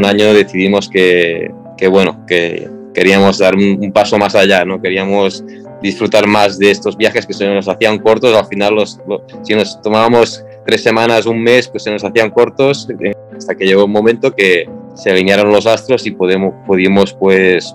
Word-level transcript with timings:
un 0.00 0.06
año 0.06 0.32
decidimos 0.32 0.88
que, 0.88 1.52
bueno, 1.90 2.24
que 2.26 2.68
queríamos 2.94 3.38
dar 3.38 3.54
un, 3.54 3.92
paso 3.92 4.18
más 4.18 4.34
allá, 4.34 4.64
¿no? 4.64 4.80
Queríamos 4.80 5.44
disfrutar 5.82 6.26
más 6.26 6.58
de 6.58 6.70
estos 6.70 6.96
viajes 6.96 7.26
que 7.26 7.34
se 7.34 7.46
nos 7.46 7.68
hacían 7.68 7.98
cortos, 7.98 8.34
al 8.34 8.46
final 8.46 8.74
los, 8.74 8.98
si 9.42 9.54
nos 9.54 9.80
tomábamos 9.82 10.42
tres 10.66 10.82
semanas, 10.82 11.26
un 11.26 11.42
mes, 11.42 11.68
pues 11.68 11.82
se 11.82 11.90
nos 11.90 12.02
hacían 12.02 12.30
cortos, 12.30 12.88
hasta 13.36 13.54
que 13.54 13.66
llegó 13.66 13.84
un 13.84 13.92
momento 13.92 14.34
que 14.34 14.68
se 14.94 15.10
alinearon 15.10 15.52
los 15.52 15.66
astros 15.66 16.06
y 16.06 16.12
pudimos 16.12 17.12
pues, 17.14 17.74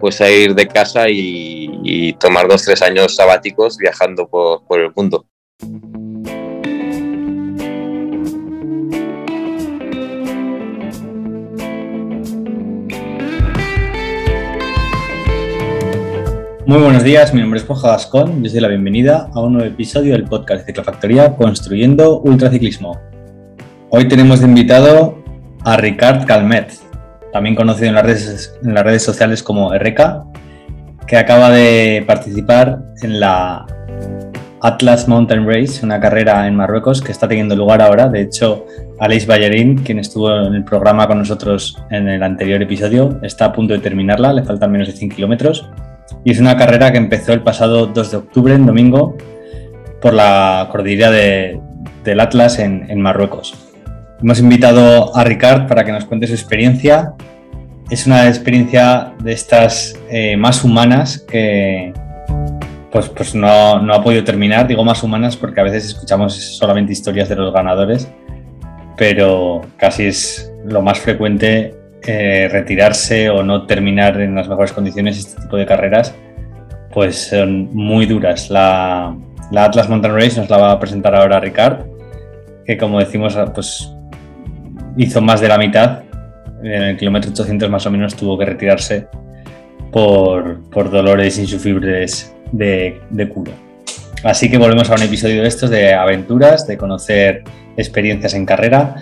pues 0.00 0.14
salir 0.16 0.54
de 0.54 0.66
casa 0.66 1.08
y, 1.10 1.70
y 1.82 2.14
tomar 2.14 2.48
dos, 2.48 2.64
tres 2.64 2.80
años 2.80 3.14
sabáticos 3.14 3.76
viajando 3.76 4.26
por, 4.26 4.64
por 4.64 4.80
el 4.80 4.90
mundo. 4.94 5.26
Muy 16.68 16.82
buenos 16.82 17.02
días, 17.02 17.32
mi 17.32 17.40
nombre 17.40 17.58
es 17.58 17.66
Borja 17.66 17.92
Gascón 17.92 18.44
y 18.44 18.46
os 18.46 18.52
doy 18.52 18.60
la 18.60 18.68
bienvenida 18.68 19.30
a 19.32 19.40
un 19.40 19.54
nuevo 19.54 19.66
episodio 19.66 20.12
del 20.12 20.24
podcast 20.24 20.60
de 20.60 20.66
Ciclofactoría 20.66 21.34
Construyendo 21.34 22.20
Ultraciclismo. 22.20 23.00
Hoy 23.88 24.06
tenemos 24.06 24.40
de 24.40 24.48
invitado 24.48 25.16
a 25.64 25.78
Ricard 25.78 26.26
Calmet, 26.26 26.70
también 27.32 27.54
conocido 27.54 27.88
en 27.88 27.94
las 27.94 28.04
redes, 28.84 29.02
sociales 29.02 29.42
como 29.42 29.72
RK, 29.72 30.26
que 31.06 31.16
acaba 31.16 31.48
de 31.48 32.04
participar 32.06 32.80
en 33.00 33.18
la 33.18 33.64
Atlas 34.60 35.08
Mountain 35.08 35.48
Race, 35.48 35.82
una 35.82 35.98
carrera 35.98 36.46
en 36.46 36.54
Marruecos 36.54 37.00
que 37.00 37.12
está 37.12 37.26
teniendo 37.26 37.56
lugar 37.56 37.80
ahora. 37.80 38.10
De 38.10 38.20
hecho, 38.20 38.66
Aleix 39.00 39.26
Ballerín, 39.26 39.76
quien 39.84 40.00
estuvo 40.00 40.30
en 40.36 40.52
el 40.52 40.64
programa 40.64 41.06
con 41.06 41.16
nosotros 41.16 41.78
en 41.90 42.08
el 42.08 42.22
anterior 42.22 42.60
episodio, 42.60 43.18
está 43.22 43.46
a 43.46 43.52
punto 43.54 43.72
de 43.72 43.80
terminarla, 43.80 44.34
le 44.34 44.42
faltan 44.44 44.70
menos 44.70 44.88
de 44.88 44.92
100 44.92 45.12
kilómetros 45.12 45.66
y 46.24 46.32
es 46.32 46.40
una 46.40 46.56
carrera 46.56 46.92
que 46.92 46.98
empezó 46.98 47.32
el 47.32 47.42
pasado 47.42 47.86
2 47.86 48.10
de 48.10 48.16
octubre, 48.16 48.54
en 48.54 48.66
domingo, 48.66 49.16
por 50.00 50.14
la 50.14 50.68
cordillera 50.70 51.10
del 51.10 52.20
Atlas 52.20 52.58
en, 52.58 53.00
Marruecos. 53.00 53.54
Hemos 54.22 54.40
invitado 54.40 55.16
a 55.16 55.24
Ricard 55.24 55.66
para 55.66 55.84
que 55.84 55.92
nos 55.92 56.04
cuente 56.04 56.26
su 56.26 56.34
experiencia. 56.34 57.14
Es 57.90 58.06
una 58.06 58.28
experiencia 58.28 59.14
de 59.22 59.32
estas 59.32 59.98
eh, 60.10 60.36
más 60.36 60.64
humanas 60.64 61.18
que 61.18 61.92
pues, 62.90 63.08
pues 63.08 63.34
no, 63.34 63.80
no 63.80 63.94
ha 63.94 64.02
podido 64.02 64.24
terminar. 64.24 64.66
Digo 64.66 64.84
más 64.84 65.02
humanas 65.02 65.36
porque 65.36 65.60
a 65.60 65.64
veces 65.64 65.86
escuchamos 65.86 66.34
solamente 66.34 66.92
historias 66.92 67.28
de 67.28 67.36
los 67.36 67.52
ganadores, 67.52 68.08
pero 68.96 69.62
casi 69.76 70.06
es 70.06 70.52
lo 70.64 70.82
más 70.82 70.98
frecuente 70.98 71.77
eh, 72.06 72.48
retirarse 72.50 73.28
o 73.28 73.42
no 73.42 73.66
terminar 73.66 74.20
en 74.20 74.34
las 74.34 74.48
mejores 74.48 74.72
condiciones 74.72 75.18
este 75.18 75.42
tipo 75.42 75.56
de 75.56 75.66
carreras, 75.66 76.14
pues 76.92 77.28
son 77.28 77.74
muy 77.74 78.06
duras. 78.06 78.50
La, 78.50 79.14
Atlas 79.54 79.88
Mountain 79.88 80.14
Race 80.14 80.40
nos 80.40 80.48
la 80.48 80.58
va 80.58 80.72
a 80.72 80.80
presentar 80.80 81.14
ahora 81.14 81.40
Ricard, 81.40 81.86
que 82.64 82.76
como 82.76 82.98
decimos, 82.98 83.36
pues 83.54 83.92
hizo 84.96 85.20
más 85.20 85.40
de 85.40 85.48
la 85.48 85.58
mitad. 85.58 86.02
En 86.62 86.82
el 86.82 86.96
kilómetro 86.96 87.30
800 87.30 87.70
más 87.70 87.86
o 87.86 87.90
menos 87.90 88.14
tuvo 88.14 88.38
que 88.38 88.44
retirarse 88.44 89.06
por, 89.92 90.60
dolores 90.90 91.38
insufribles 91.38 92.34
de, 92.52 93.00
de 93.10 93.28
culo. 93.28 93.52
Así 94.24 94.50
que 94.50 94.58
volvemos 94.58 94.90
a 94.90 94.94
un 94.94 95.02
episodio 95.02 95.42
de 95.42 95.48
estos 95.48 95.70
de 95.70 95.94
aventuras, 95.94 96.66
de 96.66 96.76
conocer 96.76 97.44
experiencias 97.76 98.34
en 98.34 98.44
carrera 98.44 98.96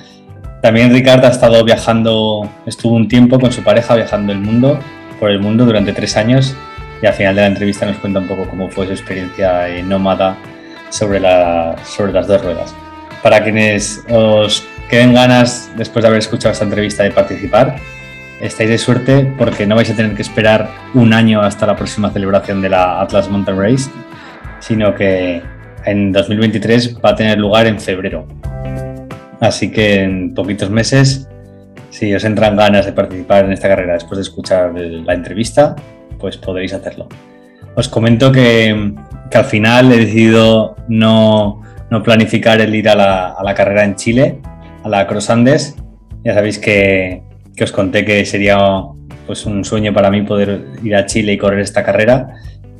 también 0.63 0.93
Ricardo 0.93 1.27
ha 1.27 1.31
estado 1.31 1.65
viajando, 1.65 2.49
estuvo 2.67 2.95
un 2.95 3.09
tiempo 3.09 3.39
con 3.39 3.53
su 3.53 3.63
pareja 3.63 3.95
viajando 3.95 4.33
el 4.33 4.41
mundo, 4.41 4.79
por 5.21 5.31
el 5.31 5.41
mundo 5.41 5.65
durante 5.65 5.93
tres 5.93 6.17
años 6.17 6.57
y 7.03 7.07
al 7.07 7.15
final 7.15 7.35
de 7.35 7.43
la 7.43 7.47
entrevista 7.49 7.87
nos 7.87 7.99
cuenta 7.99 8.21
un 8.21 8.27
poco 8.27 8.49
cómo 8.49 8.69
fue 8.69 8.87
su 8.87 8.93
experiencia 8.93 9.67
nómada 9.85 10.37
sobre, 10.91 11.21
la, 11.21 11.77
sobre 11.85 12.13
las 12.13 12.27
dos 12.27 12.43
ruedas. 12.43 12.75
Para 13.23 13.43
quienes 13.43 14.05
os 14.09 14.65
queden 14.89 15.15
ganas 15.15 15.71
después 15.77 16.03
de 16.03 16.09
haber 16.09 16.21
escuchado 16.21 16.53
esta 16.53 16.65
entrevista 16.65 17.03
de 17.03 17.11
participar, 17.11 17.77
estáis 18.41 18.71
de 18.71 18.79
suerte 18.79 19.33
porque 19.37 19.67
no 19.67 19.75
vais 19.75 19.91
a 19.91 19.97
tener 19.97 20.15
que 20.15 20.23
esperar 20.23 20.71
un 20.95 21.13
año 21.13 21.43
hasta 21.43 21.67
la 21.67 21.77
próxima 21.77 22.11
celebración 22.11 22.61
de 22.63 22.71
la 22.71 23.01
Atlas 23.01 23.29
Mountain 23.29 23.59
Race, 23.59 23.91
sino 24.61 24.95
que 24.95 25.43
en 25.85 26.13
2023 26.13 26.99
va 27.05 27.11
a 27.11 27.15
tener 27.15 27.39
lugar 27.39 27.67
en 27.67 27.81
febrero. 27.81 28.27
Así 29.41 29.71
que 29.71 30.03
en 30.03 30.35
poquitos 30.35 30.71
meses, 30.71 31.29
si 31.91 32.15
os 32.15 32.25
entran 32.25 32.57
ganas 32.57 32.87
de 32.87 32.93
participar 32.93 33.45
en 33.45 33.53
esta 33.53 33.69
carrera 33.69 33.95
después 33.95 34.19
de 34.19 34.23
escuchar 34.23 34.73
la 34.75 35.15
entrevista, 35.15 35.77
pues 36.19 36.37
podréis 36.37 36.73
hacerlo. 36.73 37.09
Os 37.75 37.89
comento 37.89 38.33
que, 38.33 38.95
al 39.33 39.45
final 39.45 39.93
he 39.93 39.99
decidido 39.99 40.77
no, 40.89 41.63
planificar 42.03 42.61
el 42.61 42.75
ir 42.75 42.89
a 42.89 42.95
la, 42.95 43.55
carrera 43.55 43.85
en 43.85 43.97
Chile, 43.97 44.39
a 44.83 44.89
la 44.89 45.07
Cross 45.07 45.31
Andes. 45.31 45.77
Ya 46.25 46.35
sabéis 46.35 46.59
que, 46.59 47.23
os 47.61 47.73
conté 47.73 48.05
que 48.05 48.25
sería 48.25 48.59
pues, 49.27 49.45
un 49.45 49.65
sueño 49.65 49.93
para 49.93 50.11
mí 50.11 50.23
poder 50.23 50.65
ir 50.83 50.97
a 50.97 51.05
Chile 51.05 51.35
y 51.35 51.39
correr 51.39 51.61
esta 51.61 51.85
carrera. 51.85 52.29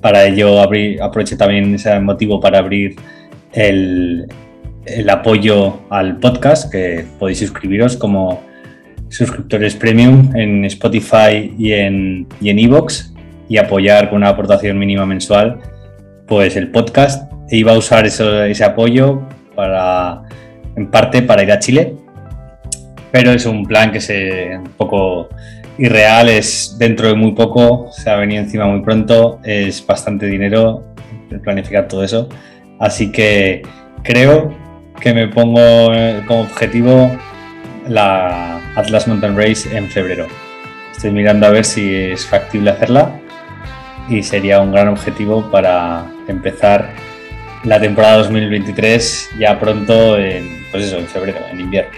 Para 0.01 0.25
ello 0.25 0.61
aproveché 0.61 1.37
también 1.37 1.75
ese 1.75 1.99
motivo 2.01 2.41
para 2.41 2.59
abrir 2.59 2.97
el, 3.53 4.27
el 4.87 5.11
apoyo 5.11 5.81
al 5.91 6.19
podcast, 6.19 6.71
que 6.71 7.05
podéis 7.19 7.41
suscribiros 7.41 7.97
como 7.97 8.43
suscriptores 9.09 9.75
premium 9.75 10.35
en 10.35 10.65
Spotify 10.65 11.55
y 11.59 11.73
en 11.73 12.27
y 12.41 12.51
en 12.51 12.59
Evox 12.59 13.13
y 13.49 13.59
apoyar 13.59 14.09
con 14.09 14.19
una 14.19 14.31
aportación 14.31 14.79
mínima 14.79 15.07
mensual 15.07 15.61
pues 16.27 16.57
el 16.57 16.71
podcast. 16.71 17.31
E 17.51 17.59
iba 17.59 17.73
a 17.73 17.79
usar 17.79 18.07
ese 18.07 18.65
apoyo 18.65 19.23
para 19.55 20.23
en 20.77 20.91
parte 20.91 21.23
para 21.23 21.43
ir 21.43 21.53
a 21.53 21.59
Chile. 21.59 21.95
Pero 23.13 23.31
es 23.31 23.47
un 23.47 23.65
plan 23.65 23.93
que 23.93 23.99
es 23.99 24.11
un 24.11 24.73
poco 24.77 25.29
irreal 25.79 26.29
es 26.29 26.77
dentro 26.79 27.09
de 27.09 27.15
muy 27.15 27.33
poco 27.33 27.89
se 27.93 28.09
ha 28.09 28.17
venido 28.17 28.43
encima 28.43 28.67
muy 28.67 28.81
pronto 28.81 29.41
es 29.45 29.87
bastante 29.87 30.27
dinero 30.27 30.85
planificar 31.43 31.87
todo 31.87 32.03
eso. 32.03 32.29
Así 32.79 33.13
que 33.13 33.63
creo 34.03 34.55
que 35.01 35.15
me 35.15 35.29
pongo 35.29 35.93
eh, 35.95 36.23
como 36.27 36.43
objetivo 36.43 37.17
la 37.89 38.61
Atlas 38.75 39.07
Mountain 39.07 39.37
Race 39.37 39.77
en 39.77 39.89
febrero. 39.89 40.27
Estoy 40.93 41.11
mirando 41.11 41.47
a 41.47 41.51
ver 41.51 41.65
si 41.65 41.95
es 41.95 42.27
factible 42.27 42.71
hacerla 42.71 43.13
y 44.09 44.23
sería 44.23 44.61
un 44.61 44.73
gran 44.73 44.89
objetivo 44.89 45.51
para 45.51 46.07
empezar 46.29 46.91
la 47.65 47.81
temporada 47.81 48.19
2023 48.19 49.31
ya 49.39 49.59
pronto 49.59 50.19
en, 50.19 50.65
pues 50.71 50.85
eso, 50.85 50.99
en 50.99 51.07
febrero, 51.07 51.39
en 51.51 51.61
invierno. 51.61 51.91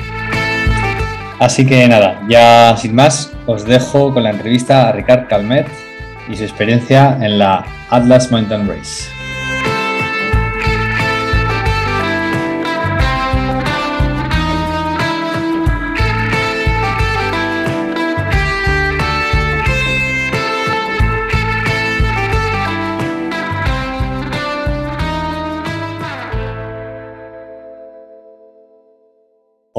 Así 1.39 1.65
que 1.65 1.87
nada, 1.87 2.21
ya 2.29 2.77
sin 2.77 2.95
más, 2.95 3.33
os 3.47 3.65
dejo 3.65 4.13
con 4.13 4.25
la 4.25 4.31
entrevista 4.31 4.89
a 4.89 4.93
Ricard 4.93 5.29
Calmet 5.29 5.69
y 6.29 6.37
su 6.37 6.43
experiencia 6.43 7.17
en 7.21 7.39
la 7.39 7.65
Atlas 7.91 8.33
Mountain 8.33 8.69
Race. 8.69 9.18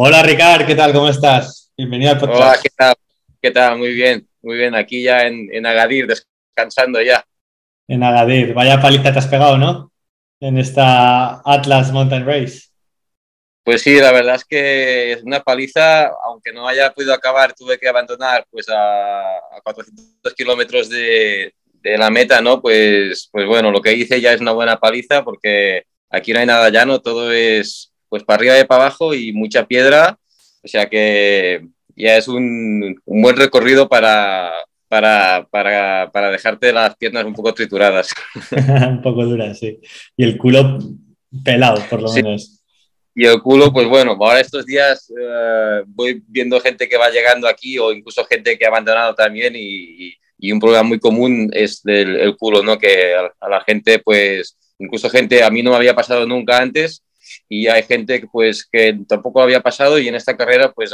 Hola 0.01 0.23
Ricard, 0.23 0.65
¿qué 0.65 0.75
tal? 0.75 0.93
¿Cómo 0.93 1.09
estás? 1.09 1.73
Bienvenido 1.75 2.11
al 2.11 2.19
podcast. 2.19 2.41
Hola, 2.41 2.59
¿qué 2.63 2.69
tal? 2.69 2.95
¿Qué 3.41 3.51
tal? 3.51 3.77
Muy 3.77 3.93
bien, 3.93 4.25
muy 4.41 4.55
bien. 4.55 4.73
Aquí 4.73 5.03
ya 5.03 5.27
en, 5.27 5.65
Agadir, 5.65 6.07
descansando 6.07 7.01
ya. 7.01 7.25
En 7.85 8.01
Agadir, 8.01 8.53
vaya 8.53 8.79
paliza 8.81 9.11
te 9.11 9.19
has 9.19 9.27
pegado, 9.27 9.57
¿no? 9.57 9.91
En 10.39 10.57
esta 10.57 11.41
Atlas 11.43 11.91
Mountain 11.91 12.25
Race. 12.25 12.69
Pues 13.61 13.81
sí, 13.81 13.99
la 13.99 14.13
verdad 14.13 14.35
es 14.35 14.45
que 14.45 15.11
es 15.11 15.23
una 15.23 15.41
paliza, 15.41 16.05
aunque 16.23 16.53
no 16.53 16.65
haya 16.65 16.93
podido 16.93 17.13
acabar, 17.13 17.53
tuve 17.53 17.77
que 17.77 17.89
abandonar 17.89 18.45
pues 18.49 18.67
a, 18.69 19.21
400 19.61 20.33
kilómetros 20.33 20.87
de, 20.87 21.53
la 21.83 22.09
meta, 22.09 22.39
¿no? 22.39 22.61
Pues, 22.61 23.27
pues 23.33 23.45
bueno, 23.45 23.69
lo 23.69 23.81
que 23.81 23.95
hice 23.95 24.21
ya 24.21 24.31
es 24.31 24.39
una 24.39 24.53
buena 24.53 24.79
paliza 24.79 25.25
porque 25.25 25.83
aquí 26.09 26.31
no 26.31 26.39
hay 26.39 26.45
nada 26.45 26.69
llano, 26.69 27.01
todo 27.01 27.33
es 27.33 27.88
pues 28.09 28.23
para 28.23 28.37
arriba 28.37 28.59
y 28.59 28.65
para 28.65 28.83
abajo 28.83 29.13
y 29.13 29.31
mucha 29.33 29.65
piedra, 29.65 30.17
o 30.63 30.67
sea 30.67 30.89
que 30.89 31.65
ya 31.95 32.17
es 32.17 32.27
un, 32.27 32.99
buen 33.05 33.35
recorrido 33.35 33.87
para, 33.87 34.51
para, 34.87 35.47
para, 35.51 36.09
para, 36.11 36.31
dejarte 36.31 36.71
las 36.71 36.95
piernas 36.95 37.25
un 37.25 37.33
poco 37.33 37.53
trituradas. 37.53 38.09
un 38.89 39.01
poco 39.01 39.25
duras, 39.25 39.59
sí. 39.59 39.79
Y 40.17 40.23
el 40.23 40.37
culo 40.37 40.79
pelado, 41.43 41.83
por 41.89 42.01
lo 42.01 42.11
menos. 42.11 42.61
y 43.13 43.25
el 43.25 43.41
culo, 43.41 43.71
pues 43.71 43.87
bueno, 43.87 44.17
ahora 44.19 44.39
estos 44.39 44.65
días 44.65 45.11
eh, 45.11 45.83
voy 45.87 46.23
viendo 46.27 46.59
gente 46.61 46.87
que 46.87 46.97
va 46.97 47.09
llegando 47.09 47.47
aquí 47.47 47.77
o 47.77 47.91
incluso 47.91 48.23
gente 48.25 48.57
que 48.57 48.65
ha 48.65 48.69
abandonado 48.69 49.13
también 49.13 49.53
y, 49.55 50.13
y 50.39 50.51
un 50.53 50.59
problema 50.59 50.83
muy 50.83 50.99
común 50.99 51.49
es 51.53 51.81
el, 51.85 52.15
el 52.15 52.37
culo, 52.37 52.63
¿no? 52.63 52.77
Que 52.79 53.13
a, 53.13 53.49
la 53.49 53.61
gente, 53.61 53.99
pues, 53.99 54.57
incluso 54.79 55.09
gente, 55.09 55.43
a 55.43 55.49
mí 55.49 55.61
no 55.61 55.71
me 55.71 55.75
había 55.75 55.95
pasado 55.95 56.25
nunca 56.25 56.59
antes 56.59 57.03
y 57.49 57.67
hay 57.67 57.83
gente 57.83 58.27
pues 58.31 58.65
que 58.71 58.97
tampoco 59.07 59.41
había 59.41 59.61
pasado 59.61 59.97
y 59.97 60.07
en 60.07 60.15
esta 60.15 60.37
carrera 60.37 60.71
pues, 60.71 60.91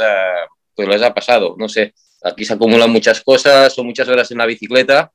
pues 0.74 0.88
les 0.88 1.02
ha 1.02 1.12
pasado, 1.12 1.54
no 1.58 1.68
sé, 1.68 1.94
aquí 2.24 2.44
se 2.44 2.54
acumulan 2.54 2.90
muchas 2.90 3.20
cosas, 3.20 3.74
son 3.74 3.86
muchas 3.86 4.08
horas 4.08 4.30
en 4.30 4.38
la 4.38 4.46
bicicleta 4.46 5.12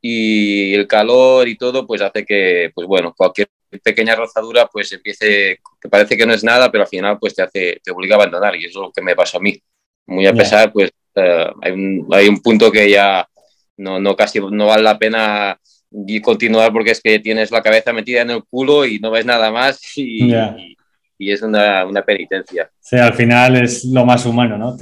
y 0.00 0.72
el 0.74 0.86
calor 0.86 1.48
y 1.48 1.56
todo 1.56 1.86
pues 1.86 2.00
hace 2.00 2.24
que, 2.24 2.70
pues 2.74 2.86
bueno, 2.86 3.12
cualquier 3.16 3.48
pequeña 3.82 4.14
rozadura 4.14 4.66
pues 4.66 4.92
empiece, 4.92 5.58
que 5.80 5.88
parece 5.88 6.16
que 6.16 6.24
no 6.24 6.32
es 6.32 6.44
nada, 6.44 6.70
pero 6.70 6.84
al 6.84 6.88
final 6.88 7.18
pues 7.18 7.34
te 7.34 7.42
hace, 7.42 7.80
te 7.82 7.90
obliga 7.90 8.14
a 8.14 8.18
abandonar 8.18 8.54
y 8.56 8.66
eso 8.66 8.80
es 8.80 8.86
lo 8.86 8.92
que 8.92 9.02
me 9.02 9.16
pasó 9.16 9.38
a 9.38 9.40
mí. 9.40 9.60
Muy 10.06 10.26
a 10.26 10.32
pesar, 10.32 10.72
pues 10.72 10.90
uh, 11.16 11.52
hay, 11.60 11.72
un, 11.72 12.08
hay 12.12 12.28
un 12.28 12.40
punto 12.40 12.72
que 12.72 12.88
ya 12.88 13.28
no, 13.76 14.00
no 14.00 14.16
casi 14.16 14.40
no 14.40 14.66
vale 14.66 14.82
la 14.82 14.98
pena 14.98 15.60
continuar 16.22 16.72
porque 16.72 16.92
es 16.92 17.00
que 17.00 17.18
tienes 17.18 17.50
la 17.50 17.62
cabeza 17.62 17.92
metida 17.92 18.22
en 18.22 18.30
el 18.30 18.44
culo 18.44 18.84
y 18.84 18.98
no 18.98 19.10
ves 19.10 19.26
nada 19.26 19.50
más 19.50 19.80
y, 19.96 20.32
y, 21.18 21.30
es 21.30 21.42
una, 21.42 21.84
una, 21.84 22.02
penitencia. 22.02 22.70
Sí, 22.80 22.96
al 22.96 23.14
final 23.14 23.56
es 23.62 23.84
lo 23.84 24.04
más 24.04 24.24
humano, 24.26 24.56
¿no? 24.56 24.76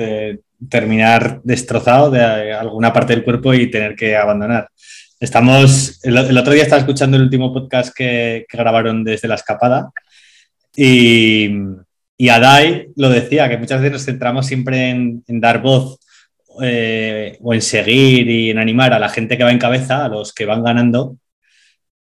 terminar 0.70 1.40
destrozado 1.44 2.10
de 2.10 2.52
alguna 2.52 2.92
parte 2.92 3.14
del 3.14 3.24
cuerpo 3.24 3.52
y 3.52 3.70
tener 3.70 3.94
que 3.94 4.16
abandonar. 4.16 4.68
Estamos, 5.20 6.00
el, 6.04 6.38
otro 6.38 6.52
día 6.52 6.62
estaba 6.62 6.80
escuchando 6.80 7.16
el 7.16 7.24
último 7.24 7.52
podcast 7.52 7.94
que, 7.94 8.44
que 8.48 8.58
grabaron 8.58 9.04
desde 9.04 9.28
la 9.28 9.34
escapada 9.34 9.90
y, 10.76 11.50
y 12.18 12.28
Adai 12.28 12.88
lo 12.96 13.08
decía, 13.08 13.48
que 13.48 13.58
muchas 13.58 13.80
veces 13.80 13.92
nos 13.92 14.04
centramos 14.04 14.46
siempre 14.46 14.90
en, 14.90 15.24
en 15.26 15.40
dar 15.40 15.62
voz 15.62 15.98
eh, 16.62 17.38
o 17.42 17.54
en 17.54 17.62
seguir 17.62 18.28
y 18.28 18.50
en 18.50 18.58
animar 18.58 18.92
a 18.92 18.98
la 18.98 19.08
gente 19.08 19.36
que 19.36 19.44
va 19.44 19.52
en 19.52 19.58
cabeza, 19.58 20.04
a 20.04 20.08
los 20.08 20.32
que 20.32 20.46
van 20.46 20.62
ganando, 20.62 21.16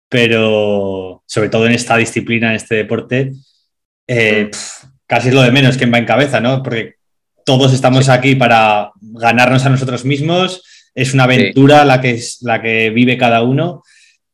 pero 0.09 1.23
sobre 1.25 1.50
todo 1.50 1.65
en 1.65 1.73
esta 1.73 1.97
disciplina, 1.97 2.50
en 2.50 2.55
este 2.55 2.75
deporte, 2.75 3.33
eh, 4.07 4.51
casi 5.07 5.29
es 5.29 5.33
lo 5.33 5.41
de 5.41 5.51
menos 5.51 5.77
quien 5.77 5.94
va 5.94 5.97
en 5.97 6.05
cabeza, 6.05 6.39
¿no? 6.39 6.61
Porque 6.61 6.95
todos 7.45 7.73
estamos 7.73 8.09
aquí 8.09 8.35
para 8.35 8.91
ganarnos 9.01 9.65
a 9.65 9.69
nosotros 9.69 10.05
mismos, 10.05 10.63
es 10.95 11.13
una 11.13 11.23
aventura 11.23 11.83
la, 11.85 12.00
que 12.00 12.11
es, 12.11 12.39
la 12.41 12.61
que 12.61 12.89
vive 12.89 13.17
cada 13.17 13.41
uno. 13.41 13.83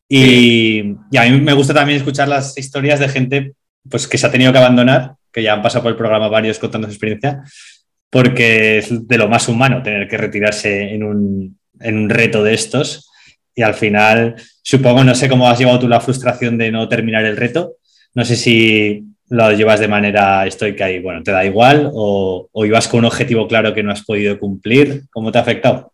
Y, 0.08 0.96
y, 1.12 1.18
a 1.18 1.24
mí 1.24 1.40
me 1.40 1.54
gusta 1.54 1.74
también 1.74 1.98
escuchar 1.98 2.28
las 2.28 2.58
historias 2.58 3.00
de 3.00 3.10
gente 3.10 3.54
pues, 3.90 4.08
que 4.08 4.18
se 4.18 4.26
ha 4.26 4.32
tenido 4.32 4.52
que 4.52 4.58
abandonar, 4.58 5.16
que 5.32 5.44
ya 5.44 5.54
han 5.54 5.62
pasado 5.62 5.84
por 5.84 5.92
el 5.92 5.98
programa 5.98 6.28
varios 6.28 6.60
contando 6.60 6.88
su 6.88 6.94
experiencia, 6.94 7.44
porque 8.10 8.80
es 8.80 9.08
de 9.08 9.18
lo 9.18 9.28
más 9.28 9.48
humano 9.48 9.84
tener 9.84 10.08
que 10.08 10.18
retirarse 10.18 10.94
en 10.94 11.04
un, 11.04 11.60
en 11.80 11.98
un 11.98 12.10
reto 12.10 12.44
de 12.44 12.54
estos. 12.54 13.10
Y 13.56 13.62
al 13.62 13.76
final, 13.76 14.36
supongo, 14.62 15.04
no 15.04 15.16
sé 15.16 15.30
cómo 15.30 15.48
has 15.48 15.60
llevado 15.60 15.80
tú 15.80 15.88
la 15.88 16.02
frustración 16.02 16.58
de 16.58 16.72
no 16.72 16.88
terminar 16.88 17.26
el 17.26 17.38
reto. 17.38 17.76
No 18.16 18.26
sé 18.26 18.36
si 18.36 19.04
lo 19.30 19.52
llevas 19.52 19.80
de 19.80 19.88
manera 19.88 20.48
estoica 20.48 20.90
y 20.90 21.00
bueno, 21.00 21.22
te 21.22 21.32
da 21.32 21.46
igual 21.46 21.92
o, 21.94 22.50
o, 22.52 22.66
ibas 22.66 22.88
con 22.88 23.00
un 23.00 23.06
objetivo 23.06 23.48
claro 23.48 23.74
que 23.74 23.84
no 23.84 23.92
has 23.92 24.04
podido 24.04 24.40
cumplir. 24.40 25.04
¿Cómo 25.12 25.32
te 25.32 25.38
ha 25.38 25.42
afectado? 25.42 25.94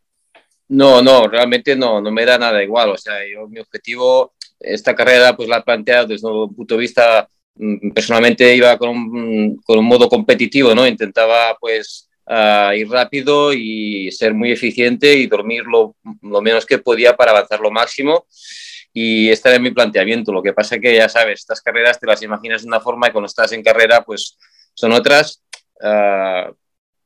No, 0.69 1.01
no, 1.01 1.27
realmente 1.27 1.75
no, 1.75 1.99
no 2.01 2.11
me 2.11 2.25
da 2.25 2.37
nada 2.37 2.63
igual. 2.63 2.91
O 2.91 2.97
sea, 2.97 3.15
yo 3.31 3.47
mi 3.47 3.59
objetivo, 3.59 4.33
esta 4.59 4.95
carrera, 4.95 5.35
pues 5.35 5.49
la 5.49 5.57
he 5.57 5.63
planteado 5.63 6.07
desde 6.07 6.27
un 6.27 6.55
punto 6.55 6.75
de 6.75 6.81
vista 6.81 7.27
Mm, 7.57 7.91
personalmente 7.91 8.53
iba 8.55 8.77
con 8.77 8.89
un, 8.89 9.57
con 9.63 9.79
un 9.79 9.85
modo 9.85 10.09
competitivo, 10.09 10.75
¿no? 10.75 10.85
Intentaba 10.85 11.55
pues 11.59 12.04
uh, 12.27 12.73
ir 12.73 12.89
rápido 12.89 13.53
y 13.53 14.11
ser 14.11 14.33
muy 14.33 14.51
eficiente 14.51 15.13
y 15.15 15.27
dormir 15.27 15.63
lo, 15.65 15.95
menos 16.41 16.65
que 16.65 16.79
podía 16.79 17.15
para 17.15 17.31
avanzar 17.31 17.59
lo 17.59 17.71
máximo. 17.71 18.25
Y 18.93 19.29
este 19.29 19.49
era 19.49 19.59
mi 19.59 19.71
planteamiento. 19.71 20.31
Lo 20.31 20.41
que 20.41 20.53
pasa 20.53 20.79
que 20.79 20.95
ya 20.95 21.09
sabes, 21.09 21.41
estas 21.41 21.61
carreras 21.61 21.99
te 21.99 22.07
las 22.07 22.21
imaginas 22.21 22.61
de 22.61 22.67
una 22.67 22.79
forma 22.79 23.07
y 23.07 23.11
cuando 23.11 23.27
estás 23.27 23.51
en 23.51 23.63
carrera 23.63 24.03
pues 24.03 24.37
son 24.73 24.91
otras. 24.93 25.43
Uh, 25.81 26.53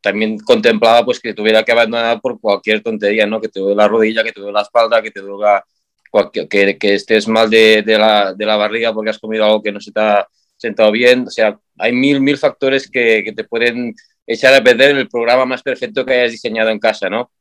también 0.02 0.38
contemplaba 0.40 1.04
pues 1.04 1.20
que 1.20 1.34
tuviera 1.34 1.64
que 1.64 1.72
abandonar 1.72 2.22
por 2.22 2.40
cualquier 2.40 2.82
tontería, 2.82 3.26
¿no? 3.26 3.42
Que 3.42 3.50
te 3.50 3.60
duele 3.60 3.76
la 3.76 3.88
rodilla, 3.88 4.24
que 4.24 4.32
te 4.32 4.40
duele 4.40 4.54
la 4.54 4.62
espalda, 4.62 5.02
que 5.02 5.12
te 5.12 5.20
duele 5.20 5.62
cualquier, 6.10 6.78
que, 6.78 6.94
estés 6.94 7.28
mal 7.28 7.50
de, 7.50 7.84
la, 7.86 8.34
de 8.34 8.46
la 8.46 8.56
barriga 8.56 8.94
porque 8.94 9.10
has 9.10 9.20
comido 9.20 9.44
algo 9.44 9.62
que 9.62 9.72
no 9.72 9.82
se 9.82 9.92
te 9.92 10.00
ha 10.00 10.28
sentado 10.56 10.92
bien. 10.92 11.28
O 11.28 11.30
sea, 11.30 11.60
hay 11.78 11.92
mil, 11.92 12.22
mil 12.22 12.38
factores 12.38 12.90
que 12.90 13.34
te 13.36 13.44
pueden 13.44 13.94
echar 14.30 14.54
a 14.54 14.64
perder 14.64 14.96
el 14.96 15.10
programa 15.10 15.46
más 15.46 15.64
perfecto 15.64 16.06
que 16.06 16.14
hayas 16.14 16.32
diseñado 16.32 16.70
en 16.70 16.80
casa, 16.80 17.10
¿no? 17.10 17.32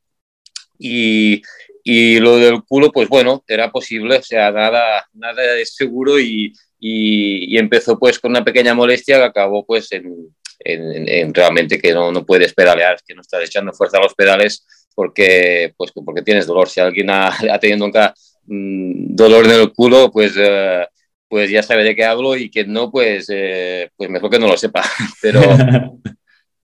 Y, 0.77 1.41
y 1.83 2.19
lo 2.19 2.37
del 2.37 2.63
culo, 2.63 2.91
pues 2.91 3.07
bueno, 3.07 3.43
era 3.47 3.71
posible, 3.71 4.17
o 4.17 4.23
sea, 4.23 4.51
nada, 4.51 5.05
nada 5.13 5.57
es 5.57 5.75
seguro 5.75 6.19
y, 6.19 6.53
y, 6.79 7.53
y, 7.53 7.57
empezó 7.57 7.99
pues 7.99 8.17
con 8.19 8.31
una 8.31 8.43
pequeña 8.43 8.73
molestia 8.73 9.17
que 9.17 9.23
acabó 9.23 9.65
pues 9.65 9.91
en, 9.91 10.35
en, 10.59 11.07
en 11.07 11.33
realmente 11.33 11.79
que 11.79 11.93
no, 11.93 12.11
no, 12.11 12.25
puedes 12.25 12.53
pedalear, 12.53 12.97
que 13.05 13.13
no 13.13 13.21
estás 13.21 13.43
echando 13.43 13.73
fuerza 13.73 13.97
a 13.97 14.01
los 14.01 14.15
pedales 14.15 14.65
porque, 14.95 15.73
pues, 15.77 15.91
porque 15.91 16.23
tienes 16.23 16.47
dolor. 16.47 16.69
Si 16.69 16.79
alguien 16.79 17.09
ha, 17.09 17.27
ha 17.51 17.59
tenido 17.59 17.79
nunca 17.85 18.13
mmm, 18.45 19.15
dolor 19.15 19.45
en 19.45 19.51
el 19.51 19.73
culo, 19.73 20.11
pues... 20.11 20.35
Uh, 20.37 20.85
pues 21.29 21.51
ya 21.51 21.61
sabe 21.61 21.83
de 21.83 21.95
qué 21.95 22.03
hablo 22.03 22.35
y 22.35 22.49
que 22.49 22.65
no, 22.65 22.91
pues, 22.91 23.27
eh, 23.29 23.91
pues 23.95 24.09
mejor 24.09 24.31
que 24.31 24.39
no 24.39 24.47
lo 24.47 24.57
sepa. 24.57 24.83
Pero, 25.21 25.39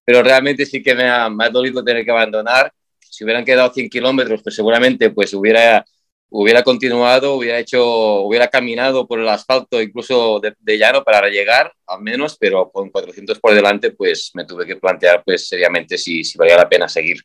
pero 0.06 0.24
realmente 0.24 0.66
sí 0.66 0.82
que 0.82 0.96
me 0.96 1.10
ha, 1.10 1.30
me 1.30 1.46
ha, 1.46 1.50
dolido 1.50 1.84
tener 1.84 2.06
que 2.06 2.12
abandonar. 2.12 2.72
Si 3.00 3.24
hubieran 3.24 3.44
quedado 3.44 3.74
100 3.74 3.90
kilómetros, 3.90 4.42
pues 4.44 4.56
seguramente 4.56 5.10
pues 5.10 5.34
hubiera, 5.34 5.84
hubiera 6.30 6.64
continuado, 6.64 7.36
hubiera 7.36 7.60
hecho, 7.60 8.22
hubiera 8.22 8.48
caminado 8.48 9.08
por 9.08 9.20
el 9.20 9.28
asfalto 9.28 9.82
incluso 9.82 10.40
de, 10.40 10.54
de, 10.60 10.78
llano 10.78 11.04
para 11.04 11.28
llegar, 11.30 11.74
al 11.88 12.02
menos, 12.02 12.38
pero 12.40 12.70
con 12.72 12.90
400 12.90 13.40
por 13.40 13.56
delante, 13.56 13.92
pues 13.92 14.32
me 14.36 14.46
tuve 14.46 14.66
que 14.66 14.76
plantear 14.76 15.24
pues 15.26 15.48
seriamente 15.48 15.98
si, 15.98 16.24
si 16.24 16.38
valía 16.38 16.58
la 16.58 16.70
pena 16.70 16.88
seguir. 16.88 17.18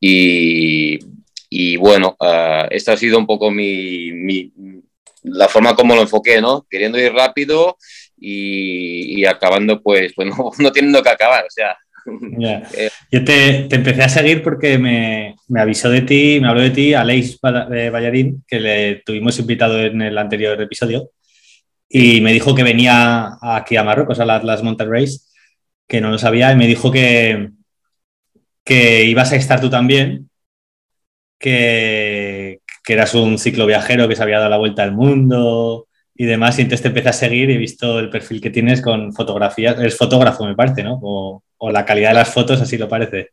Y, 0.00 0.98
y 1.48 1.76
bueno, 1.76 2.16
uh, 2.18 2.66
esta 2.70 2.92
ha 2.92 2.96
sido 2.96 3.18
un 3.18 3.26
poco 3.26 3.50
mi, 3.50 4.10
mi 4.12 4.52
la 5.22 5.48
forma 5.48 5.74
como 5.76 5.94
lo 5.94 6.02
enfoqué, 6.02 6.40
¿no? 6.40 6.66
Queriendo 6.68 6.98
ir 6.98 7.12
rápido 7.12 7.76
y, 8.18 9.20
y 9.20 9.24
acabando, 9.26 9.80
pues, 9.80 10.12
pues 10.14 10.28
no, 10.36 10.50
no, 10.58 10.72
teniendo 10.72 11.02
que 11.02 11.10
acabar, 11.10 11.44
o 11.44 11.50
sea. 11.50 11.76
Eh, 12.74 12.90
Yo 13.10 13.24
te, 13.24 13.64
te, 13.68 13.76
empecé 13.76 14.02
a 14.02 14.08
seguir 14.08 14.42
porque 14.42 14.78
me, 14.78 15.36
me, 15.48 15.60
avisó 15.60 15.88
de 15.88 16.02
ti, 16.02 16.38
me 16.40 16.48
habló 16.48 16.60
de 16.60 16.70
ti 16.70 16.94
Aleix 16.94 17.38
Ballarín, 17.40 18.44
que 18.46 18.60
le 18.60 19.02
tuvimos 19.04 19.38
invitado 19.38 19.80
en 19.80 20.02
el 20.02 20.18
anterior 20.18 20.60
episodio, 20.60 21.10
y 21.88 22.20
me 22.20 22.32
dijo 22.32 22.54
que 22.54 22.62
venía 22.62 23.36
aquí 23.40 23.76
a 23.76 23.84
Marruecos, 23.84 24.18
a 24.18 24.24
la 24.24 24.36
Atlas 24.36 24.62
Mountain 24.62 24.90
Race, 24.90 25.18
que 25.86 26.00
no 26.00 26.10
lo 26.10 26.18
sabía, 26.18 26.50
y 26.52 26.56
me 26.56 26.66
dijo 26.66 26.90
que, 26.90 27.50
que 28.64 29.04
ibas 29.04 29.32
a 29.32 29.36
estar 29.36 29.60
tú 29.60 29.68
también, 29.68 30.30
que, 31.38 32.60
que 32.84 32.92
eras 32.92 33.14
un 33.14 33.38
ciclo 33.38 33.66
viajero 33.66 34.08
que 34.08 34.16
se 34.16 34.22
había 34.22 34.38
dado 34.38 34.50
la 34.50 34.58
vuelta 34.58 34.82
al 34.82 34.92
mundo 34.92 35.88
y 36.14 36.26
demás, 36.26 36.58
y 36.58 36.62
entonces 36.62 36.82
te 36.82 36.88
empecé 36.88 37.08
a 37.08 37.12
seguir 37.12 37.50
y 37.50 37.54
he 37.54 37.58
visto 37.58 37.98
el 37.98 38.10
perfil 38.10 38.40
que 38.40 38.50
tienes 38.50 38.80
con 38.80 39.12
fotografías, 39.12 39.78
eres 39.78 39.96
fotógrafo 39.96 40.46
me 40.46 40.54
parece, 40.54 40.82
¿no? 40.82 41.42
O 41.64 41.70
la 41.70 41.84
calidad 41.84 42.08
de 42.08 42.16
las 42.16 42.34
fotos 42.34 42.60
así 42.60 42.76
lo 42.76 42.88
parece. 42.88 43.30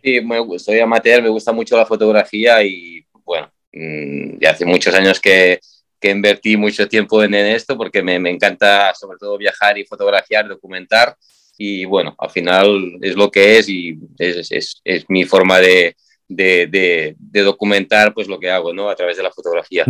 Sí, 0.00 0.20
me, 0.20 0.36
soy 0.60 0.78
amateur, 0.78 1.20
me 1.20 1.28
gusta 1.28 1.50
mucho 1.50 1.76
la 1.76 1.84
fotografía 1.84 2.62
y 2.62 3.04
bueno, 3.24 3.50
mmm, 3.72 4.38
ya 4.40 4.50
hace 4.50 4.64
muchos 4.64 4.94
años 4.94 5.18
que, 5.18 5.58
que 5.98 6.10
invertí 6.10 6.56
mucho 6.56 6.86
tiempo 6.86 7.20
en, 7.24 7.34
en 7.34 7.46
esto 7.46 7.76
porque 7.76 8.00
me, 8.00 8.20
me, 8.20 8.30
encanta 8.30 8.94
sobre 8.94 9.18
todo 9.18 9.36
viajar 9.36 9.76
y 9.76 9.84
fotografiar, 9.84 10.46
documentar 10.46 11.16
y 11.58 11.84
bueno, 11.84 12.14
al 12.16 12.30
final 12.30 12.96
es 13.02 13.16
lo 13.16 13.28
que 13.28 13.58
es 13.58 13.68
y 13.68 13.98
es, 14.18 14.52
es, 14.52 14.80
es 14.84 15.04
mi 15.08 15.24
forma 15.24 15.58
de, 15.58 15.96
de, 16.28 16.68
de, 16.68 17.16
de, 17.18 17.40
documentar 17.40 18.14
pues 18.14 18.28
lo 18.28 18.38
que 18.38 18.52
hago, 18.52 18.72
¿no? 18.72 18.88
A 18.88 18.94
través 18.94 19.16
de 19.16 19.24
la 19.24 19.32
fotografía. 19.32 19.84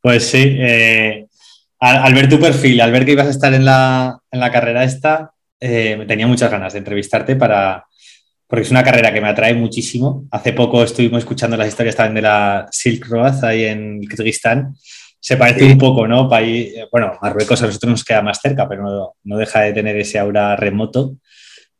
Pues 0.00 0.24
sí, 0.24 0.56
eh, 0.58 1.26
al, 1.78 1.98
al, 1.98 2.14
ver 2.14 2.28
tu 2.28 2.40
perfil, 2.40 2.80
al 2.80 2.90
ver 2.90 3.04
que 3.04 3.12
ibas 3.12 3.28
a 3.28 3.30
estar 3.30 3.54
en 3.54 3.64
la, 3.64 4.18
en 4.32 4.40
la 4.40 4.50
carrera 4.50 4.82
esta, 4.82 5.32
eh, 5.64 6.04
tenía 6.08 6.26
muchas 6.26 6.50
ganas 6.50 6.72
de 6.72 6.80
entrevistarte 6.80 7.36
para, 7.36 7.86
porque 8.48 8.64
es 8.64 8.70
una 8.72 8.82
carrera 8.82 9.12
que 9.12 9.20
me 9.20 9.28
atrae 9.28 9.54
muchísimo. 9.54 10.26
Hace 10.32 10.52
poco 10.52 10.82
estuvimos 10.82 11.20
escuchando 11.20 11.56
las 11.56 11.68
historias 11.68 11.94
también 11.94 12.16
de 12.16 12.22
la 12.22 12.66
Silk 12.70 13.06
Road 13.06 13.44
ahí 13.44 13.66
en 13.66 14.00
Kirguistán. 14.00 14.74
Se 15.20 15.36
parece 15.36 15.60
sí. 15.60 15.72
un 15.72 15.78
poco, 15.78 16.08
¿no? 16.08 16.28
País, 16.28 16.74
bueno, 16.90 17.16
Marruecos 17.22 17.62
a 17.62 17.66
nosotros 17.66 17.90
nos 17.90 18.04
queda 18.04 18.22
más 18.22 18.40
cerca, 18.40 18.68
pero 18.68 18.82
no, 18.82 19.14
no 19.22 19.36
deja 19.36 19.60
de 19.60 19.72
tener 19.72 19.96
ese 19.96 20.18
aura 20.18 20.56
remoto. 20.56 21.14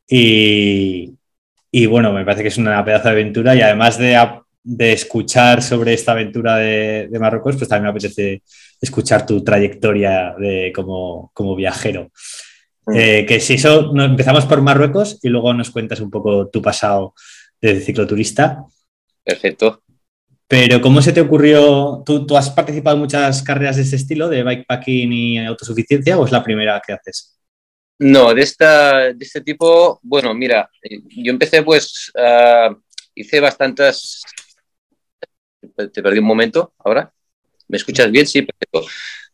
Y, 0.08 1.12
y 1.72 1.86
bueno, 1.86 2.12
me 2.12 2.24
parece 2.24 2.42
que 2.42 2.48
es 2.50 2.58
una 2.58 2.84
pedazo 2.84 3.08
de 3.08 3.10
aventura 3.10 3.56
y 3.56 3.62
además 3.62 3.98
de, 3.98 4.16
de 4.62 4.92
escuchar 4.92 5.60
sobre 5.60 5.94
esta 5.94 6.12
aventura 6.12 6.56
de, 6.56 7.08
de, 7.10 7.18
Marruecos, 7.18 7.56
pues 7.56 7.68
también 7.68 7.84
me 7.84 7.90
apetece 7.90 8.42
escuchar 8.80 9.26
tu 9.26 9.42
trayectoria 9.42 10.34
de, 10.38 10.72
como, 10.72 11.32
como 11.34 11.56
viajero. 11.56 12.12
Mm. 12.86 12.96
Eh, 12.96 13.26
que 13.26 13.40
si 13.40 13.54
eso, 13.54 13.92
empezamos 13.96 14.46
por 14.46 14.60
Marruecos 14.60 15.18
y 15.22 15.28
luego 15.28 15.54
nos 15.54 15.70
cuentas 15.70 16.00
un 16.00 16.10
poco 16.10 16.48
tu 16.48 16.60
pasado 16.60 17.14
de 17.60 17.80
cicloturista. 17.80 18.64
Perfecto. 19.24 19.82
Pero 20.48 20.80
¿cómo 20.80 21.00
se 21.00 21.12
te 21.12 21.20
ocurrió? 21.20 22.02
¿Tú, 22.04 22.26
¿Tú, 22.26 22.36
has 22.36 22.50
participado 22.50 22.96
en 22.96 23.02
muchas 23.02 23.42
carreras 23.42 23.76
de 23.76 23.82
ese 23.82 23.96
estilo, 23.96 24.28
de 24.28 24.42
bikepacking 24.42 25.12
y 25.12 25.38
autosuficiencia, 25.38 26.18
o 26.18 26.26
es 26.26 26.32
la 26.32 26.44
primera 26.44 26.82
que 26.86 26.92
haces? 26.92 27.38
No, 27.98 28.34
de, 28.34 28.42
esta, 28.42 29.12
de 29.12 29.24
este 29.24 29.40
tipo, 29.40 29.98
bueno, 30.02 30.34
mira, 30.34 30.68
yo 30.82 31.32
empecé 31.32 31.62
pues, 31.62 32.12
uh, 32.16 32.74
hice 33.14 33.40
bastantes... 33.40 34.22
Te 35.76 36.02
perdí 36.02 36.18
un 36.18 36.26
momento 36.26 36.74
ahora. 36.78 37.10
¿Me 37.68 37.76
escuchas 37.76 38.10
bien? 38.10 38.26
Sí, 38.26 38.42
perfecto. 38.42 38.80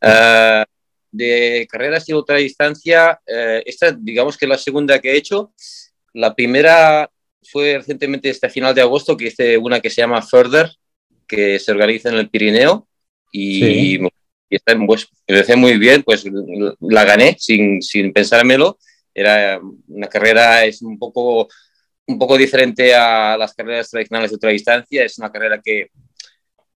Uh, 0.03 0.63
de 1.11 1.67
carreras 1.71 2.07
de 2.07 2.15
ultradistancia, 2.15 3.21
uh, 3.27 3.63
esta 3.65 3.93
digamos 3.93 4.37
que 4.37 4.45
es 4.45 4.49
la 4.49 4.59
segunda 4.59 4.99
que 4.99 5.13
he 5.13 5.17
hecho. 5.17 5.53
La 6.13 6.35
primera 6.35 7.11
fue 7.43 7.79
recientemente 7.79 8.31
este 8.31 8.51
final 8.51 8.75
de 8.75 8.83
agosto 8.83 9.17
que 9.17 9.29
hice 9.29 9.57
una 9.59 9.81
que 9.81 9.91
se 9.91 10.03
llama 10.03 10.23
Further, 10.23 10.71
que 11.27 11.59
se 11.59 11.73
organiza 11.73 12.09
en 12.09 12.17
el 12.17 12.31
Pirineo 12.31 12.89
y 13.33 13.61
sí 13.61 14.01
y 14.51 14.57
está, 14.57 14.77
pues, 14.87 15.09
empecé 15.27 15.57
muy 15.57 15.77
bien, 15.79 16.03
pues 16.03 16.25
la 16.81 17.05
gané 17.05 17.37
sin, 17.39 17.83
sin 17.83 18.13
pensármelo. 18.13 18.79
Era 19.15 19.61
una 19.89 20.07
carrera, 20.07 20.65
es 20.65 20.81
un 20.83 20.99
poco, 20.99 21.49
un 22.07 22.19
poco 22.19 22.39
diferente 22.39 22.95
a 22.95 23.37
las 23.37 23.53
carreras 23.55 23.91
tradicionales 23.91 24.31
de 24.31 24.37
otra 24.37 24.51
distancia. 24.51 25.05
Es 25.05 25.19
una 25.19 25.31
carrera 25.31 25.61
que 25.63 25.91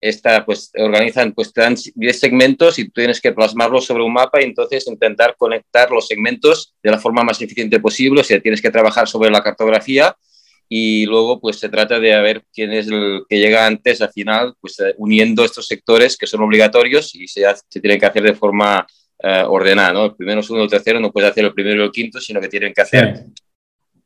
esta, 0.01 0.43
pues, 0.43 0.71
organizan, 0.75 1.31
pues 1.31 1.53
te 1.53 1.61
dan 1.61 1.75
10 1.95 2.19
segmentos 2.19 2.79
y 2.79 2.89
tienes 2.89 3.21
que 3.21 3.31
plasmarlos 3.31 3.85
sobre 3.85 4.03
un 4.03 4.11
mapa 4.11 4.41
y 4.41 4.45
entonces 4.45 4.87
intentar 4.87 5.35
conectar 5.37 5.91
los 5.91 6.07
segmentos 6.07 6.75
de 6.81 6.89
la 6.89 6.99
forma 6.99 7.23
más 7.23 7.39
eficiente 7.39 7.79
posible. 7.79 8.21
O 8.21 8.23
sea, 8.23 8.41
tienes 8.41 8.61
que 8.61 8.71
trabajar 8.71 9.07
sobre 9.07 9.29
la 9.29 9.43
cartografía 9.43 10.15
y 10.73 11.05
luego 11.05 11.39
pues 11.39 11.59
se 11.59 11.67
trata 11.67 11.99
de 11.99 12.19
ver 12.21 12.43
quién 12.53 12.71
es 12.71 12.87
el 12.87 13.23
que 13.29 13.39
llega 13.39 13.67
antes 13.67 14.01
al 14.01 14.09
final, 14.11 14.55
pues 14.59 14.79
eh, 14.79 14.95
uniendo 14.97 15.43
estos 15.43 15.67
sectores 15.67 16.17
que 16.17 16.25
son 16.25 16.41
obligatorios 16.41 17.13
y 17.13 17.27
se, 17.27 17.43
se 17.69 17.81
tienen 17.81 17.99
que 17.99 18.05
hacer 18.05 18.23
de 18.23 18.33
forma 18.33 18.87
uh, 19.21 19.51
ordenada, 19.51 19.91
¿no? 19.91 20.05
El 20.05 20.15
primero, 20.15 20.39
el 20.39 20.45
segundo, 20.45 20.63
el 20.63 20.69
tercero, 20.69 21.01
no 21.01 21.11
puedes 21.11 21.29
hacer 21.29 21.43
el 21.43 21.53
primero 21.53 21.81
y 21.81 21.85
el 21.85 21.91
quinto, 21.91 22.21
sino 22.21 22.39
que 22.39 22.47
tienen 22.47 22.73
que 22.73 22.81
hacer, 22.81 23.17
sí. 23.17 23.43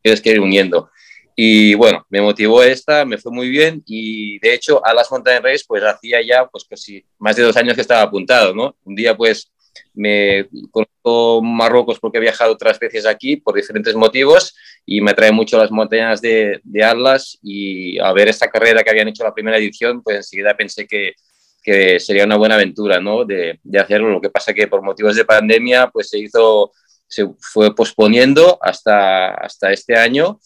tienes 0.02 0.22
que 0.22 0.32
ir 0.32 0.40
uniendo. 0.40 0.90
Y 1.36 1.74
bueno, 1.74 2.06
me 2.10 2.22
motivó 2.22 2.64
esta, 2.64 3.04
me 3.04 3.18
fue 3.18 3.32
muy 3.32 3.50
bien 3.50 3.84
y 3.86 4.40
de 4.40 4.54
hecho 4.54 4.86
a 4.86 4.94
las 4.94 5.12
Mountain 5.12 5.44
Race 5.44 5.66
pues 5.68 5.84
hacía 5.84 6.22
ya 6.22 6.48
pues 6.48 6.64
casi 6.64 7.04
más 7.20 7.36
de 7.36 7.44
dos 7.44 7.58
años 7.58 7.76
que 7.76 7.82
estaba 7.82 8.04
apuntado, 8.04 8.54
¿no? 8.54 8.76
Un 8.86 8.96
día 8.96 9.18
pues 9.18 9.52
me 9.94 10.48
conozco 10.72 11.42
Marruecos 11.42 12.00
porque 12.00 12.18
he 12.18 12.22
viajado 12.22 12.54
otras 12.54 12.80
veces 12.80 13.06
aquí 13.06 13.38
por 13.38 13.56
diferentes 13.56 13.96
motivos 13.96 14.56
y 14.86 15.02
me 15.02 15.12
atrae 15.12 15.32
mucho 15.32 15.58
las 15.58 15.72
montañas 15.72 16.22
de, 16.22 16.60
de 16.64 16.84
Atlas 16.84 17.38
y 17.42 18.00
a 18.00 18.14
ver 18.14 18.28
esta 18.28 18.50
carrera 18.50 18.84
que 18.84 18.90
habían 18.90 19.08
hecho 19.08 19.24
la 19.24 19.34
primera 19.34 19.58
edición, 19.58 20.02
pues 20.04 20.18
enseguida 20.18 20.56
pensé 20.56 20.88
que, 20.88 21.14
que 21.62 22.00
sería 22.00 22.26
una 22.26 22.38
buena 22.38 22.56
aventura, 22.56 23.00
¿no? 23.00 23.26
De, 23.26 23.60
de, 23.64 23.80
hacerlo. 23.80 24.10
Lo 24.10 24.22
que 24.22 24.30
pasa 24.30 24.54
que 24.54 24.68
por 24.68 24.82
motivos 24.82 25.16
de 25.16 25.26
pandemia, 25.26 25.90
pues 25.90 26.10
se 26.10 26.20
hizo, 26.20 26.72
se 27.08 27.28
fue 27.40 27.74
posponiendo 27.76 28.60
hasta, 28.62 29.34
hasta 29.34 29.72
este 29.72 29.96
año. 29.96 30.40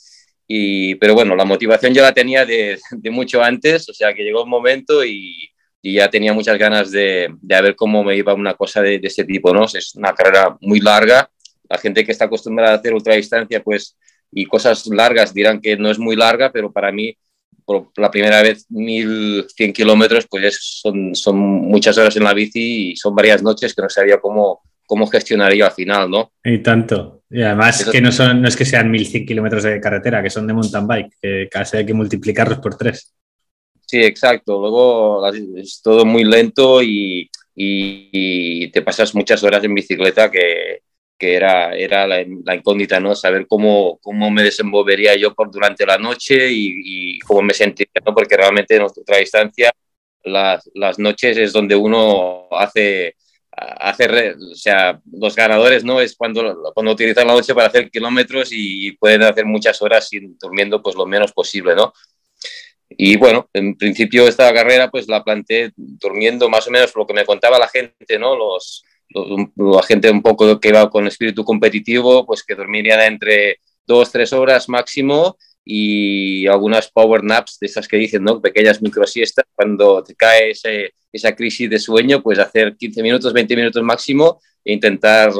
Y, 0.52 0.96
pero 0.96 1.14
bueno, 1.14 1.36
la 1.36 1.46
motivación 1.46 1.94
ya 1.94 2.02
la 2.02 2.12
tenía 2.12 2.44
de, 2.44 2.80
de 2.92 3.10
mucho 3.12 3.44
antes, 3.44 3.88
o 3.88 3.94
sea 3.94 4.16
que 4.16 4.24
llegó 4.24 4.44
un 4.44 4.50
momento 4.50 5.06
y, 5.06 5.48
y 5.80 5.94
ya 5.94 6.10
tenía 6.10 6.34
muchas 6.34 6.58
ganas 6.58 6.90
de, 6.90 7.30
de 7.40 7.62
ver 7.62 7.76
cómo 7.76 8.04
me 8.04 8.18
iba 8.18 8.34
una 8.34 8.56
cosa 8.56 8.82
de, 8.82 8.98
de, 8.98 9.08
este 9.08 9.26
tipo, 9.26 9.54
¿no? 9.54 9.66
Es 9.66 9.94
una 9.96 10.14
carrera 10.14 10.58
muy 10.62 10.80
larga. 10.80 11.30
La 11.70 11.78
gente 11.78 12.04
que 12.04 12.12
está 12.12 12.26
acostumbrada 12.26 12.74
a 12.74 12.78
hacer 12.78 12.96
ultradistancia, 12.96 13.62
pues, 13.62 13.96
y 14.32 14.46
cosas 14.46 14.88
largas 14.88 15.36
dirán 15.36 15.62
que 15.62 15.78
no 15.78 15.92
es 15.92 16.00
muy 16.00 16.16
larga, 16.16 16.52
pero 16.52 16.72
para 16.72 16.92
mí, 16.92 17.16
por 17.64 17.92
la 17.98 18.10
primera 18.10 18.42
vez, 18.42 18.66
1100 18.70 19.72
kilómetros, 19.72 20.26
pues 20.28 20.58
son, 20.82 21.14
son 21.14 21.38
muchas 21.38 21.96
horas 22.00 22.16
en 22.18 22.24
la 22.24 22.34
bici 22.34 22.92
y 22.92 22.96
son 22.96 23.16
varias 23.16 23.44
noches 23.44 23.76
que 23.76 23.84
no 23.84 23.90
sabía 23.90 24.20
cómo, 24.20 24.62
cómo 24.88 25.06
gestionaría 25.06 25.68
al 25.68 25.74
final, 25.74 26.10
¿no? 26.10 26.32
Y 26.44 26.58
tanto. 26.58 27.19
Y 27.30 27.42
además 27.42 27.82
Eso... 27.82 27.92
que 27.92 28.02
no, 28.02 28.12
son, 28.12 28.42
no 28.42 28.48
es 28.48 28.56
que 28.56 28.66
sean 28.66 28.90
1100 28.90 29.26
kilómetros 29.26 29.64
de 29.64 29.80
carretera, 29.80 30.24
que 30.24 30.30
son 30.30 30.48
de 30.48 30.54
mountain 30.54 30.88
bike, 30.88 31.14
que 31.22 31.48
casi 31.50 31.78
hay 31.78 31.86
que 31.86 31.94
multiplicarlos 31.94 32.60
por 32.60 32.76
tres. 32.76 33.14
Sí, 33.86 34.04
exacto. 34.04 34.60
Luego 34.60 35.32
es 35.58 35.82
todo 35.82 36.06
muy 36.06 36.24
lento 36.24 36.82
y, 36.82 37.30
y, 37.56 38.10
y 38.12 38.72
te 38.72 38.82
pasas 38.82 39.14
muchas 39.16 39.44
horas 39.44 39.64
en 39.64 39.74
bicicleta 39.74 40.30
que, 40.30 40.82
que 41.18 41.36
era, 41.36 41.76
era 41.76 42.08
la, 42.08 42.26
la, 42.46 42.56
incógnita, 42.56 43.00
¿no? 43.00 43.14
Saber 43.14 43.46
cómo, 43.48 44.00
cómo 44.02 44.32
me 44.32 44.44
desenvolvería 44.44 45.16
yo 45.16 45.34
por 45.34 45.52
durante 45.52 45.86
la 45.86 45.98
noche 45.98 46.50
y, 46.52 47.16
y 47.16 47.20
cómo 47.20 47.42
me 47.42 47.54
sentiría, 47.54 48.02
¿no? 48.06 48.14
Porque 48.16 48.38
realmente 48.38 48.76
en 48.76 48.84
otra 48.84 49.18
distancia 49.18 49.72
las, 50.24 50.70
las 50.74 51.00
noches 51.00 51.38
es 51.38 51.52
donde 51.52 51.76
uno 51.76 52.48
hace, 52.52 53.16
hace, 53.60 54.36
o 54.36 54.56
sea, 54.56 55.00
los 55.12 55.36
ganadores, 55.36 55.84
¿no? 55.84 56.00
Es 56.00 56.16
cuando, 56.16 56.72
cuando 56.74 56.92
utilizan 56.92 57.28
la 57.28 57.34
noche 57.34 57.54
para 57.54 57.68
hacer 57.68 57.90
kilómetros 57.90 58.50
y 58.52 58.94
pueden 58.94 59.24
hacer 59.24 59.46
muchas 59.46 59.82
horas 59.82 60.08
sin 60.08 60.38
durmiendo 60.40 60.82
pues 60.82 60.96
lo 60.96 61.06
menos 61.06 61.32
posible, 61.32 61.76
¿no? 61.76 61.94
Y 62.90 63.18
bueno, 63.18 63.50
en 63.54 63.76
principio 63.76 64.28
esta 64.28 64.52
carrera 64.54 64.90
pues 64.90 65.08
la 65.08 65.24
planteé 65.24 65.72
durmiendo 65.76 66.50
más 66.50 66.68
o 66.68 66.72
menos 66.72 66.92
lo 66.96 67.06
que 67.06 67.14
me 67.14 67.26
contaba 67.26 67.60
la 67.60 67.68
gente, 67.68 68.18
¿no? 68.18 68.36
Los, 68.36 68.84
la 69.56 69.84
gente 69.84 70.10
un 70.10 70.22
poco 70.22 70.60
que 70.60 70.72
va 70.72 70.90
con 70.90 71.08
espíritu 71.08 71.44
competitivo, 71.44 72.26
pues 72.26 72.44
que 72.44 72.56
dormirían 72.56 73.02
entre 73.02 73.60
dos, 73.86 74.12
tres 74.12 74.34
horas 74.34 74.70
máximo 74.70 75.38
y 75.72 76.48
algunas 76.48 76.90
power 76.90 77.24
naps 77.24 77.60
de 77.60 77.68
esas 77.68 77.88
que 77.88 77.96
dicen, 77.96 78.24
¿no? 78.24 78.42
Pequeñas 78.42 78.82
microsiestas, 78.82 79.46
cuando 79.54 80.04
te 80.04 80.16
cae 80.16 80.50
ese, 80.50 80.96
esa 81.14 81.36
crisis 81.36 81.70
de 81.70 81.78
sueño, 81.78 82.24
pues 82.24 82.40
hacer 82.40 82.76
15 82.76 83.04
minutos, 83.04 83.32
20 83.32 83.56
minutos 83.56 83.84
máximo 83.84 84.42
e 84.66 84.74
intentar 84.74 85.32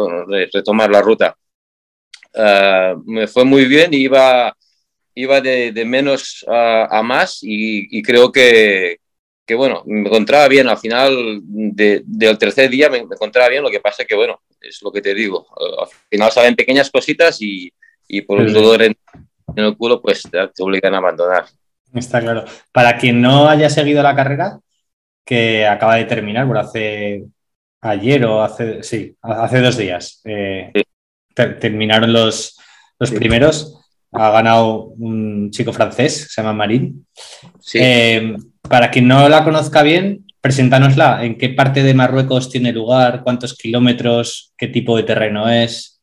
retomar 0.54 0.92
la 0.92 1.02
ruta. 1.02 1.36
Uh, 2.36 3.02
me 3.12 3.26
fue 3.26 3.44
muy 3.44 3.66
bien, 3.66 3.92
iba 3.92 4.56
iba 5.16 5.42
de, 5.42 5.72
de 5.72 5.84
menos 5.84 6.46
a, 6.48 7.00
a 7.00 7.02
más 7.02 7.40
y, 7.42 7.98
y, 7.98 8.04
creo 8.04 8.32
que, 8.32 9.00
que, 9.48 9.56
bueno, 9.56 9.82
me 9.88 10.08
encontraba 10.08 10.48
bien. 10.48 10.68
Al 10.68 10.78
final 10.78 11.42
de, 11.42 12.04
del 12.06 12.38
tercer 12.38 12.70
día 12.70 12.88
me, 12.88 13.04
me, 13.04 13.16
encontraba 13.16 13.50
bien, 13.50 13.64
lo 13.64 13.72
que 13.72 13.80
pasa 13.80 14.06
que, 14.06 14.16
bueno, 14.16 14.44
es 14.62 14.80
lo 14.84 14.92
que 14.92 15.02
te 15.02 15.16
digo. 15.16 15.48
Al 15.82 15.88
final 16.08 16.32
salen 16.32 16.56
pequeñas 16.56 16.92
cositas 16.92 17.42
y, 17.42 17.74
y 18.08 18.22
por 18.22 18.40
un 18.40 18.54
dolor 18.54 18.84
en, 18.84 18.96
en, 19.56 19.64
el 19.64 19.78
culo, 19.78 20.02
pues 20.02 20.24
te, 20.24 20.48
te 20.48 20.64
obligan 20.64 20.94
a 20.94 20.98
abandonar. 20.98 21.46
Está 21.94 22.22
claro. 22.22 22.46
Para 22.72 22.98
quien 22.98 23.22
no 23.22 23.50
haya 23.50 23.70
seguido 23.70 24.04
la 24.04 24.16
carrera, 24.16 24.60
que 25.26 25.68
acaba 25.68 25.96
de 25.96 26.06
terminar, 26.06 26.48
por 26.48 26.58
hace 26.58 27.26
ayer 27.82 28.26
o 28.26 28.42
hace, 28.42 28.84
sí, 28.84 29.16
hace 29.22 29.62
dos 29.62 29.78
días, 29.78 30.22
eh, 30.26 30.72
sí. 30.74 30.82
ter 31.34 31.60
terminaron 31.60 32.12
los, 32.12 32.58
los 33.00 33.12
primeros 33.12 33.80
ha 34.12 34.32
ganado 34.32 34.86
un 34.98 35.52
chico 35.52 35.72
francés, 35.72 36.28
se 36.32 36.42
llama 36.42 36.54
Marín. 36.54 37.06
Sí. 37.60 37.78
Eh, 37.82 38.36
para 38.62 38.90
quien 38.90 39.08
no 39.08 39.30
la 39.30 39.44
conozca 39.44 39.84
bien, 39.84 40.26
preséntanosla. 40.42 41.24
¿En 41.24 41.38
qué 41.38 41.50
parte 41.50 41.84
de 41.84 41.94
Marruecos 41.94 42.50
tiene 42.50 42.72
lugar? 42.72 43.22
¿Cuántos 43.24 43.56
kilómetros? 43.56 44.54
¿Qué 44.58 44.68
tipo 44.68 44.98
de 44.98 45.04
terreno 45.04 45.50
es? 45.50 45.99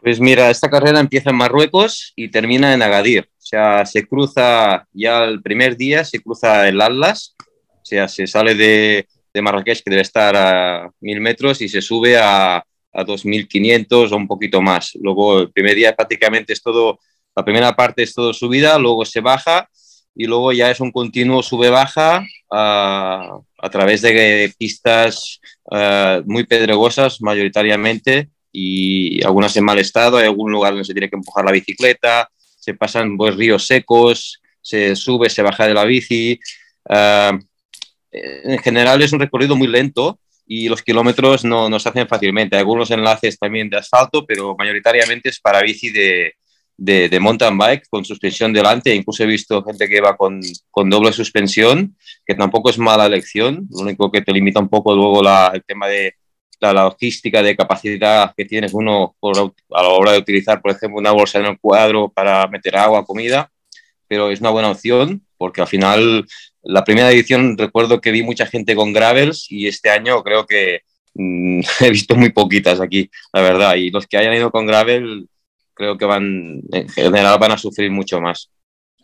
Pues 0.00 0.20
mira, 0.20 0.48
esta 0.50 0.70
carrera 0.70 1.00
empieza 1.00 1.30
en 1.30 1.36
Marruecos 1.36 2.12
y 2.14 2.28
termina 2.28 2.72
en 2.72 2.82
Agadir. 2.82 3.28
O 3.36 3.40
sea, 3.50 3.84
se 3.84 4.06
cruza 4.06 4.86
ya 4.92 5.24
el 5.24 5.42
primer 5.42 5.76
día, 5.76 6.04
se 6.04 6.20
cruza 6.20 6.68
el 6.68 6.80
Atlas, 6.80 7.34
o 7.40 7.84
sea, 7.84 8.06
se 8.06 8.26
sale 8.26 8.54
de, 8.54 9.08
de 9.34 9.42
Marrakech, 9.42 9.82
que 9.82 9.90
debe 9.90 10.02
estar 10.02 10.36
a 10.36 10.90
mil 11.00 11.20
metros, 11.20 11.60
y 11.62 11.68
se 11.68 11.82
sube 11.82 12.16
a, 12.16 12.56
a 12.58 13.04
2.500 13.04 14.12
o 14.12 14.16
un 14.16 14.28
poquito 14.28 14.60
más. 14.60 14.92
Luego 15.00 15.40
el 15.40 15.50
primer 15.50 15.74
día 15.74 15.96
prácticamente 15.96 16.52
es 16.52 16.62
todo, 16.62 17.00
la 17.34 17.44
primera 17.44 17.74
parte 17.74 18.04
es 18.04 18.14
todo 18.14 18.32
subida, 18.32 18.78
luego 18.78 19.04
se 19.04 19.20
baja 19.20 19.68
y 20.14 20.26
luego 20.26 20.52
ya 20.52 20.70
es 20.70 20.80
un 20.80 20.90
continuo 20.90 21.42
sube-baja 21.42 22.24
uh, 22.50 22.54
a 22.54 23.70
través 23.70 24.02
de 24.02 24.52
pistas 24.58 25.40
uh, 25.64 26.22
muy 26.24 26.44
pedregosas 26.44 27.20
mayoritariamente 27.20 28.28
y 28.60 29.22
algunas 29.24 29.56
en 29.56 29.64
mal 29.64 29.78
estado, 29.78 30.16
hay 30.16 30.26
algún 30.26 30.50
lugar 30.50 30.72
donde 30.72 30.84
se 30.84 30.94
tiene 30.94 31.08
que 31.08 31.16
empujar 31.16 31.44
la 31.44 31.52
bicicleta, 31.52 32.28
se 32.58 32.74
pasan 32.74 33.16
pues, 33.16 33.36
ríos 33.36 33.66
secos, 33.66 34.40
se 34.60 34.96
sube, 34.96 35.30
se 35.30 35.42
baja 35.42 35.66
de 35.66 35.74
la 35.74 35.84
bici. 35.84 36.40
Uh, 36.84 37.38
en 38.10 38.58
general 38.58 39.00
es 39.02 39.12
un 39.12 39.20
recorrido 39.20 39.54
muy 39.54 39.68
lento, 39.68 40.18
y 40.50 40.68
los 40.68 40.82
kilómetros 40.82 41.44
no, 41.44 41.68
no 41.68 41.78
se 41.78 41.90
hacen 41.90 42.08
fácilmente. 42.08 42.56
Hay 42.56 42.60
algunos 42.60 42.90
enlaces 42.90 43.38
también 43.38 43.68
de 43.68 43.76
asfalto, 43.76 44.24
pero 44.26 44.56
mayoritariamente 44.58 45.28
es 45.28 45.38
para 45.40 45.60
bici 45.60 45.90
de, 45.90 46.32
de, 46.74 47.10
de, 47.10 47.20
mountain 47.20 47.58
bike 47.58 47.86
con 47.90 48.04
suspensión 48.04 48.50
delante. 48.52 48.94
Incluso 48.94 49.24
he 49.24 49.26
visto 49.26 49.62
gente 49.62 49.86
que 49.86 50.00
va 50.00 50.16
con, 50.16 50.40
con, 50.70 50.88
doble 50.88 51.12
suspensión, 51.12 51.94
que 52.26 52.34
tampoco 52.34 52.70
es 52.70 52.78
mala 52.78 53.04
elección. 53.04 53.68
Lo 53.70 53.82
único 53.82 54.10
que 54.10 54.22
te 54.22 54.32
limita 54.32 54.58
un 54.58 54.70
poco 54.70 54.94
luego 54.94 55.22
la, 55.22 55.50
el 55.52 55.62
tema 55.64 55.86
de, 55.86 56.14
la 56.60 56.72
logística 56.72 57.42
de 57.42 57.56
capacidad 57.56 58.34
que 58.36 58.44
tienes 58.44 58.74
uno 58.74 59.14
a 59.22 59.82
la 59.82 59.88
hora 59.88 60.12
de 60.12 60.18
utilizar, 60.18 60.60
por 60.60 60.72
ejemplo, 60.72 60.98
una 60.98 61.12
bolsa 61.12 61.38
en 61.38 61.46
el 61.46 61.58
cuadro 61.58 62.08
para 62.08 62.46
meter 62.48 62.76
agua, 62.76 63.04
comida, 63.04 63.50
pero 64.06 64.30
es 64.30 64.40
una 64.40 64.50
buena 64.50 64.70
opción 64.70 65.22
porque 65.36 65.60
al 65.60 65.68
final 65.68 66.26
la 66.62 66.84
primera 66.84 67.10
edición 67.10 67.56
recuerdo 67.56 68.00
que 68.00 68.10
vi 68.10 68.22
mucha 68.22 68.46
gente 68.46 68.74
con 68.74 68.92
gravels 68.92 69.46
y 69.50 69.68
este 69.68 69.88
año 69.88 70.22
creo 70.22 70.46
que 70.46 70.82
mm, 71.14 71.60
he 71.80 71.90
visto 71.90 72.16
muy 72.16 72.30
poquitas 72.30 72.80
aquí, 72.80 73.08
la 73.32 73.40
verdad, 73.40 73.76
y 73.76 73.90
los 73.90 74.06
que 74.06 74.18
hayan 74.18 74.34
ido 74.34 74.50
con 74.50 74.66
gravel 74.66 75.28
creo 75.74 75.96
que 75.96 76.04
van, 76.04 76.60
en 76.72 76.88
general 76.88 77.38
van 77.38 77.52
a 77.52 77.58
sufrir 77.58 77.90
mucho 77.90 78.20
más. 78.20 78.50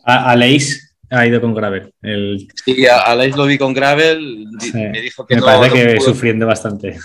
Aleix 0.03 0.93
ha 1.09 1.25
ido 1.25 1.39
con 1.39 1.55
gravel. 1.55 1.93
El... 2.01 2.47
Sí, 2.65 2.85
Aleix 2.85 3.35
lo 3.35 3.45
vi 3.45 3.57
con 3.57 3.73
gravel, 3.73 4.45
me 4.73 5.01
dijo 5.01 5.25
que 5.25 5.35
me 5.35 5.41
parece 5.41 5.71
que 5.71 6.01
sufriendo 6.01 6.45
bastante. 6.45 6.97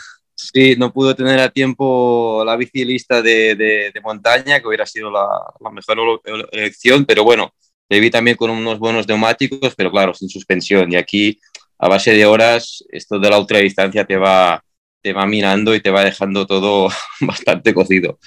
Sí, 0.53 0.75
no 0.77 0.93
pudo 0.93 1.15
tener 1.15 1.39
a 1.39 1.51
tiempo 1.51 2.43
la 2.45 2.57
bici 2.57 2.85
lista 2.85 3.23
de, 3.23 3.55
de, 3.55 4.01
montaña, 4.03 4.61
que 4.61 4.67
hubiera 4.67 4.85
sido 4.85 5.11
la, 5.11 5.27
la, 5.61 5.71
mejor 5.71 6.21
elección, 6.51 7.05
pero 7.05 7.23
bueno, 7.23 7.53
le 7.89 8.01
vi 8.01 8.11
también 8.11 8.37
con 8.37 8.51
unos 8.51 8.79
buenos 8.79 9.07
neumáticos, 9.07 9.75
pero 9.77 9.91
claro, 9.91 10.13
sin 10.13 10.29
suspensión. 10.29 10.91
Y 10.93 10.97
aquí, 10.97 11.39
a 11.79 11.89
base 11.89 12.13
de 12.13 12.27
horas, 12.27 12.85
esto 12.91 13.19
de 13.21 13.31
la 13.31 13.39
ultradistancia 13.39 14.05
te 14.05 14.17
va, 14.17 14.63
te 15.01 15.13
va 15.13 15.25
minando 15.27 15.75
y 15.75 15.81
te 15.81 15.91
va 15.91 16.05
dejando 16.05 16.47
todo 16.47 16.89
bastante 17.21 17.73
cocido. 17.73 18.19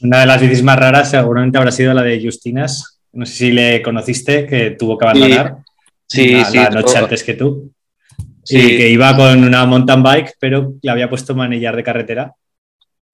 Una 0.00 0.20
de 0.20 0.26
las 0.26 0.40
bicis 0.40 0.62
más 0.62 0.78
raras 0.78 1.10
seguramente 1.10 1.56
habrá 1.56 1.72
sido 1.72 1.94
la 1.94 2.02
de 2.02 2.22
Justinas. 2.22 3.00
No 3.12 3.24
sé 3.24 3.34
si 3.34 3.52
le 3.52 3.82
conociste, 3.82 4.46
que 4.46 4.70
tuvo 4.72 4.98
que 4.98 5.06
abandonar 5.06 5.58
sí, 6.06 6.32
la, 6.32 6.44
sí, 6.44 6.56
la 6.58 6.70
noche 6.70 6.98
antes 6.98 7.22
que 7.22 7.34
tú. 7.34 7.71
Sí. 8.44 8.76
que 8.76 8.88
iba 8.88 9.16
con 9.16 9.44
una 9.44 9.64
mountain 9.66 10.02
bike, 10.02 10.34
pero 10.38 10.74
le 10.82 10.90
había 10.90 11.08
puesto 11.08 11.34
manillar 11.34 11.76
de 11.76 11.82
carretera. 11.82 12.34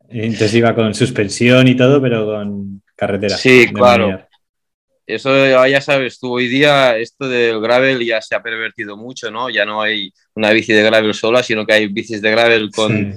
Entonces 0.09 0.55
iba 0.55 0.75
con 0.75 0.95
suspensión 0.95 1.69
y 1.69 1.77
todo, 1.77 2.01
pero 2.01 2.25
con 2.27 2.83
carretera. 2.97 3.37
Sí, 3.37 3.67
claro. 3.73 4.25
Eso 5.07 5.67
ya 5.67 5.81
sabes, 5.81 6.21
tú 6.21 6.35
hoy 6.35 6.49
día 6.49 6.99
esto 6.99 7.27
del 7.27 7.61
gravel 7.61 8.05
ya 8.05 8.21
se 8.21 8.35
ha 8.35 8.43
pervertido 8.43 8.95
mucho, 8.95 9.31
¿no? 9.31 9.49
Ya 9.49 9.65
no 9.65 9.81
hay 9.81 10.13
una 10.35 10.51
bici 10.51 10.75
de 10.75 10.83
gravel 10.83 11.15
sola, 11.15 11.43
sino 11.43 11.65
que 11.65 11.73
hay 11.73 11.87
bicis 11.87 12.21
de 12.21 12.31
gravel 12.31 12.71
con, 12.71 13.15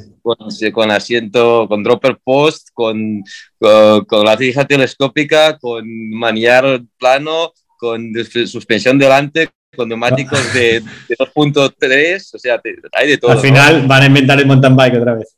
sí. 0.49 0.71
con, 0.71 0.89
asiento, 0.89 1.67
con 1.67 1.83
dropper 1.83 2.17
post, 2.23 2.69
con, 2.73 3.21
con, 3.59 4.05
con 4.05 4.25
la 4.25 4.37
tija 4.37 4.65
telescópica, 4.65 5.57
con 5.57 5.83
manillar 6.11 6.81
plano, 6.97 7.51
con 7.77 8.13
suspensión 8.45 8.97
delante, 8.97 9.49
con 9.75 9.87
neumáticos 9.87 10.53
de, 10.53 10.81
de 10.81 11.15
2.3, 11.17 12.35
o 12.35 12.37
sea, 12.37 12.59
te, 12.59 12.75
hay 12.91 13.09
de 13.09 13.17
todo. 13.17 13.31
Al 13.31 13.39
final 13.39 13.81
¿no? 13.81 13.87
van 13.87 14.03
a 14.03 14.05
inventar 14.07 14.39
el 14.39 14.45
mountain 14.45 14.75
bike 14.75 14.95
otra 14.95 15.15
vez. 15.15 15.35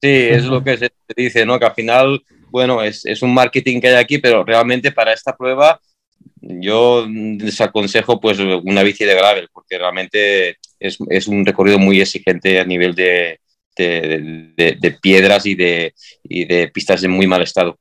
Sí, 0.00 0.10
es 0.10 0.44
lo 0.44 0.64
que 0.64 0.76
se 0.76 0.90
dice, 1.16 1.46
¿no? 1.46 1.58
Que 1.58 1.66
al 1.66 1.74
final, 1.74 2.22
bueno, 2.50 2.82
es, 2.82 3.06
es 3.06 3.22
un 3.22 3.32
marketing 3.32 3.80
que 3.80 3.88
hay 3.88 3.94
aquí, 3.94 4.18
pero 4.18 4.44
realmente 4.44 4.90
para 4.90 5.12
esta 5.12 5.36
prueba 5.36 5.80
yo 6.40 7.06
les 7.08 7.60
aconsejo 7.60 8.20
pues 8.20 8.38
una 8.40 8.82
bici 8.82 9.04
de 9.04 9.14
gravel, 9.14 9.48
porque 9.52 9.78
realmente 9.78 10.56
es, 10.80 10.98
es 11.08 11.28
un 11.28 11.46
recorrido 11.46 11.78
muy 11.78 12.00
exigente 12.00 12.58
a 12.58 12.64
nivel 12.64 12.96
de, 12.96 13.38
de, 13.76 14.52
de, 14.56 14.76
de, 14.80 14.90
piedras 14.92 15.46
y 15.46 15.54
de, 15.54 15.94
y 16.24 16.44
de 16.44 16.68
pistas 16.68 17.04
en 17.04 17.12
muy 17.12 17.28
mal 17.28 17.42
estado. 17.42 17.78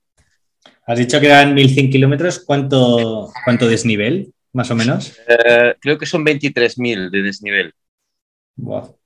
Has 0.85 1.00
dicho 1.00 1.19
que 1.19 1.27
eran 1.27 1.55
1.100 1.55 1.91
kilómetros, 1.91 2.39
¿cuánto, 2.39 3.31
¿cuánto 3.45 3.67
desnivel? 3.67 4.31
Más 4.53 4.70
o 4.72 4.75
menos? 4.75 5.17
Eh, 5.27 5.75
creo 5.79 5.98
que 5.98 6.05
son 6.05 6.25
23.000 6.25 7.10
de 7.10 7.22
desnivel. 7.22 7.74
Wow. 8.58 8.98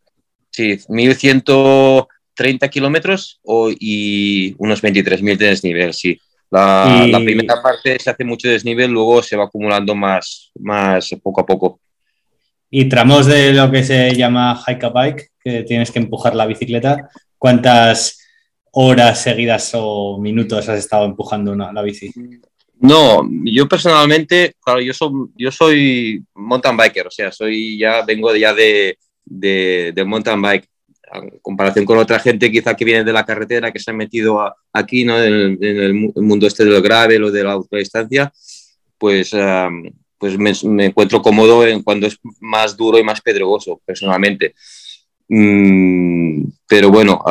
Sí, 0.50 0.78
1.130 0.88 2.70
kilómetros 2.70 3.42
y 3.80 4.56
unos 4.58 4.82
23.000 4.82 5.38
de 5.38 5.48
desnivel, 5.48 5.94
sí. 5.94 6.20
La, 6.50 7.04
y... 7.06 7.12
la, 7.12 7.20
primera 7.20 7.62
parte 7.62 8.00
se 8.00 8.10
hace 8.10 8.24
mucho 8.24 8.48
desnivel, 8.48 8.92
luego 8.92 9.22
se 9.22 9.36
va 9.36 9.46
acumulando 9.46 9.96
más, 9.96 10.52
más 10.60 11.10
poco 11.22 11.41
a 11.41 11.46
poco. 11.46 11.80
Y 12.69 12.89
tramos 12.89 13.26
de 13.26 13.54
lo 13.54 13.72
que 13.72 13.84
se 13.84 14.15
llama 14.15 14.62
hike 14.65 14.84
a 14.84 14.89
bike, 14.89 15.32
que 15.43 15.63
tienes 15.63 15.91
que 15.91 16.00
empujar 16.00 16.36
la 16.36 16.46
bicicleta, 16.46 17.10
¿cuántas 17.38 18.19
horas 18.72 19.22
seguidas 19.22 19.72
o 19.74 20.17
minutos 20.19 20.67
has 20.67 20.80
estado 20.80 21.06
empujando 21.06 21.52
una, 21.52 21.72
la 21.72 21.82
bici? 21.82 22.12
No, 22.80 23.28
yo 23.44 23.68
personalmente, 23.68 24.56
claro, 24.64 24.82
yo 24.82 24.94
soy, 24.94 25.12
yo 25.38 25.52
soy 25.52 26.24
mountain 26.36 26.76
biker, 26.76 27.08
o 27.08 27.12
sea, 27.12 27.32
soy 27.32 27.78
ya, 27.78 28.04
vengo 28.04 28.36
ya 28.36 28.54
de, 28.54 28.98
de, 29.24 29.92
de 29.96 30.06
mountain 30.06 30.42
bike, 30.42 30.70
en 31.14 31.40
comparación 31.42 31.86
con 31.86 31.98
otra 31.98 32.20
gente 32.20 32.52
quizá 32.52 32.76
que 32.76 32.86
viene 32.86 33.04
de 33.04 33.14
la 33.14 33.26
carretera, 33.26 33.72
que 33.72 33.80
se 33.80 33.92
ha 33.92 33.94
metido 33.94 34.40
aquí, 34.74 35.04
¿no? 35.04 35.22
En 35.22 35.58
el, 35.62 35.94
mundo 35.94 36.48
este 36.48 36.66
del 36.66 36.82
gravel 36.82 37.24
o 37.24 37.32
de 37.32 37.44
la 37.44 37.54
autodistancia, 37.54 38.32
pues, 38.98 39.32
pues 40.18 40.38
me, 40.38 40.86
encuentro 40.86 41.22
cómodo 41.22 41.66
en 41.66 41.84
cuando 41.84 42.08
es 42.08 42.20
más 42.40 42.76
duro 42.76 43.00
y 43.00 43.04
más 43.04 43.22
pedregoso, 43.22 43.82
personalmente. 43.86 44.56
Mm, 45.28 46.44
pero 46.68 46.90
bueno, 46.90 47.22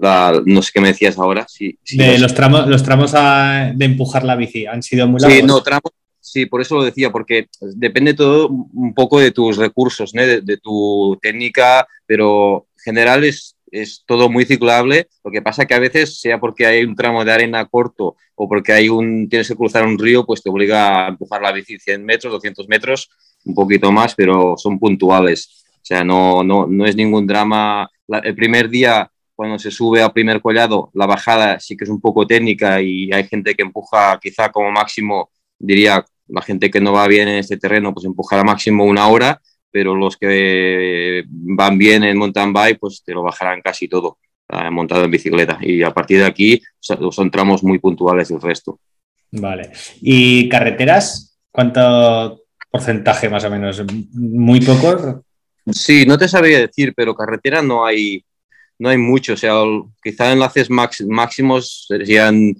la, 0.00 0.42
no 0.44 0.62
sé 0.62 0.70
qué 0.72 0.80
me 0.80 0.88
decías 0.88 1.18
ahora. 1.18 1.46
Si, 1.48 1.78
si 1.82 1.96
de 1.96 2.18
los 2.18 2.34
tramos, 2.34 2.66
los 2.66 2.82
tramos 2.82 3.12
a, 3.14 3.72
de 3.74 3.84
empujar 3.84 4.24
la 4.24 4.36
bici 4.36 4.66
han 4.66 4.82
sido 4.82 5.06
muy 5.06 5.20
largos. 5.20 5.38
Sí, 5.38 5.44
no, 5.44 5.62
tramos, 5.62 5.92
sí, 6.20 6.46
por 6.46 6.60
eso 6.60 6.76
lo 6.76 6.84
decía, 6.84 7.10
porque 7.10 7.48
depende 7.60 8.14
todo 8.14 8.48
un 8.48 8.94
poco 8.94 9.20
de 9.20 9.30
tus 9.30 9.56
recursos, 9.56 10.14
¿no? 10.14 10.22
de, 10.22 10.40
de, 10.40 10.56
tu 10.58 11.18
técnica, 11.20 11.86
pero 12.06 12.66
en 12.76 12.82
general 12.82 13.24
es, 13.24 13.56
es 13.70 14.04
todo 14.06 14.28
muy 14.28 14.44
ciclable. 14.44 15.08
Lo 15.24 15.30
que 15.30 15.42
pasa 15.42 15.66
que 15.66 15.74
a 15.74 15.78
veces, 15.78 16.20
sea 16.20 16.38
porque 16.38 16.66
hay 16.66 16.84
un 16.84 16.94
tramo 16.94 17.24
de 17.24 17.32
arena 17.32 17.64
corto 17.66 18.16
o 18.34 18.48
porque 18.48 18.72
hay 18.72 18.88
un, 18.88 19.28
tienes 19.28 19.48
que 19.48 19.56
cruzar 19.56 19.84
un 19.84 19.98
río, 19.98 20.24
pues 20.24 20.42
te 20.42 20.50
obliga 20.50 21.06
a 21.06 21.08
empujar 21.08 21.42
la 21.42 21.52
bici 21.52 21.78
100 21.78 22.04
metros, 22.04 22.32
200 22.32 22.68
metros, 22.68 23.10
un 23.44 23.54
poquito 23.54 23.90
más, 23.92 24.14
pero 24.14 24.54
son 24.56 24.78
puntuales. 24.78 25.64
O 25.76 25.84
sea, 25.88 26.04
no, 26.04 26.42
no, 26.44 26.66
no 26.66 26.86
es 26.86 26.96
ningún 26.96 27.26
drama. 27.26 27.90
La, 28.06 28.18
el 28.18 28.34
primer 28.34 28.68
día 28.68 29.10
cuando 29.38 29.56
se 29.56 29.70
sube 29.70 30.02
al 30.02 30.12
primer 30.12 30.40
collado, 30.40 30.90
la 30.94 31.06
bajada 31.06 31.60
sí 31.60 31.76
que 31.76 31.84
es 31.84 31.90
un 31.90 32.00
poco 32.00 32.26
técnica 32.26 32.82
y 32.82 33.12
hay 33.12 33.22
gente 33.22 33.54
que 33.54 33.62
empuja 33.62 34.18
quizá 34.20 34.50
como 34.50 34.72
máximo, 34.72 35.30
diría, 35.56 36.04
la 36.26 36.42
gente 36.42 36.72
que 36.72 36.80
no 36.80 36.92
va 36.92 37.06
bien 37.06 37.28
en 37.28 37.36
este 37.36 37.56
terreno, 37.56 37.94
pues 37.94 38.04
empujará 38.04 38.42
máximo 38.42 38.84
una 38.84 39.06
hora, 39.06 39.40
pero 39.70 39.94
los 39.94 40.16
que 40.16 41.22
van 41.28 41.78
bien 41.78 42.02
en 42.02 42.18
mountain 42.18 42.52
bike, 42.52 42.80
pues 42.80 43.04
te 43.04 43.12
lo 43.12 43.22
bajarán 43.22 43.62
casi 43.62 43.86
todo 43.86 44.18
eh, 44.48 44.70
montado 44.72 45.04
en 45.04 45.12
bicicleta. 45.12 45.56
Y 45.62 45.84
a 45.84 45.94
partir 45.94 46.18
de 46.18 46.26
aquí 46.26 46.60
son 46.80 47.30
tramos 47.30 47.62
muy 47.62 47.78
puntuales 47.78 48.32
el 48.32 48.42
resto. 48.42 48.80
Vale. 49.30 49.70
¿Y 50.00 50.48
carreteras? 50.48 51.38
¿Cuánto 51.52 52.42
porcentaje 52.68 53.28
más 53.28 53.44
o 53.44 53.50
menos? 53.50 53.84
¿Muy 54.14 54.60
poco? 54.62 55.22
Sí, 55.70 56.04
no 56.06 56.18
te 56.18 56.26
sabría 56.26 56.58
decir, 56.58 56.92
pero 56.96 57.14
carretera 57.14 57.62
no 57.62 57.86
hay, 57.86 58.24
no 58.78 58.88
hay 58.88 58.98
mucho, 58.98 59.34
o 59.34 59.36
sea, 59.36 59.54
quizá 60.02 60.32
enlaces 60.32 60.70
max, 60.70 61.04
máximos 61.06 61.86
serían, 61.88 62.54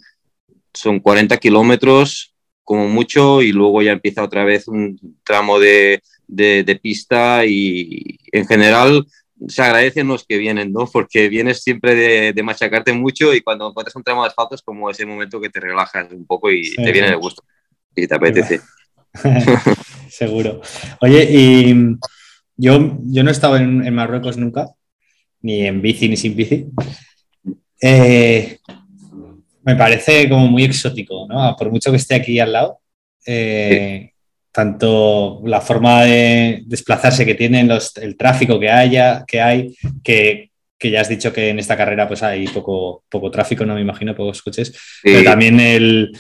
son 0.75 1.01
40 1.01 1.37
kilómetros 1.37 2.35
como 2.65 2.89
mucho 2.89 3.41
y 3.41 3.53
luego 3.53 3.81
ya 3.83 3.93
empieza 3.93 4.23
otra 4.23 4.45
vez 4.45 4.69
un 4.69 4.99
tramo 5.25 5.59
de, 5.59 6.03
de, 6.27 6.65
de, 6.65 6.77
pista 6.77 7.47
y 7.47 8.19
en 8.31 8.47
general 8.47 9.07
se 9.47 9.63
agradecen 9.63 10.09
los 10.09 10.25
que 10.27 10.37
vienen, 10.37 10.73
¿no? 10.73 10.87
Porque 10.87 11.29
vienes 11.29 11.63
siempre 11.63 11.95
de, 11.95 12.33
de, 12.35 12.43
machacarte 12.43 12.93
mucho 12.93 13.33
y 13.33 13.41
cuando 13.41 13.69
encuentras 13.69 13.97
un 13.97 14.03
tramo 14.03 14.23
de 14.23 14.29
asfalto 14.29 14.55
es 14.55 14.63
como 14.63 14.91
ese 14.91 15.07
momento 15.07 15.41
que 15.41 15.49
te 15.49 15.61
relajas 15.61 16.13
un 16.13 16.27
poco 16.27 16.51
y 16.51 16.65
sí, 16.65 16.77
te 16.77 16.93
viene 16.93 17.09
de 17.09 17.17
gusto 17.17 17.43
y 17.95 18.07
te 18.07 18.15
apetece. 18.15 18.61
Seguro. 20.09 20.61
Oye, 21.01 21.27
y 21.31 21.97
yo, 22.57 22.99
yo 23.05 23.23
no 23.23 23.31
he 23.31 23.33
estado 23.33 23.57
en, 23.57 23.87
en 23.87 23.95
Marruecos 23.95 24.37
nunca, 24.37 24.67
ni 25.43 25.67
en 25.67 25.81
bici 25.81 26.09
ni 26.09 26.17
sin 26.17 26.35
bici. 26.35 26.67
Eh, 27.81 28.59
me 29.63 29.77
parece 29.77 30.29
como 30.29 30.49
muy 30.49 30.65
exótico, 30.65 31.27
¿no? 31.29 31.55
Por 31.57 31.71
mucho 31.71 31.91
que 31.91 31.97
esté 31.99 32.15
aquí 32.15 32.41
al 32.41 32.53
lado, 32.53 32.81
eh, 33.27 34.13
tanto 34.51 35.43
la 35.45 35.61
forma 35.61 36.05
de 36.05 36.63
desplazarse 36.67 37.25
que 37.25 37.35
tienen, 37.35 37.69
los, 37.69 37.97
el 37.99 38.17
tráfico 38.17 38.59
que 38.59 38.71
haya, 38.71 39.25
que 39.27 39.41
hay, 39.41 39.77
que, 40.03 40.51
que, 40.79 40.91
ya 40.91 41.03
has 41.03 41.09
dicho 41.09 41.33
que 41.33 41.51
en 41.51 41.59
esta 41.59 41.77
carrera 41.77 42.09
pues 42.09 42.23
hay 42.23 42.49
poco, 42.49 43.05
poco 43.09 43.31
tráfico, 43.31 43.65
no 43.65 43.75
me 43.75 43.83
imagino, 43.83 44.17
pocos 44.17 44.43
coches, 44.43 44.69
sí. 44.69 45.03
pero 45.03 45.25
también 45.25 45.61
el, 45.61 46.11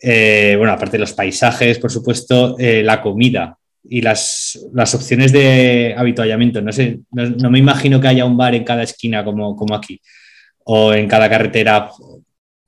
eh, 0.00 0.54
bueno, 0.58 0.72
aparte 0.72 0.92
de 0.92 1.00
los 1.00 1.14
paisajes, 1.14 1.78
por 1.78 1.90
supuesto, 1.90 2.56
la 2.58 3.00
comida, 3.00 3.58
y 3.84 4.00
las, 4.00 4.58
las, 4.72 4.94
opciones 4.94 5.32
de 5.32 5.94
habituallamiento. 5.96 6.60
No 6.60 6.72
sé, 6.72 7.00
no, 7.10 7.28
no, 7.28 7.50
me 7.50 7.58
imagino 7.58 8.00
que 8.00 8.08
haya 8.08 8.24
un 8.24 8.36
bar 8.36 8.54
en 8.54 8.64
cada 8.64 8.82
esquina 8.82 9.24
como, 9.24 9.56
como 9.56 9.74
aquí, 9.74 10.00
o 10.64 10.92
en 10.92 11.08
cada 11.08 11.28
carretera 11.28 11.90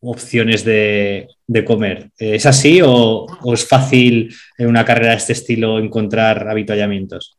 opciones 0.00 0.64
de, 0.64 1.29
de 1.46 1.64
comer. 1.64 2.11
¿Es 2.18 2.46
así 2.46 2.81
o, 2.85 3.27
es 3.53 3.66
fácil 3.66 4.35
en 4.59 4.68
una 4.68 4.85
carrera 4.85 5.11
de 5.11 5.16
este 5.16 5.33
estilo 5.33 5.79
encontrar 5.79 6.48
habituallamientos? 6.48 7.38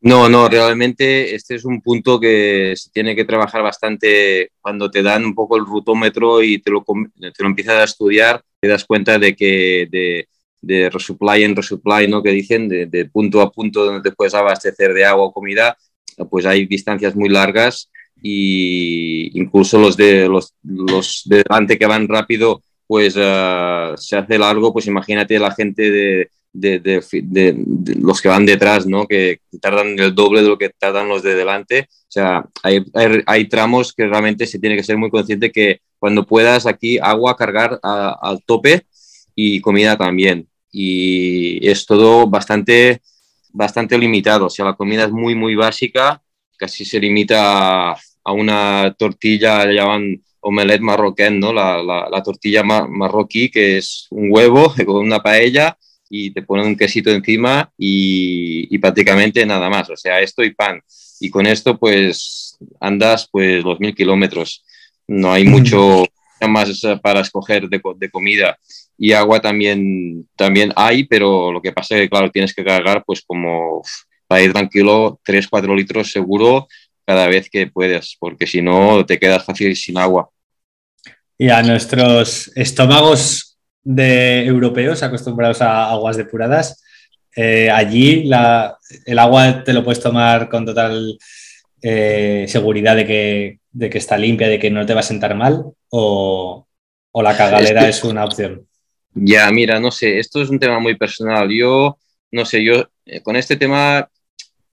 No, 0.00 0.28
no, 0.28 0.48
realmente 0.48 1.34
este 1.34 1.56
es 1.56 1.64
un 1.64 1.80
punto 1.80 2.20
que 2.20 2.74
se 2.76 2.90
tiene 2.90 3.16
que 3.16 3.24
trabajar 3.24 3.62
bastante 3.62 4.50
cuando 4.60 4.90
te 4.90 5.02
dan 5.02 5.24
un 5.24 5.34
poco 5.34 5.56
el 5.56 5.64
rutómetro 5.64 6.42
y 6.42 6.58
te 6.58 6.70
lo, 6.70 6.84
te 6.84 7.42
lo 7.42 7.48
empiezas 7.48 7.74
a 7.74 7.84
estudiar, 7.84 8.40
te 8.60 8.68
das 8.68 8.84
cuenta 8.84 9.18
de 9.18 9.34
que 9.34 9.88
de 10.66 10.90
resupply 10.90 11.44
en 11.44 11.56
resupply, 11.56 12.08
¿no? 12.08 12.22
que 12.22 12.30
dicen, 12.30 12.68
de, 12.68 12.86
de, 12.86 13.04
punto 13.06 13.40
a 13.40 13.50
punto 13.50 13.84
donde 13.84 14.08
te 14.08 14.14
puedes 14.14 14.34
abastecer 14.34 14.92
de 14.92 15.04
agua 15.04 15.26
o 15.26 15.32
comida, 15.32 15.76
pues 16.30 16.46
hay 16.46 16.66
distancias 16.66 17.14
muy 17.14 17.28
largas 17.28 17.90
y 18.20 19.38
incluso 19.38 19.78
los 19.78 19.96
de, 19.96 20.28
los, 20.28 20.54
los 20.62 21.22
de 21.26 21.42
delante 21.42 21.78
que 21.78 21.86
van 21.86 22.08
rápido, 22.08 22.62
pues 22.86 23.16
uh, 23.16 23.96
se 23.96 24.16
hace 24.16 24.38
largo, 24.38 24.72
pues 24.72 24.86
imagínate 24.86 25.38
la 25.38 25.52
gente 25.52 25.90
de, 25.90 26.30
de, 26.52 26.78
de, 26.80 27.02
de, 27.22 27.96
los 28.00 28.20
que 28.20 28.28
van 28.28 28.46
detrás, 28.46 28.86
¿no? 28.86 29.06
Que 29.06 29.40
tardan 29.60 29.98
el 29.98 30.14
doble 30.14 30.42
de 30.42 30.48
lo 30.48 30.58
que 30.58 30.70
tardan 30.70 31.08
los 31.08 31.22
de 31.22 31.34
delante. 31.34 31.88
O 31.90 32.10
sea, 32.10 32.44
hay, 32.62 32.84
hay, 32.94 33.22
hay 33.26 33.48
tramos 33.48 33.92
que 33.92 34.06
realmente 34.06 34.46
se 34.46 34.58
tiene 34.58 34.76
que 34.76 34.84
ser 34.84 34.96
muy 34.96 35.10
consciente 35.10 35.52
que 35.52 35.80
cuando 35.98 36.26
puedas 36.26 36.66
aquí 36.66 36.98
agua 36.98 37.36
cargar 37.36 37.78
al 37.82 38.42
tope 38.44 38.86
y 39.34 39.60
comida 39.60 39.96
también. 39.96 40.48
Y 40.72 41.66
es 41.66 41.86
todo 41.86 42.26
bastante, 42.26 43.00
bastante 43.52 43.98
limitado. 43.98 44.46
O 44.46 44.50
sea, 44.50 44.64
la 44.64 44.74
comida 44.74 45.04
es 45.04 45.10
muy, 45.10 45.34
muy 45.34 45.54
básica. 45.54 46.22
Casi 46.56 46.84
se 46.84 47.00
limita 47.00 47.92
a 47.92 48.32
una 48.32 48.94
tortilla, 48.98 49.64
le 49.64 49.74
llaman 49.74 50.22
omelette 50.40 50.80
marroquén, 50.80 51.40
¿no? 51.40 51.52
La, 51.52 51.82
la, 51.82 52.08
la 52.10 52.22
tortilla 52.22 52.62
marroquí, 52.62 53.50
que 53.50 53.78
es 53.78 54.06
un 54.10 54.28
huevo 54.30 54.74
con 54.86 54.96
una 54.96 55.22
paella 55.22 55.76
y 56.08 56.30
te 56.30 56.42
ponen 56.42 56.66
un 56.66 56.76
quesito 56.76 57.10
encima 57.10 57.72
y, 57.76 58.74
y, 58.74 58.78
prácticamente 58.78 59.44
nada 59.44 59.68
más, 59.68 59.90
o 59.90 59.96
sea, 59.96 60.20
esto 60.20 60.44
y 60.44 60.54
pan. 60.54 60.80
Y 61.20 61.30
con 61.30 61.46
esto 61.46 61.78
pues 61.78 62.58
andas 62.80 63.28
pues 63.30 63.64
los 63.64 63.80
mil 63.80 63.94
kilómetros, 63.94 64.64
no 65.08 65.32
hay 65.32 65.44
mucho 65.44 66.04
más 66.48 66.82
para 67.02 67.20
escoger 67.20 67.68
de, 67.68 67.80
de, 67.96 68.10
comida. 68.10 68.58
Y 68.98 69.12
agua 69.12 69.40
también, 69.40 70.26
también 70.36 70.72
hay, 70.76 71.04
pero 71.04 71.52
lo 71.52 71.60
que 71.60 71.72
pasa 71.72 71.94
es 71.94 72.02
que, 72.02 72.08
claro, 72.08 72.30
tienes 72.30 72.54
que 72.54 72.64
cargar 72.64 73.04
pues 73.06 73.22
como 73.26 73.82
para 74.26 74.42
ir 74.42 74.52
tranquilo, 74.52 75.20
3-4 75.24 75.76
litros 75.76 76.10
seguro 76.10 76.66
cada 77.04 77.28
vez 77.28 77.48
que 77.48 77.68
puedes, 77.68 78.16
porque 78.18 78.46
si 78.46 78.62
no 78.62 79.04
te 79.06 79.18
quedas 79.18 79.44
fácil 79.44 79.76
sin 79.76 79.98
agua. 79.98 80.28
Y 81.38 81.50
a 81.50 81.62
nuestros 81.62 82.50
estómagos 82.56 83.56
de 83.86 84.44
europeos 84.44 85.04
acostumbrados 85.04 85.62
a 85.62 85.90
aguas 85.90 86.16
depuradas. 86.16 86.82
Eh, 87.36 87.70
allí 87.70 88.24
la, 88.24 88.76
el 89.04 89.18
agua 89.18 89.62
te 89.62 89.72
lo 89.72 89.84
puedes 89.84 90.02
tomar 90.02 90.48
con 90.48 90.66
total 90.66 91.16
eh, 91.82 92.46
seguridad 92.48 92.96
de 92.96 93.06
que, 93.06 93.60
de 93.70 93.90
que, 93.90 93.98
está 93.98 94.18
limpia, 94.18 94.48
de 94.48 94.58
que 94.58 94.70
no 94.70 94.84
te 94.84 94.94
va 94.94 95.00
a 95.00 95.04
sentar 95.04 95.36
mal, 95.36 95.66
o, 95.90 96.66
o 97.12 97.22
la 97.22 97.36
cagalera 97.36 97.82
es, 97.82 97.84
que, 97.84 97.90
es, 97.90 98.04
una 98.04 98.24
opción. 98.24 98.66
Ya, 99.18 99.50
mira, 99.50 99.80
no 99.80 99.90
sé, 99.90 100.18
esto 100.18 100.42
es 100.42 100.50
un 100.50 100.58
tema 100.58 100.78
muy 100.78 100.94
personal. 100.96 101.48
Yo, 101.50 101.98
no 102.30 102.44
sé, 102.44 102.62
yo 102.62 102.86
eh, 103.06 103.22
con 103.22 103.36
este 103.36 103.56
tema, 103.56 104.10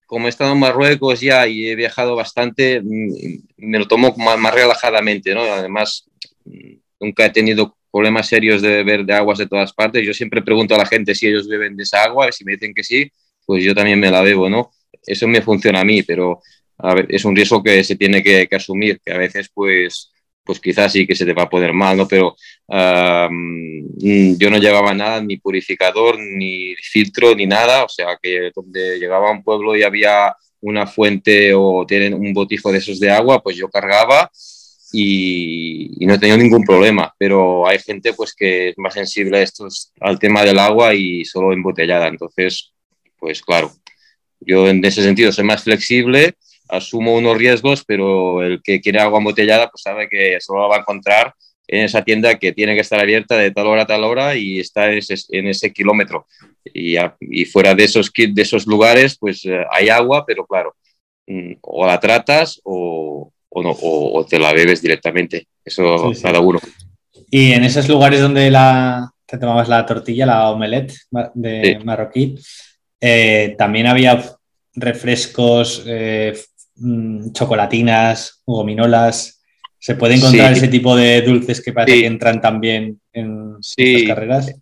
como 0.05 0.27
he 0.27 0.29
estado 0.29 0.51
en 0.51 0.59
Marruecos 0.59 1.21
ya 1.21 1.47
y 1.47 1.67
he 1.67 1.75
viajado 1.75 2.15
bastante, 2.15 2.81
mm, 2.81 3.39
me 3.57 3.79
lo 3.79 3.87
tomo 3.87 4.13
más, 4.17 4.53
relajadamente, 4.53 5.33
¿no? 5.33 5.43
Además, 5.43 6.05
mm, 6.45 6.75
nunca 6.99 7.25
he 7.25 7.29
tenido 7.29 7.77
problemas 7.91 8.27
serios 8.27 8.61
de 8.61 8.69
beber 8.69 9.05
de 9.05 9.13
aguas 9.13 9.37
de 9.37 9.47
todas 9.47 9.71
partes. 9.73 10.05
Yo 10.05 10.13
siempre 10.13 10.41
pregunto 10.41 10.75
a 10.75 10.79
la 10.79 10.85
gente 10.85 11.15
si 11.15 11.27
ellos 11.27 11.47
beben 11.47 11.77
de 11.77 11.83
esa 11.83 12.03
agua, 12.03 12.31
si 12.31 12.43
me 12.43 12.53
dicen 12.53 12.73
que 12.73 12.83
sí, 12.83 13.09
pues 13.45 13.63
yo 13.63 13.73
también 13.73 13.99
me 13.99 14.11
la 14.11 14.21
bebo, 14.21 14.49
¿no? 14.49 14.71
Eso 15.05 15.27
me 15.27 15.41
funciona 15.41 15.81
a 15.81 15.85
mí, 15.85 16.03
pero 16.03 16.41
es 17.07 17.25
un 17.25 17.35
riesgo 17.35 17.63
que 17.63 17.83
se 17.83 17.95
tiene 17.95 18.21
que, 18.23 18.47
asumir, 18.51 18.99
que 19.05 19.13
a 19.13 19.17
veces 19.17 19.49
pues, 19.53 20.11
pues 20.43 20.59
quizás 20.59 20.91
sí 20.91 21.07
que 21.07 21.15
se 21.15 21.25
te 21.25 21.33
va 21.33 21.43
a 21.43 21.49
poner 21.49 21.73
mal, 21.73 21.97
¿no? 21.97 22.07
Pero 22.07 22.35
um, 22.67 23.87
yo 24.37 24.49
no 24.49 24.57
llevaba 24.57 24.93
nada, 24.93 25.21
ni 25.21 25.37
purificador, 25.37 26.19
ni 26.19 26.75
filtro, 26.75 27.33
ni 27.35 27.45
nada, 27.45 27.83
o 27.83 27.89
sea 27.89 28.17
que 28.21 28.51
donde 28.53 28.99
llegaba 28.99 29.29
a 29.29 29.31
un 29.31 29.43
pueblo 29.43 29.75
y 29.75 29.83
había 29.83 30.35
una 30.61 30.87
fuente 30.87 31.53
o 31.53 31.85
tienen 31.85 32.13
un 32.13 32.33
botifo 32.33 32.71
de 32.71 32.79
esos 32.79 32.99
de 32.99 33.11
agua, 33.11 33.41
pues 33.41 33.55
yo 33.55 33.69
cargaba 33.69 34.29
y, 34.91 36.03
y, 36.03 36.05
no 36.05 36.19
tenido 36.19 36.37
ningún 36.37 36.63
problema, 36.63 37.13
pero 37.17 37.67
hay 37.67 37.79
gente 37.79 38.13
pues 38.13 38.33
que 38.35 38.69
es 38.69 38.77
más 38.77 38.93
sensible 38.93 39.39
a 39.39 39.41
estos, 39.41 39.91
al 39.99 40.19
tema 40.19 40.43
del 40.43 40.59
agua 40.59 40.93
y 40.93 41.25
solo 41.25 41.51
embotellada, 41.51 42.07
entonces, 42.07 42.73
pues 43.17 43.41
claro, 43.41 43.71
yo 44.39 44.67
en 44.67 44.83
ese 44.85 45.01
sentido 45.01 45.31
soy 45.31 45.45
más 45.45 45.63
flexible, 45.63 46.35
asumo 46.75 47.15
unos 47.15 47.37
riesgos, 47.37 47.83
pero 47.85 48.43
el 48.43 48.61
que 48.61 48.81
quiere 48.81 48.99
agua 48.99 49.19
embotellada 49.19 49.69
pues 49.69 49.81
sabe 49.81 50.07
que 50.09 50.37
solo 50.39 50.61
la 50.61 50.67
va 50.67 50.75
a 50.77 50.79
encontrar 50.79 51.33
en 51.67 51.85
esa 51.85 52.03
tienda 52.03 52.37
que 52.37 52.51
tiene 52.51 52.75
que 52.75 52.81
estar 52.81 52.99
abierta 52.99 53.37
de 53.37 53.51
tal 53.51 53.67
hora 53.67 53.83
a 53.83 53.87
tal 53.87 54.03
hora 54.03 54.35
y 54.35 54.59
está 54.59 54.91
en 54.91 54.97
ese, 54.97 55.15
en 55.29 55.47
ese 55.47 55.71
kilómetro. 55.71 56.27
Y, 56.65 56.95
y, 57.19 57.45
fuera 57.45 57.73
de 57.73 57.83
esos, 57.83 58.11
de 58.15 58.41
esos 58.41 58.67
lugares, 58.67 59.17
pues 59.17 59.45
eh, 59.45 59.63
hay 59.71 59.89
agua, 59.89 60.25
pero 60.25 60.45
claro, 60.45 60.75
mm, 61.27 61.53
o 61.61 61.85
la 61.85 61.99
tratas 61.99 62.59
o, 62.63 63.31
o, 63.49 63.63
no, 63.63 63.71
o, 63.71 64.19
o 64.19 64.25
te 64.25 64.39
la 64.39 64.53
bebes 64.53 64.81
directamente. 64.81 65.47
Eso 65.63 66.09
sí, 66.09 66.15
sí. 66.15 66.23
cada 66.23 66.39
uno. 66.39 66.59
Y 67.29 67.53
en 67.53 67.63
esos 67.63 67.87
lugares 67.87 68.21
donde 68.21 68.51
la, 68.51 69.11
te 69.25 69.37
tomabas 69.37 69.67
la 69.67 69.85
tortilla, 69.85 70.25
la 70.25 70.51
omelette 70.51 70.93
de 71.33 71.77
sí. 71.79 71.85
marroquí, 71.85 72.35
eh, 73.01 73.55
también 73.57 73.87
había 73.87 74.23
refrescos, 74.75 75.83
eh, 75.85 76.33
mm, 76.75 77.31
chocolatinas, 77.31 78.41
gominolas. 78.45 79.41
¿Se 79.79 79.95
puede 79.95 80.15
encontrar 80.15 80.53
sí. 80.53 80.59
ese 80.59 80.67
tipo 80.69 80.95
de 80.95 81.21
dulces 81.21 81.61
que 81.61 81.73
parece 81.73 81.99
que 81.99 82.05
entran 82.05 82.39
también 82.39 83.01
en 83.11 83.57
sí. 83.61 83.95
estas 83.95 84.15
carreras? 84.15 84.53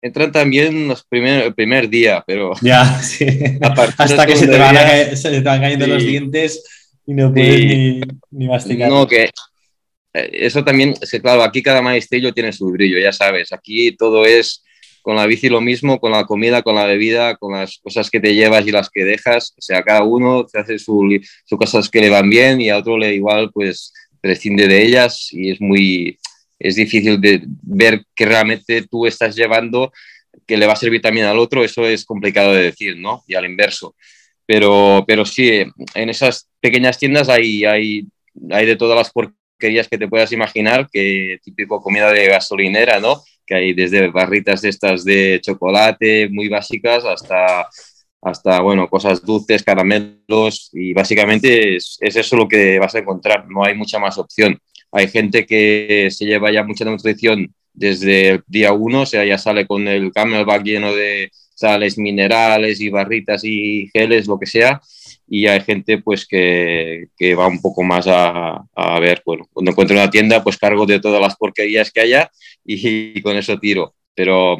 Entran 0.00 0.30
también 0.30 0.86
los 0.86 1.04
primer, 1.04 1.42
el 1.44 1.54
primer 1.54 1.88
día, 1.88 2.22
pero... 2.26 2.52
Ya, 2.62 3.00
sí. 3.00 3.26
Hasta 3.60 4.26
que 4.26 4.36
se 4.36 4.46
te, 4.46 4.58
van 4.58 4.76
a, 4.76 5.16
se 5.16 5.30
te 5.30 5.40
van 5.40 5.60
cayendo 5.60 5.86
los 5.86 6.04
dientes 6.04 6.62
y 7.06 7.14
no 7.14 7.32
puedes 7.32 8.06
ni, 8.30 8.46
masticar. 8.46 8.88
No, 8.88 9.06
que 9.06 9.30
eh, 10.14 10.30
eso 10.32 10.62
también, 10.64 10.94
es 11.00 11.10
que 11.10 11.20
claro, 11.20 11.42
aquí 11.42 11.62
cada 11.62 11.82
maestrillo 11.82 12.32
tiene 12.32 12.52
su 12.52 12.70
brillo, 12.70 12.98
ya 12.98 13.12
sabes, 13.12 13.52
aquí 13.52 13.96
todo 13.96 14.24
es 14.26 14.62
con 15.02 15.16
la 15.16 15.26
bici 15.26 15.48
lo 15.48 15.60
mismo, 15.60 16.00
con 16.00 16.12
la 16.12 16.24
comida, 16.24 16.62
con 16.62 16.74
la 16.74 16.86
bebida, 16.86 17.36
con 17.36 17.52
las 17.52 17.78
cosas 17.78 18.10
que 18.10 18.20
te 18.20 18.34
llevas 18.34 18.66
y 18.66 18.72
las 18.72 18.90
que 18.90 19.04
dejas, 19.04 19.54
o 19.56 19.62
sea, 19.62 19.82
cada 19.82 20.02
uno 20.02 20.44
te 20.44 20.58
hace 20.58 20.78
sus 20.78 21.04
su 21.44 21.56
cosas 21.56 21.88
que 21.88 22.00
le 22.00 22.10
van 22.10 22.28
bien 22.28 22.60
y 22.60 22.70
a 22.70 22.78
otro 22.78 22.98
le 22.98 23.14
igual 23.14 23.50
pues 23.52 23.92
prescinde 24.20 24.66
de 24.68 24.82
ellas 24.82 25.28
y 25.32 25.50
es 25.50 25.60
muy, 25.60 26.18
es 26.58 26.76
difícil 26.76 27.20
de 27.20 27.42
ver 27.62 28.02
que 28.14 28.26
realmente 28.26 28.82
tú 28.82 29.06
estás 29.06 29.36
llevando 29.36 29.92
que 30.46 30.56
le 30.56 30.66
va 30.66 30.72
a 30.72 30.76
servir 30.76 31.02
también 31.02 31.26
al 31.26 31.38
otro, 31.38 31.62
eso 31.62 31.86
es 31.86 32.04
complicado 32.04 32.52
de 32.52 32.62
decir, 32.62 32.96
¿no? 32.96 33.22
Y 33.26 33.34
al 33.34 33.44
inverso. 33.44 33.94
Pero, 34.46 35.04
pero 35.06 35.26
sí, 35.26 35.62
en 35.94 36.08
esas 36.08 36.48
pequeñas 36.58 36.98
tiendas 36.98 37.28
hay, 37.28 37.66
hay, 37.66 38.06
hay 38.50 38.66
de 38.66 38.76
todas 38.76 38.96
las 38.96 39.10
porquerías 39.10 39.88
que 39.88 39.98
te 39.98 40.08
puedas 40.08 40.32
imaginar, 40.32 40.88
que 40.90 41.38
típico 41.44 41.82
comida 41.82 42.10
de 42.10 42.28
gasolinera, 42.28 42.98
¿no? 42.98 43.22
Que 43.48 43.54
hay 43.54 43.72
desde 43.72 44.08
barritas 44.08 44.62
estas 44.64 45.04
de 45.04 45.40
chocolate 45.42 46.28
muy 46.28 46.48
básicas 46.48 47.04
hasta, 47.04 47.66
hasta 48.20 48.60
bueno, 48.60 48.88
cosas 48.88 49.24
dulces, 49.24 49.62
caramelos 49.62 50.70
y 50.72 50.92
básicamente 50.92 51.76
es, 51.76 51.96
es 52.00 52.16
eso 52.16 52.36
lo 52.36 52.46
que 52.46 52.78
vas 52.78 52.94
a 52.94 52.98
encontrar, 52.98 53.46
no 53.48 53.64
hay 53.64 53.74
mucha 53.74 53.98
más 53.98 54.18
opción. 54.18 54.58
Hay 54.92 55.08
gente 55.08 55.46
que 55.46 56.08
se 56.10 56.26
lleva 56.26 56.52
ya 56.52 56.62
mucha 56.62 56.84
nutrición 56.84 57.54
desde 57.72 58.28
el 58.30 58.44
día 58.46 58.72
uno, 58.72 59.02
o 59.02 59.06
sea, 59.06 59.24
ya 59.24 59.38
sale 59.38 59.66
con 59.66 59.86
el 59.88 60.12
camelback 60.12 60.64
lleno 60.64 60.94
de 60.94 61.30
sales 61.54 61.98
minerales 61.98 62.80
y 62.80 62.90
barritas 62.90 63.44
y 63.44 63.88
geles, 63.92 64.26
lo 64.26 64.38
que 64.38 64.46
sea, 64.46 64.80
y 65.28 65.46
hay 65.46 65.60
gente 65.60 65.98
pues 65.98 66.26
que, 66.26 67.08
que 67.16 67.34
va 67.34 67.46
un 67.46 67.60
poco 67.60 67.82
más 67.82 68.06
a, 68.08 68.64
a, 68.74 69.00
ver, 69.00 69.22
bueno, 69.24 69.46
cuando 69.52 69.70
encuentro 69.70 69.96
una 69.96 70.10
tienda 70.10 70.42
pues 70.42 70.56
cargo 70.56 70.86
de 70.86 71.00
todas 71.00 71.20
las 71.20 71.36
porquerías 71.36 71.90
que 71.92 72.00
haya 72.00 72.30
y, 72.64 73.20
con 73.20 73.36
eso 73.36 73.58
tiro, 73.58 73.94
pero 74.14 74.56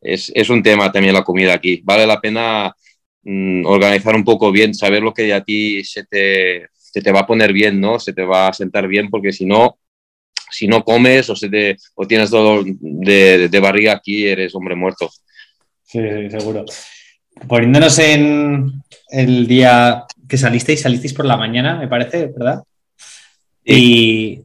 es, 0.00 0.32
es, 0.34 0.50
un 0.50 0.62
tema 0.62 0.90
también 0.90 1.14
la 1.14 1.22
comida 1.22 1.54
aquí, 1.54 1.80
vale 1.84 2.06
la 2.06 2.20
pena 2.20 2.74
mm, 3.22 3.66
organizar 3.66 4.16
un 4.16 4.24
poco 4.24 4.50
bien, 4.50 4.74
saber 4.74 5.02
lo 5.02 5.14
que 5.14 5.32
a 5.32 5.44
ti 5.44 5.84
se 5.84 6.04
te, 6.04 6.68
se 6.72 7.00
te 7.00 7.12
va 7.12 7.20
a 7.20 7.26
poner 7.26 7.52
bien, 7.52 7.80
¿no? 7.80 7.98
Se 7.98 8.12
te 8.12 8.22
va 8.22 8.48
a 8.48 8.52
sentar 8.52 8.88
bien 8.88 9.08
porque 9.10 9.32
si 9.32 9.46
no, 9.46 9.78
si 10.50 10.66
no 10.66 10.84
comes 10.84 11.30
o, 11.30 11.36
se 11.36 11.48
te, 11.48 11.76
o 11.94 12.06
tienes 12.06 12.30
dolor 12.30 12.64
de, 12.66 13.48
de 13.48 13.60
barriga 13.60 13.92
aquí, 13.92 14.26
eres 14.26 14.54
hombre 14.54 14.74
muerto. 14.74 15.08
Sí, 15.84 16.00
sí, 16.00 16.30
seguro. 16.30 16.64
Poniéndonos 17.48 17.98
en 17.98 18.83
el 19.14 19.46
día 19.46 20.04
que 20.28 20.36
salisteis, 20.36 20.82
salisteis 20.82 21.14
por 21.14 21.24
la 21.24 21.36
mañana, 21.36 21.76
me 21.76 21.88
parece, 21.88 22.26
¿verdad? 22.26 22.62
Sí. 23.64 24.44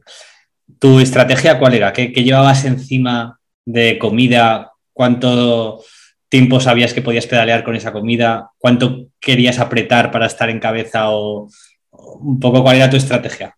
tu 0.78 1.00
estrategia, 1.00 1.58
¿cuál 1.58 1.74
era? 1.74 1.92
¿Qué, 1.92 2.12
qué 2.12 2.22
llevabas 2.22 2.64
encima 2.64 3.38
de 3.64 3.98
comida? 3.98 4.72
¿Cuánto 4.92 5.82
tiempo 6.28 6.60
sabías 6.60 6.94
que 6.94 7.02
podías 7.02 7.26
pedalear 7.26 7.64
con 7.64 7.76
esa 7.76 7.92
comida? 7.92 8.50
¿Cuánto 8.58 9.08
querías 9.18 9.58
apretar 9.58 10.10
para 10.10 10.26
estar 10.26 10.48
en 10.48 10.60
cabeza 10.60 11.10
o 11.10 11.48
un 11.90 12.38
poco 12.38 12.62
cuál 12.62 12.76
era 12.76 12.88
tu 12.88 12.96
estrategia? 12.96 13.56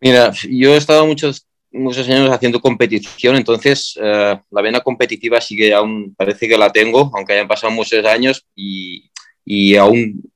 Mira, 0.00 0.32
yo 0.48 0.74
he 0.74 0.76
estado 0.76 1.06
muchos, 1.06 1.46
muchos 1.72 2.08
años 2.08 2.30
haciendo 2.30 2.60
competición, 2.60 3.34
entonces 3.36 3.98
eh, 4.00 4.38
la 4.50 4.62
vena 4.62 4.80
competitiva 4.80 5.40
sigue 5.40 5.74
aún, 5.74 6.14
parece 6.16 6.48
que 6.48 6.56
la 6.56 6.70
tengo, 6.70 7.10
aunque 7.14 7.32
hayan 7.32 7.48
pasado 7.48 7.72
muchos 7.72 8.04
años 8.06 8.46
y, 8.54 9.07
y 9.50 9.76
aún 9.76 10.30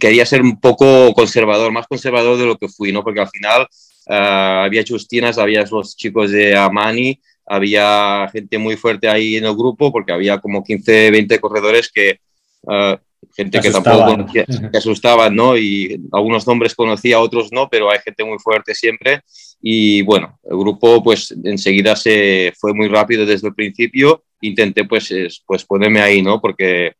quería 0.00 0.26
ser 0.26 0.42
un 0.42 0.60
poco 0.60 1.14
conservador, 1.14 1.70
más 1.70 1.86
conservador 1.86 2.36
de 2.36 2.46
lo 2.46 2.58
que 2.58 2.68
fui, 2.68 2.90
¿no? 2.90 3.04
Porque 3.04 3.20
al 3.20 3.28
final 3.28 3.68
uh, 4.08 4.64
había 4.64 4.82
Justinas, 4.86 5.38
había 5.38 5.64
los 5.70 5.96
chicos 5.96 6.32
de 6.32 6.56
Amani, 6.56 7.20
había 7.46 8.28
gente 8.32 8.58
muy 8.58 8.76
fuerte 8.76 9.08
ahí 9.08 9.36
en 9.36 9.44
el 9.44 9.54
grupo, 9.54 9.92
porque 9.92 10.10
había 10.12 10.40
como 10.40 10.64
15, 10.64 11.12
20 11.12 11.38
corredores 11.38 11.88
que, 11.92 12.18
uh, 12.62 12.96
gente 13.32 13.60
que 13.60 13.70
tampoco 13.70 14.06
conocía, 14.06 14.44
que 14.44 14.76
asustaban, 14.78 15.36
¿no? 15.36 15.56
Y 15.56 16.00
algunos 16.10 16.44
nombres 16.44 16.74
conocía, 16.74 17.20
otros 17.20 17.52
no, 17.52 17.68
pero 17.68 17.92
hay 17.92 18.00
gente 18.00 18.24
muy 18.24 18.40
fuerte 18.40 18.74
siempre. 18.74 19.20
Y 19.60 20.02
bueno, 20.02 20.40
el 20.42 20.56
grupo 20.56 21.00
pues 21.00 21.32
enseguida 21.44 21.94
se 21.94 22.52
fue 22.58 22.74
muy 22.74 22.88
rápido 22.88 23.24
desde 23.24 23.46
el 23.46 23.54
principio. 23.54 24.24
Intenté 24.40 24.82
pues, 24.82 25.14
pues 25.46 25.64
ponerme 25.64 26.00
ahí, 26.00 26.22
¿no? 26.22 26.40
Porque 26.40 26.94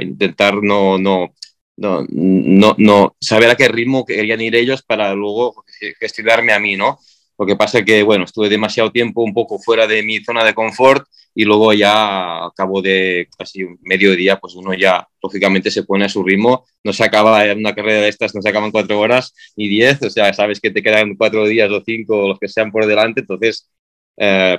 intentar 0.00 0.62
no, 0.62 0.98
no, 0.98 1.34
no, 1.76 2.06
no, 2.10 2.74
no, 2.78 3.16
saber 3.20 3.50
a 3.50 3.56
qué 3.56 3.68
ritmo 3.68 4.04
querían 4.04 4.40
ir 4.40 4.56
ellos 4.56 4.82
para 4.82 5.14
luego 5.14 5.64
gestionarme 6.00 6.52
a 6.52 6.58
mí, 6.58 6.76
¿no? 6.76 6.98
Lo 7.38 7.46
que 7.46 7.56
pasa 7.56 7.84
que, 7.84 8.02
bueno, 8.02 8.24
estuve 8.24 8.48
demasiado 8.48 8.90
tiempo 8.90 9.22
un 9.22 9.32
poco 9.32 9.60
fuera 9.60 9.86
de 9.86 10.02
mi 10.02 10.18
zona 10.24 10.44
de 10.44 10.54
confort 10.54 11.06
y 11.34 11.44
luego 11.44 11.72
ya 11.72 12.46
a 12.46 12.52
cabo 12.56 12.82
de 12.82 13.28
casi 13.38 13.64
medio 13.82 14.16
día, 14.16 14.40
pues 14.40 14.56
uno 14.56 14.74
ya 14.74 15.06
lógicamente 15.22 15.70
se 15.70 15.84
pone 15.84 16.06
a 16.06 16.08
su 16.08 16.24
ritmo. 16.24 16.66
No 16.82 16.92
se 16.92 17.04
acaba 17.04 17.44
una 17.54 17.74
carrera 17.76 18.00
de 18.02 18.08
estas, 18.08 18.34
no 18.34 18.42
se 18.42 18.48
acaban 18.48 18.72
cuatro 18.72 18.98
horas 18.98 19.32
ni 19.56 19.68
diez, 19.68 20.02
o 20.02 20.10
sea, 20.10 20.32
sabes 20.34 20.60
que 20.60 20.72
te 20.72 20.82
quedan 20.82 21.14
cuatro 21.14 21.46
días 21.46 21.70
o 21.70 21.80
cinco, 21.84 22.26
los 22.26 22.40
que 22.40 22.48
sean 22.48 22.72
por 22.72 22.86
delante, 22.86 23.20
entonces 23.20 23.70
eh, 24.16 24.58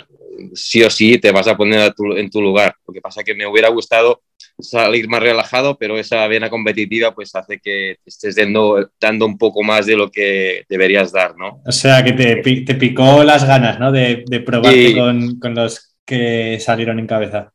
sí 0.53 0.81
o 0.83 0.89
sí 0.89 1.17
te 1.17 1.31
vas 1.33 1.47
a 1.47 1.57
poner 1.57 1.93
en 2.15 2.29
tu 2.29 2.41
lugar. 2.41 2.75
Lo 2.87 2.93
que 2.93 3.01
pasa 3.01 3.21
es 3.21 3.25
que 3.25 3.35
me 3.35 3.45
hubiera 3.45 3.67
gustado 3.69 4.21
salir 4.59 5.07
más 5.07 5.21
relajado, 5.21 5.77
pero 5.77 5.97
esa 5.97 6.27
vena 6.27 6.49
competitiva 6.49 7.13
pues 7.13 7.33
hace 7.35 7.59
que 7.59 7.97
estés 8.05 8.35
dando, 8.35 8.91
dando 8.99 9.25
un 9.25 9.37
poco 9.37 9.63
más 9.63 9.85
de 9.85 9.95
lo 9.95 10.11
que 10.11 10.63
deberías 10.69 11.11
dar, 11.11 11.35
¿no? 11.37 11.61
O 11.65 11.71
sea, 11.71 12.03
que 12.03 12.13
te, 12.13 12.35
te 12.37 12.75
picó 12.75 13.23
las 13.23 13.45
ganas, 13.45 13.79
¿no? 13.79 13.91
De, 13.91 14.23
de 14.27 14.39
probarte 14.41 14.95
con, 14.95 15.39
con, 15.39 15.55
los 15.55 15.95
que 16.05 16.59
salieron 16.59 16.99
en 16.99 17.07
cabeza. 17.07 17.51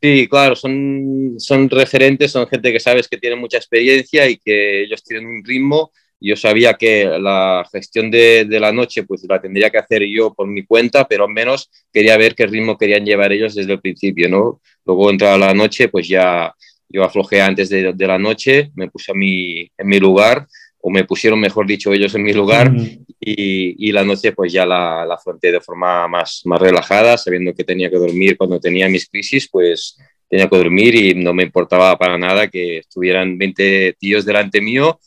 Sí, 0.00 0.28
claro, 0.28 0.54
son, 0.54 1.34
son 1.38 1.68
referentes, 1.70 2.30
son 2.30 2.46
gente 2.46 2.72
que 2.72 2.80
sabes 2.80 3.08
que 3.08 3.16
tiene 3.16 3.36
mucha 3.36 3.56
experiencia 3.56 4.28
y 4.28 4.36
que 4.36 4.82
ellos 4.82 5.02
tienen 5.02 5.26
un 5.26 5.42
ritmo 5.44 5.90
yo 6.20 6.36
sabía 6.36 6.74
que 6.74 7.04
la 7.04 7.66
gestión 7.70 8.10
de, 8.10 8.44
de, 8.46 8.60
la 8.60 8.72
noche 8.72 9.02
pues 9.04 9.24
la 9.28 9.40
tendría 9.40 9.70
que 9.70 9.78
hacer 9.78 10.02
yo 10.04 10.32
por 10.32 10.46
mi 10.46 10.64
cuenta, 10.64 11.06
pero 11.06 11.24
al 11.24 11.32
menos 11.32 11.70
quería 11.92 12.16
ver 12.16 12.34
qué 12.34 12.46
ritmo 12.46 12.78
querían 12.78 13.04
llevar 13.04 13.32
ellos 13.32 13.54
desde 13.54 13.72
el 13.72 13.80
principio, 13.80 14.28
¿no? 14.28 14.60
Luego 14.84 15.10
entraba 15.10 15.38
la 15.38 15.54
noche, 15.54 15.88
pues 15.88 16.08
ya 16.08 16.54
yo 16.88 17.04
aflojé 17.04 17.42
antes 17.42 17.68
de, 17.68 17.92
de 17.92 18.06
la 18.06 18.18
noche, 18.18 18.70
me 18.74 18.88
puse 18.88 19.12
a 19.12 19.14
mi, 19.14 19.70
en 19.76 19.86
mi 19.86 19.98
lugar, 19.98 20.46
o 20.80 20.90
me 20.90 21.04
pusieron, 21.04 21.40
mejor 21.40 21.66
dicho, 21.66 21.92
ellos 21.92 22.14
en 22.14 22.22
mi 22.22 22.32
lugar, 22.32 22.72
y, 23.18 23.88
y, 23.88 23.92
la 23.92 24.04
noche 24.04 24.32
pues 24.32 24.52
ya 24.52 24.64
la, 24.64 25.04
la 25.04 25.14
afronté 25.14 25.50
de 25.50 25.60
forma 25.60 26.06
más, 26.06 26.42
más 26.44 26.60
relajada, 26.60 27.18
sabiendo 27.18 27.52
que 27.54 27.64
tenía 27.64 27.90
que 27.90 27.96
dormir 27.96 28.36
cuando 28.36 28.60
tenía 28.60 28.88
mis 28.88 29.08
crisis, 29.08 29.48
pues 29.50 29.98
tenía 30.28 30.48
que 30.48 30.56
dormir 30.56 30.94
y 30.94 31.14
no 31.14 31.34
me 31.34 31.42
importaba 31.42 31.96
para 31.98 32.16
nada 32.16 32.48
que 32.48 32.78
estuvieran 32.78 33.36
20 33.36 33.96
tíos 33.98 34.24
delante 34.24 34.60
mío 34.60 35.00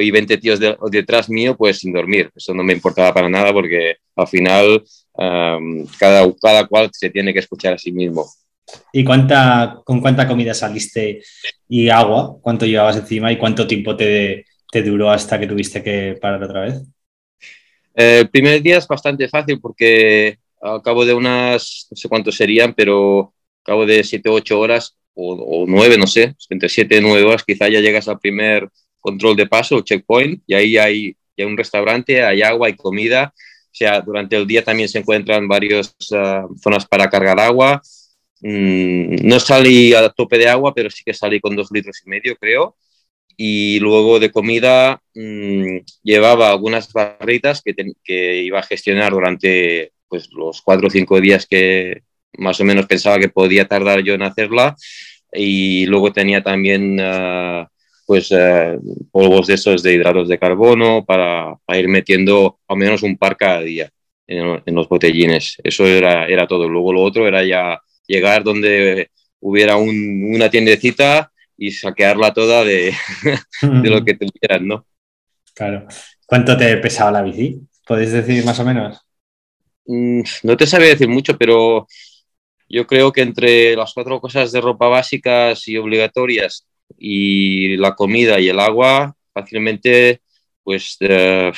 y 0.00 0.10
20 0.10 0.38
tíos 0.38 0.60
detrás 0.90 1.28
mío, 1.28 1.56
pues 1.56 1.78
sin 1.78 1.92
dormir. 1.92 2.30
Eso 2.34 2.54
no 2.54 2.62
me 2.62 2.72
importaba 2.72 3.12
para 3.12 3.28
nada 3.28 3.52
porque 3.52 3.96
al 4.16 4.26
final 4.26 4.84
um, 5.12 5.86
cada, 5.98 6.32
cada 6.40 6.66
cual 6.66 6.90
se 6.92 7.10
tiene 7.10 7.32
que 7.32 7.40
escuchar 7.40 7.74
a 7.74 7.78
sí 7.78 7.92
mismo. 7.92 8.26
¿Y 8.92 9.04
cuánta, 9.04 9.80
con 9.84 10.00
cuánta 10.00 10.26
comida 10.26 10.54
saliste 10.54 11.22
y 11.68 11.88
agua? 11.88 12.38
¿Cuánto 12.40 12.66
llevabas 12.66 12.96
encima 12.96 13.30
y 13.30 13.38
cuánto 13.38 13.66
tiempo 13.66 13.96
te, 13.96 14.46
te 14.70 14.82
duró 14.82 15.10
hasta 15.10 15.38
que 15.38 15.46
tuviste 15.46 15.82
que 15.82 16.16
parar 16.20 16.42
otra 16.42 16.60
vez? 16.62 16.82
Eh, 17.94 18.20
el 18.20 18.30
primer 18.30 18.62
día 18.62 18.78
es 18.78 18.88
bastante 18.88 19.28
fácil 19.28 19.60
porque 19.60 20.38
al 20.60 20.82
cabo 20.82 21.04
de 21.04 21.14
unas, 21.14 21.86
no 21.90 21.96
sé 21.96 22.08
cuántos 22.08 22.36
serían, 22.36 22.74
pero 22.74 23.34
al 23.60 23.64
cabo 23.64 23.86
de 23.86 24.02
7 24.02 24.28
o 24.28 24.34
8 24.34 24.58
horas 24.58 24.96
o, 25.14 25.34
o 25.34 25.66
9, 25.66 25.98
no 25.98 26.06
sé, 26.06 26.34
entre 26.50 26.68
7 26.68 26.96
y 26.96 27.00
9 27.00 27.24
horas 27.24 27.44
quizá 27.44 27.68
ya 27.68 27.80
llegas 27.80 28.08
al 28.08 28.18
primer 28.18 28.68
control 29.04 29.36
de 29.36 29.46
paso, 29.46 29.82
checkpoint, 29.82 30.42
y 30.46 30.54
ahí 30.54 30.78
hay, 30.78 31.16
hay 31.36 31.44
un 31.44 31.58
restaurante, 31.58 32.24
hay 32.24 32.40
agua, 32.40 32.68
hay 32.68 32.74
comida. 32.74 33.34
O 33.36 33.76
sea, 33.76 34.00
durante 34.00 34.34
el 34.36 34.46
día 34.46 34.64
también 34.64 34.88
se 34.88 35.00
encuentran 35.00 35.46
varias 35.46 35.94
uh, 36.10 36.56
zonas 36.58 36.86
para 36.86 37.10
cargar 37.10 37.38
agua. 37.38 37.82
Mm, 38.40 39.16
no 39.28 39.38
salí 39.40 39.92
a 39.92 40.08
tope 40.08 40.38
de 40.38 40.48
agua, 40.48 40.72
pero 40.74 40.88
sí 40.88 41.02
que 41.04 41.12
salí 41.12 41.38
con 41.38 41.54
dos 41.54 41.68
litros 41.70 42.00
y 42.04 42.08
medio, 42.08 42.36
creo. 42.36 42.76
Y 43.36 43.78
luego 43.80 44.18
de 44.20 44.30
comida 44.30 45.02
mmm, 45.14 45.78
llevaba 46.02 46.50
algunas 46.50 46.90
barritas 46.92 47.60
que, 47.62 47.74
que, 48.02 48.42
iba 48.42 48.60
a 48.60 48.62
gestionar 48.62 49.12
durante 49.12 49.92
pues, 50.08 50.30
los 50.32 50.62
cuatro 50.62 50.86
o 50.86 50.90
cinco 50.90 51.20
días 51.20 51.46
que 51.46 52.02
más 52.38 52.58
o 52.60 52.64
menos 52.64 52.86
pensaba 52.86 53.18
que 53.18 53.28
podía 53.28 53.66
tardar 53.68 54.02
yo 54.02 54.14
en 54.14 54.22
hacerla. 54.22 54.76
Y 55.32 55.84
luego 55.86 56.12
tenía 56.12 56.42
también 56.42 57.00
uh, 57.00 57.66
pues 58.06 58.30
eh, 58.32 58.78
polvos 59.10 59.46
de 59.46 59.54
esos 59.54 59.82
de 59.82 59.94
hidratos 59.94 60.28
de 60.28 60.38
carbono 60.38 61.04
para, 61.04 61.56
para, 61.64 61.78
ir 61.78 61.88
metiendo 61.88 62.58
al 62.68 62.76
menos 62.76 63.02
un 63.02 63.16
par 63.16 63.36
cada 63.36 63.60
día 63.60 63.90
en, 64.26 64.62
en, 64.64 64.74
los 64.74 64.88
botellines. 64.88 65.56
Eso 65.62 65.86
era, 65.86 66.26
era 66.26 66.46
todo. 66.46 66.68
Luego 66.68 66.92
lo 66.92 67.02
otro 67.02 67.26
era 67.26 67.44
ya 67.44 67.80
llegar 68.06 68.44
donde 68.44 69.10
hubiera 69.40 69.76
un, 69.76 70.34
una 70.34 70.50
tiendecita 70.50 71.30
y 71.56 71.70
saquearla 71.70 72.32
toda 72.32 72.64
de, 72.64 72.94
de 73.62 73.90
lo 73.90 74.04
que 74.04 74.14
tuvieran, 74.14 74.66
¿no? 74.66 74.86
Claro. 75.54 75.86
¿Cuánto 76.26 76.56
te 76.56 76.76
pesaba 76.78 77.12
la 77.12 77.22
bici? 77.22 77.60
¿Podéis 77.86 78.12
decir 78.12 78.44
más 78.44 78.58
o 78.58 78.64
menos? 78.64 79.00
Mm, 79.86 80.22
no 80.42 80.56
te 80.56 80.66
sabía 80.66 80.88
decir 80.88 81.08
mucho, 81.08 81.36
pero 81.38 81.86
yo 82.68 82.86
creo 82.86 83.12
que 83.12 83.22
entre 83.22 83.76
las 83.76 83.92
cuatro 83.92 84.20
cosas 84.20 84.50
de 84.52 84.60
ropa 84.60 84.88
básicas 84.88 85.68
y 85.68 85.76
obligatorias 85.76 86.66
y 86.98 87.76
la 87.76 87.94
comida 87.94 88.40
y 88.40 88.48
el 88.48 88.60
agua 88.60 89.14
fácilmente 89.32 90.20
pues 90.62 90.96
eh, 91.00 91.52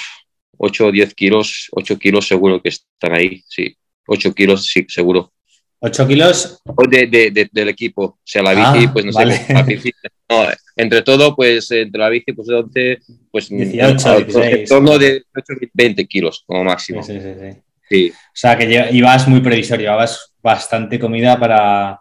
8 0.58 0.86
o 0.86 0.92
10 0.92 1.14
kilos, 1.14 1.68
8 1.72 1.98
kilos 1.98 2.26
seguro 2.26 2.60
que 2.60 2.70
están 2.70 3.12
ahí, 3.12 3.42
sí, 3.46 3.76
8 4.06 4.34
kilos 4.34 4.66
sí, 4.66 4.84
seguro. 4.88 5.32
8 5.78 6.08
kilos 6.08 6.62
de, 6.88 7.06
de, 7.06 7.30
de, 7.30 7.48
del 7.52 7.68
equipo, 7.68 8.02
o 8.04 8.18
sea, 8.24 8.42
la 8.42 8.54
bici, 8.54 8.86
ah, 8.86 8.90
pues 8.92 9.04
no 9.04 9.12
vale. 9.12 9.36
sé, 9.36 9.52
la 9.52 9.62
bici, 9.62 9.92
no, 10.28 10.44
entre 10.74 11.02
todo, 11.02 11.36
pues 11.36 11.70
entre 11.70 12.00
la 12.00 12.08
bici, 12.08 12.32
pues 12.32 12.48
11, 12.48 12.98
pues 13.30 13.48
18, 13.50 14.20
16, 14.24 14.36
en 14.36 14.64
torno 14.64 14.98
de 14.98 15.22
8, 15.36 15.44
20 15.72 16.06
kilos 16.06 16.42
como 16.46 16.64
máximo. 16.64 17.02
Sí, 17.02 17.20
sí, 17.20 17.28
sí. 17.38 17.58
sí. 17.88 18.10
O 18.10 18.30
sea, 18.32 18.56
que 18.56 18.88
ibas 18.92 19.28
muy 19.28 19.40
previsor, 19.40 19.78
llevabas 19.78 20.32
bastante 20.42 20.98
comida 20.98 21.38
para, 21.38 22.00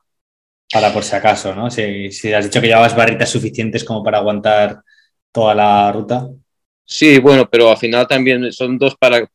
para 0.71 0.93
por 0.93 1.04
si 1.04 1.15
acaso, 1.15 1.54
¿no? 1.56 1.69
Si, 1.69 2.12
si, 2.12 2.34
has 2.34 2.45
dicho 2.45 2.62
que 2.62 2.67
llevabas 2.67 2.95
barritas 2.95 3.30
suficientes 3.30 3.84
como 3.84 4.04
para 4.04 4.17
aguantar 4.17 4.82
toda 5.32 5.54
la 5.54 5.91
ruta. 5.91 6.28
Sí, 6.84 7.19
bueno, 7.19 7.49
pero 7.49 7.69
al 7.69 7.78
final 7.78 8.08
también 8.08 8.51
son 8.51 8.78
dos 8.78 8.95
para 8.95 9.28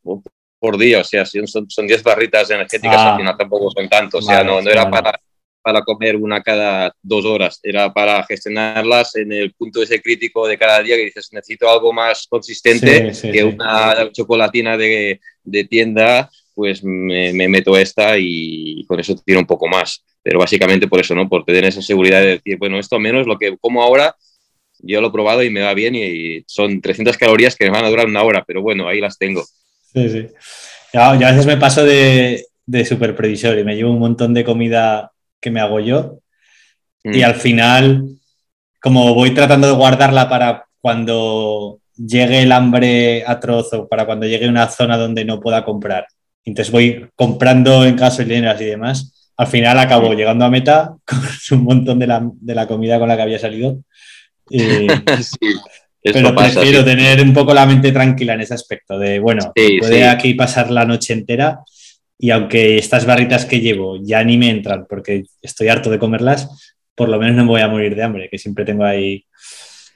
por 0.61 0.77
día, 0.77 1.01
o 1.01 1.05
sea, 1.05 1.25
son, 1.25 1.69
son 1.71 1.87
diez 1.87 2.03
barritas 2.03 2.51
energéticas, 2.51 2.97
ah, 2.99 3.13
al 3.13 3.19
final 3.19 3.37
tampoco 3.37 3.71
son 3.71 3.89
tantos, 3.89 4.27
vale, 4.27 4.41
o 4.41 4.43
sea, 4.43 4.45
no, 4.45 4.61
no 4.61 4.71
era 4.71 4.85
vale. 4.85 5.03
para, 5.03 5.21
para 5.63 5.83
comer 5.83 6.17
una 6.17 6.43
cada 6.43 6.95
dos 7.03 7.25
horas, 7.25 7.59
era 7.63 7.91
para 7.93 8.23
gestionarlas 8.25 9.17
en 9.17 9.33
el 9.33 9.55
punto 9.55 9.83
ese 9.83 10.03
crítico 10.03 10.47
de 10.47 10.59
cada 10.59 10.83
día 10.83 10.97
que 10.97 11.07
dices, 11.07 11.31
necesito 11.33 11.69
algo 11.69 11.95
más 11.95 12.27
consistente 12.29 13.15
sí, 13.15 13.23
sí, 13.23 13.33
que 13.33 13.39
sí. 13.39 13.45
una 13.45 14.13
chocolatina 14.13 14.77
de, 14.77 15.19
de 15.43 15.65
tienda, 15.65 16.31
pues 16.55 16.85
me, 16.85 17.33
me, 17.33 17.49
meto 17.49 17.75
esta 17.79 18.19
y 18.19 18.85
con 18.87 19.01
eso 19.01 19.17
tiro 19.25 19.41
un 19.41 19.47
poco 19.47 19.67
más 19.67 20.05
pero 20.23 20.39
básicamente 20.39 20.89
por 20.89 21.01
eso, 21.01 21.15
¿no? 21.15 21.29
Por 21.29 21.45
tener 21.45 21.65
esa 21.65 21.83
seguridad 21.83 22.21
de 22.21 22.39
decir, 22.39 22.59
bueno, 22.59 22.79
esto 22.79 22.99
menos 22.99 23.27
lo 23.27 23.39
que 23.39 23.57
como 23.59 23.83
ahora, 23.83 24.15
yo 24.79 25.01
lo 25.01 25.09
he 25.09 25.13
probado 25.13 25.43
y 25.43 25.51
me 25.51 25.63
va 25.63 25.75
bien 25.75 25.95
y 25.95 26.43
son 26.47 26.81
300 26.81 27.17
calorías 27.17 27.57
que 27.57 27.65
me 27.65 27.71
van 27.71 27.85
a 27.85 27.91
durar 27.91 28.07
una 28.07 28.23
hora, 28.23 28.45
pero 28.47 28.63
bueno, 28.63 28.89
ahí 28.89 29.01
las 29.01 29.19
tengo. 29.19 29.45
Sí, 29.93 30.09
sí. 30.09 30.27
Ya, 30.93 31.19
ya 31.19 31.29
a 31.29 31.31
veces 31.33 31.47
me 31.47 31.57
paso 31.57 31.85
de, 31.85 32.47
de 32.67 32.85
super 32.85 33.15
previsor 33.15 33.59
y 33.59 33.65
me 33.65 33.77
llevo 33.77 33.91
un 33.91 33.99
montón 33.99 34.35
de 34.35 34.45
comida 34.45 35.13
que 35.41 35.51
me 35.51 35.61
hago 35.61 35.81
yo 35.81 36.21
mm. 37.05 37.15
y 37.15 37.23
al 37.23 37.35
final, 37.35 38.05
como 38.81 39.15
voy 39.15 39.33
tratando 39.33 39.69
de 39.69 39.75
guardarla 39.75 40.29
para 40.29 40.67
cuando 40.81 41.81
llegue 41.97 42.43
el 42.43 42.53
hambre 42.53 43.25
a 43.27 43.39
trozo, 43.39 43.89
para 43.89 44.07
cuando 44.07 44.27
llegue 44.27 44.49
una 44.49 44.69
zona 44.69 44.97
donde 44.97 45.25
no 45.25 45.41
pueda 45.41 45.65
comprar. 45.65 46.07
Entonces 46.45 46.73
voy 46.73 47.07
comprando 47.15 47.85
en 47.85 47.97
gasolineras 47.97 48.61
y 48.61 48.65
demás 48.65 49.20
al 49.41 49.47
final 49.47 49.79
acabó 49.79 50.13
llegando 50.13 50.45
a 50.45 50.51
meta 50.51 50.95
con 51.07 51.19
un 51.59 51.65
montón 51.65 51.99
de 51.99 52.07
la, 52.07 52.67
comida 52.67 52.99
con 52.99 53.09
la 53.09 53.17
que 53.17 53.23
había 53.23 53.39
salido. 53.39 53.79
pero 56.03 56.35
prefiero 56.35 56.85
tener 56.85 57.23
un 57.23 57.33
poco 57.33 57.55
la 57.55 57.65
mente 57.65 57.91
tranquila 57.91 58.35
en 58.35 58.43
ese 58.43 58.53
aspecto, 58.53 58.99
de 58.99 59.19
bueno, 59.19 59.51
puede 59.55 60.07
aquí 60.07 60.35
pasar 60.35 60.71
la 60.71 60.85
noche 60.85 61.15
entera 61.15 61.61
y 62.19 62.31
aunque 62.31 62.77
estas 62.77 63.07
barritas 63.07 63.47
que 63.47 63.61
llevo 63.61 63.97
ya 64.03 64.23
ni 64.25 64.37
me 64.37 64.51
entran 64.51 64.85
porque 64.87 65.25
estoy 65.41 65.69
harto 65.69 65.89
de 65.89 65.99
comerlas, 65.99 66.77
por 66.95 67.09
lo 67.09 67.19
menos 67.19 67.35
no 67.35 67.45
me 67.45 67.51
voy 67.51 67.63
a 67.63 67.69
morir 67.69 67.97
de 67.97 68.03
hambre, 68.03 68.29
que 68.31 68.37
siempre 68.37 68.67
tengo 68.67 68.85
ahí. 68.85 69.25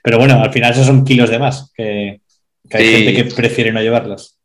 Pero 0.02 0.16
bueno, 0.16 0.42
al 0.42 0.52
final 0.52 0.72
esos 0.72 0.86
son 0.86 1.04
kilos 1.04 1.28
de 1.28 1.38
más, 1.38 1.70
que, 1.76 2.20
hay 2.70 2.86
gente 2.86 3.14
que 3.14 3.24
prefiere 3.34 3.72
no 3.72 3.82
llevarlos. 3.82 4.38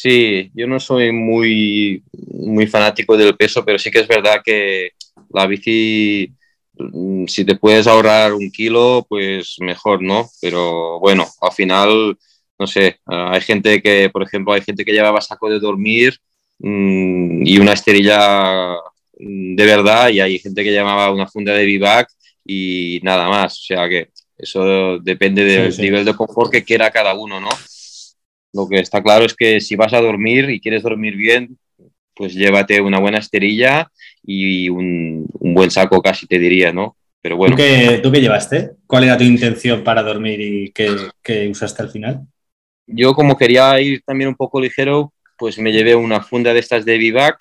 Sí, 0.00 0.52
yo 0.54 0.68
no 0.68 0.78
soy 0.78 1.10
muy, 1.10 2.04
muy 2.12 2.68
fanático 2.68 3.16
del 3.16 3.36
peso, 3.36 3.64
pero 3.64 3.80
sí 3.80 3.90
que 3.90 3.98
es 3.98 4.06
verdad 4.06 4.42
que 4.44 4.92
la 5.30 5.44
bici, 5.46 6.32
mm, 6.74 7.26
si 7.26 7.44
te 7.44 7.56
puedes 7.56 7.88
ahorrar 7.88 8.32
un 8.32 8.48
kilo, 8.52 9.04
pues 9.08 9.56
mejor, 9.58 10.00
¿no? 10.00 10.30
Pero 10.40 11.00
bueno, 11.00 11.26
al 11.40 11.50
final, 11.52 12.16
no 12.58 12.66
sé, 12.68 13.00
hay 13.06 13.40
gente 13.40 13.82
que, 13.82 14.08
por 14.10 14.22
ejemplo, 14.22 14.52
hay 14.52 14.60
gente 14.62 14.84
que 14.84 14.92
llevaba 14.92 15.20
saco 15.20 15.50
de 15.50 15.58
dormir 15.58 16.16
mm, 16.60 17.44
y 17.44 17.58
una 17.58 17.72
esterilla 17.72 18.74
mm, 19.18 19.56
de 19.56 19.66
verdad 19.66 20.10
y 20.10 20.20
hay 20.20 20.38
gente 20.38 20.62
que 20.62 20.70
llevaba 20.70 21.10
una 21.12 21.26
funda 21.26 21.54
de 21.54 21.64
vivac 21.64 22.08
y 22.44 23.00
nada 23.02 23.28
más. 23.28 23.54
O 23.58 23.64
sea 23.64 23.88
que 23.88 24.10
eso 24.38 24.98
depende 25.00 25.44
del 25.44 25.76
nivel 25.78 26.04
de 26.04 26.14
confort 26.14 26.52
que 26.52 26.64
quiera 26.64 26.90
cada 26.92 27.14
uno, 27.14 27.40
¿no? 27.40 27.50
Lo 28.52 28.68
que 28.68 28.80
está 28.80 29.02
claro 29.02 29.24
es 29.24 29.34
que 29.34 29.60
si 29.60 29.76
vas 29.76 29.92
a 29.92 30.00
dormir 30.00 30.50
y 30.50 30.60
quieres 30.60 30.82
dormir 30.82 31.16
bien, 31.16 31.58
pues 32.14 32.34
llévate 32.34 32.80
una 32.80 32.98
buena 32.98 33.18
esterilla 33.18 33.90
y 34.22 34.68
un, 34.68 35.26
buen 35.40 35.70
saco 35.70 36.02
casi 36.02 36.26
te 36.26 36.38
diría, 36.38 36.72
¿no? 36.72 36.96
Pero 37.20 37.36
bueno. 37.36 37.56
¿Tú 37.56 37.62
qué, 37.62 38.00
¿Tú 38.02 38.10
qué, 38.10 38.20
llevaste? 38.20 38.72
¿Cuál 38.86 39.04
era 39.04 39.16
tu 39.16 39.24
intención 39.24 39.84
para 39.84 40.02
dormir 40.02 40.40
y 40.40 40.72
qué, 40.72 41.48
usaste 41.48 41.82
al 41.82 41.90
final? 41.90 42.22
Yo 42.86 43.14
como 43.14 43.36
quería 43.36 43.80
ir 43.80 44.02
también 44.04 44.28
un 44.28 44.34
poco 44.34 44.60
ligero, 44.60 45.12
pues 45.36 45.58
me 45.58 45.72
llevé 45.72 45.94
una 45.94 46.22
funda 46.22 46.52
de 46.52 46.60
estas 46.60 46.84
de 46.84 46.98
Vivac 46.98 47.38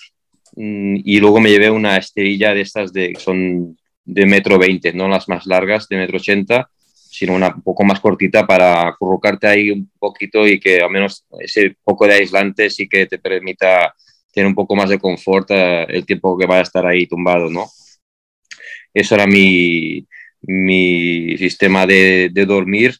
mm, 0.56 0.98
y 1.04 1.20
luego 1.20 1.40
me 1.40 1.50
llevé 1.50 1.72
una 1.72 1.98
esterilla 1.98 2.54
de 2.54 2.62
estas 2.62 2.94
de 2.94 3.16
son 3.18 3.78
de 4.06 4.26
metro 4.26 4.58
20, 4.58 4.94
no 4.94 5.08
las 5.08 5.28
más 5.28 5.46
largas, 5.46 5.88
de 5.90 5.98
metro 5.98 6.18
80, 6.18 6.70
sino 7.18 7.34
una 7.34 7.48
un 7.48 7.62
poco 7.62 7.84
más 7.84 8.00
cortita 8.00 8.46
para 8.46 8.88
acurrucarte 8.90 9.48
ahí 9.48 9.72
un 9.72 9.90
poquito 9.98 10.48
y 10.48 10.60
que 10.60 10.80
al 10.82 10.92
menos 10.92 11.26
ese 11.40 11.76
poco 11.84 12.06
de 12.06 12.14
aislante 12.14 12.70
sí 12.70 12.88
que 12.88 13.08
te 13.08 13.18
permita 13.18 13.94
tener 14.32 14.48
un 14.48 14.56
poco 14.56 14.76
más 14.76 14.90
de 14.90 15.00
confort 15.00 15.50
eh, 15.50 15.86
el 15.90 16.06
tiempo 16.06 16.38
que 16.38 16.46
vaya 16.46 16.60
a 16.60 16.64
estar 16.64 16.86
ahí 16.86 17.08
tumbado, 17.08 17.50
¿no? 17.50 17.68
Eso 18.94 19.16
era 19.16 19.26
mi, 19.26 20.06
mi 20.42 21.36
sistema 21.38 21.88
de, 21.88 22.30
de, 22.32 22.46
dormir 22.46 22.96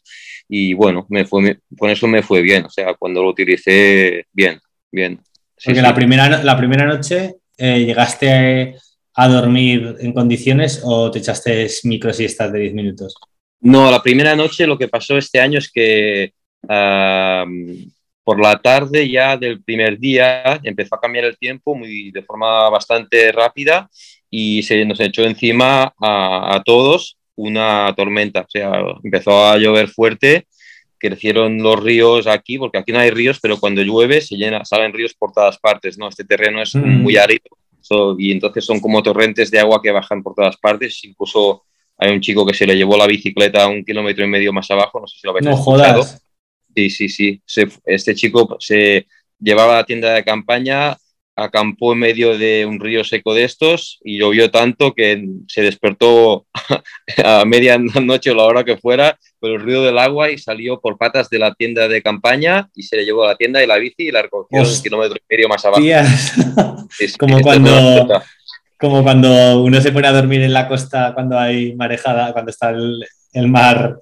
y 0.48 0.74
bueno, 0.74 1.06
me 1.08 1.24
fue, 1.24 1.60
con 1.76 1.90
eso 1.90 2.08
me 2.08 2.22
fue 2.22 2.42
bien, 2.42 2.64
o 2.64 2.70
sea, 2.70 2.94
cuando 2.94 3.22
lo 3.22 3.30
utilicé, 3.30 4.26
bien, 4.32 4.58
bien. 4.90 5.20
Porque 5.64 5.82
La, 5.82 5.94
primera, 5.94 6.42
la 6.42 6.56
primera 6.56 6.86
noche 6.86 7.36
eh, 7.56 7.84
llegaste 7.84 8.74
a 9.14 9.28
dormir 9.28 9.96
en 9.98 10.12
condiciones 10.12 10.80
o 10.84 11.10
te 11.10 11.18
echaste 11.18 11.68
micro 11.84 12.12
siestas 12.12 12.52
de 12.52 12.60
10 12.60 12.74
minutos? 12.74 13.14
No, 13.60 13.90
la 13.90 14.02
primera 14.02 14.36
noche 14.36 14.66
lo 14.66 14.78
que 14.78 14.88
pasó 14.88 15.16
este 15.18 15.40
año 15.40 15.58
es 15.58 15.70
que 15.70 16.32
por 18.24 18.40
la 18.40 18.58
tarde 18.60 19.08
ya 19.08 19.36
del 19.36 19.62
primer 19.62 19.98
día 19.98 20.60
empezó 20.62 20.94
a 20.94 21.00
cambiar 21.00 21.24
el 21.24 21.38
tiempo 21.38 21.74
muy, 21.74 22.10
de 22.10 22.22
forma 22.22 22.68
bastante 22.68 23.32
rápida 23.32 23.88
y 24.30 24.62
se 24.62 24.84
nos 24.84 25.00
echó 25.00 25.22
encima 25.24 25.94
a, 26.00 26.62
todos 26.64 27.16
una 27.36 27.92
tormenta. 27.96 28.40
O 28.42 28.50
sea, 28.50 28.72
empezó 29.02 29.46
a 29.46 29.56
llover 29.56 29.88
fuerte, 29.88 30.46
crecieron 30.98 31.62
los 31.62 31.82
ríos 31.82 32.26
aquí, 32.26 32.58
porque 32.58 32.78
aquí 32.78 32.92
no 32.92 32.98
hay 32.98 33.10
ríos, 33.10 33.38
pero 33.40 33.58
cuando 33.58 33.82
llueve 33.82 34.20
se 34.20 34.36
llena, 34.36 34.64
salen 34.64 34.92
ríos 34.92 35.14
por 35.14 35.32
todas 35.32 35.58
partes, 35.58 35.96
¿no? 35.96 36.08
Este 36.08 36.24
terreno 36.24 36.60
es 36.60 36.74
mm. 36.74 36.80
muy 36.80 37.16
árido 37.16 37.46
y 38.18 38.32
entonces 38.32 38.64
son 38.64 38.80
como 38.80 39.02
torrentes 39.02 39.50
de 39.50 39.58
agua 39.58 39.80
que 39.82 39.90
bajan 39.90 40.22
por 40.22 40.34
todas 40.34 40.56
partes, 40.56 41.02
incluso 41.04 41.64
hay 41.98 42.12
un 42.12 42.20
chico 42.20 42.46
que 42.46 42.54
se 42.54 42.66
le 42.66 42.76
llevó 42.76 42.96
la 42.96 43.06
bicicleta 43.06 43.66
un 43.66 43.84
kilómetro 43.84 44.24
y 44.24 44.28
medio 44.28 44.52
más 44.52 44.70
abajo, 44.70 45.00
no 45.00 45.06
sé 45.06 45.18
si 45.18 45.26
lo 45.26 45.32
habéis 45.32 45.46
no 45.46 45.56
Jodas. 45.56 46.22
Sí, 46.74 46.90
sí, 46.90 47.08
sí. 47.08 47.42
este 47.84 48.14
chico 48.14 48.56
se 48.60 49.06
llevaba 49.40 49.74
a 49.74 49.76
la 49.78 49.84
tienda 49.84 50.14
de 50.14 50.22
campaña, 50.22 50.96
acampó 51.34 51.92
en 51.92 51.98
medio 51.98 52.38
de 52.38 52.66
un 52.66 52.78
río 52.78 53.02
seco 53.02 53.34
de 53.34 53.44
estos 53.44 53.98
y 54.04 54.18
llovió 54.18 54.50
tanto 54.50 54.94
que 54.94 55.24
se 55.48 55.62
despertó 55.62 56.46
a 57.24 57.44
medianoche 57.44 58.30
o 58.30 58.34
la 58.34 58.44
hora 58.44 58.64
que 58.64 58.76
fuera 58.76 59.18
por 59.40 59.50
el 59.50 59.60
río 59.60 59.82
del 59.82 59.98
agua 59.98 60.30
y 60.30 60.38
salió 60.38 60.80
por 60.80 60.98
patas 60.98 61.30
de 61.30 61.38
la 61.38 61.54
tienda 61.54 61.88
de 61.88 62.02
campaña 62.02 62.68
y 62.74 62.82
se 62.84 62.96
le 62.96 63.04
llevó 63.04 63.24
a 63.24 63.28
la 63.28 63.36
tienda 63.36 63.62
y 63.62 63.66
la 63.66 63.76
bici 63.76 64.08
y 64.08 64.10
la 64.12 64.22
recogió 64.22 64.62
un 64.62 64.82
kilómetro 64.82 65.16
y 65.16 65.34
medio 65.34 65.48
más 65.48 65.64
abajo. 65.64 65.82
Como 67.18 67.40
cuando 67.40 68.22
como 68.78 69.02
cuando 69.02 69.62
uno 69.62 69.80
se 69.80 69.92
pone 69.92 70.06
a 70.06 70.12
dormir 70.12 70.42
en 70.42 70.52
la 70.52 70.68
costa 70.68 71.12
cuando 71.12 71.38
hay 71.38 71.74
marejada, 71.74 72.32
cuando 72.32 72.50
está 72.50 72.70
el, 72.70 73.48
mar 73.48 73.98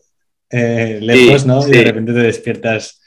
eh, 0.51 0.99
lejos, 1.01 1.47
¿no? 1.47 1.67
Y 1.67 1.71
de 1.71 1.85
repente 1.85 2.12
te 2.12 2.21
despiertas 2.21 3.01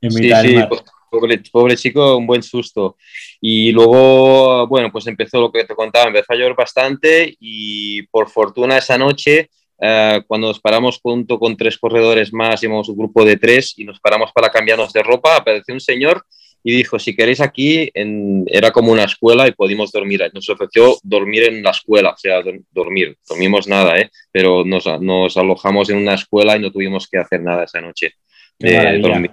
en 0.00 0.14
mitad 0.14 0.42
del 0.42 0.56
mar. 0.56 0.68
Pobre, 1.10 1.42
pobre, 1.52 1.76
chico, 1.76 2.16
un 2.16 2.26
buen 2.26 2.42
susto. 2.42 2.96
Y 3.40 3.70
luego, 3.70 4.66
bueno, 4.66 4.90
pues 4.90 5.06
empezó 5.06 5.40
lo 5.40 5.52
que 5.52 5.64
te 5.64 5.74
contaba, 5.74 6.06
empezó 6.06 6.32
a 6.32 6.36
llover 6.36 6.54
bastante 6.54 7.36
y 7.38 8.02
por 8.06 8.30
fortuna 8.30 8.78
esa 8.78 8.96
noche, 8.96 9.50
eh, 9.78 10.22
cuando 10.26 10.48
nos 10.48 10.58
paramos 10.58 10.98
junto 11.02 11.38
con 11.38 11.56
tres 11.56 11.76
corredores 11.76 12.32
más, 12.32 12.62
íbamos 12.62 12.88
un 12.88 12.96
grupo 12.96 13.24
de 13.24 13.36
tres 13.36 13.74
y 13.76 13.84
nos 13.84 14.00
paramos 14.00 14.32
para 14.32 14.48
cambiarnos 14.48 14.92
de 14.92 15.02
ropa, 15.02 15.36
apareció 15.36 15.74
un 15.74 15.80
señor 15.80 16.24
y 16.64 16.76
dijo, 16.76 16.98
si 16.98 17.16
queréis 17.16 17.40
aquí, 17.40 17.90
en, 17.94 18.44
era 18.46 18.70
como 18.70 18.92
una 18.92 19.04
escuela 19.04 19.48
y 19.48 19.52
pudimos 19.52 19.90
dormir. 19.90 20.30
Nos 20.32 20.48
ofreció 20.48 20.96
dormir 21.02 21.44
en 21.44 21.62
la 21.62 21.70
escuela, 21.70 22.10
o 22.10 22.16
sea, 22.16 22.42
dormir, 22.70 23.16
dormimos 23.28 23.66
nada, 23.66 23.98
¿eh? 23.98 24.10
pero 24.30 24.64
nos, 24.64 24.86
nos, 25.00 25.36
alojamos 25.36 25.90
en 25.90 25.96
una 25.96 26.14
escuela 26.14 26.56
y 26.56 26.60
no 26.60 26.70
tuvimos 26.70 27.08
que 27.08 27.18
hacer 27.18 27.42
nada 27.42 27.64
esa 27.64 27.80
noche. 27.80 28.14
dormir 28.58 29.32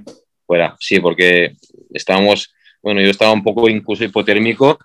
fuera, 0.49 0.75
sí, 0.79 0.99
porque 0.99 1.51
estábamos, 1.93 2.51
bueno, 2.81 3.01
yo 3.01 3.11
estaba 3.11 3.31
un 3.31 3.43
poco 3.43 3.69
incluso 3.69 4.03
hipotérmico 4.03 4.79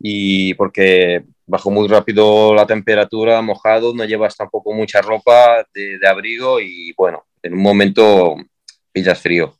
y 0.00 0.54
porque 0.54 1.22
bajó 1.46 1.70
muy 1.70 1.86
rápido 1.86 2.52
la 2.52 2.66
temperatura, 2.66 3.40
mojado, 3.40 3.94
no 3.94 4.04
llevas 4.04 4.36
tampoco 4.36 4.72
mucha 4.72 5.00
ropa 5.02 5.64
de, 5.72 6.00
de 6.00 6.08
abrigo 6.08 6.60
y 6.60 6.92
bueno, 6.96 7.26
en 7.44 7.54
un 7.54 7.62
momento 7.62 8.34
pillas 8.90 9.20
frío. 9.20 9.54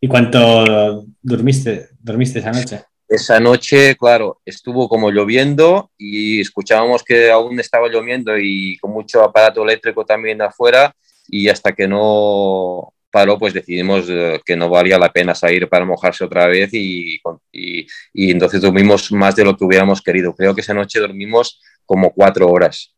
¿Y 0.00 0.08
cuánto 0.08 1.04
dormiste, 1.22 1.90
dormiste 2.00 2.38
esa 2.38 2.52
noche? 2.52 2.84
Esa 3.08 3.40
noche, 3.40 3.96
claro, 3.96 4.40
estuvo 4.44 4.88
como 4.88 5.10
lloviendo 5.10 5.90
y 5.98 6.40
escuchábamos 6.40 7.02
que 7.02 7.30
aún 7.30 7.58
estaba 7.58 7.88
lloviendo 7.88 8.38
y 8.38 8.78
con 8.78 8.92
mucho 8.92 9.22
aparato 9.22 9.62
eléctrico 9.64 10.04
también 10.04 10.40
afuera 10.40 10.94
y 11.28 11.48
hasta 11.48 11.72
que 11.72 11.88
no 11.88 12.94
paró, 13.10 13.38
pues 13.38 13.52
decidimos 13.52 14.06
eh, 14.08 14.40
que 14.44 14.56
no 14.56 14.68
valía 14.68 14.98
la 14.98 15.12
pena 15.12 15.34
salir 15.34 15.68
para 15.68 15.84
mojarse 15.84 16.24
otra 16.24 16.46
vez 16.46 16.72
y, 16.72 17.20
y, 17.52 17.86
y 18.12 18.30
entonces 18.30 18.60
dormimos 18.60 19.10
más 19.10 19.34
de 19.34 19.44
lo 19.44 19.56
que 19.56 19.64
hubiéramos 19.64 20.00
querido. 20.00 20.34
Creo 20.34 20.54
que 20.54 20.60
esa 20.60 20.74
noche 20.74 21.00
dormimos 21.00 21.60
como 21.84 22.12
cuatro 22.12 22.48
horas. 22.48 22.94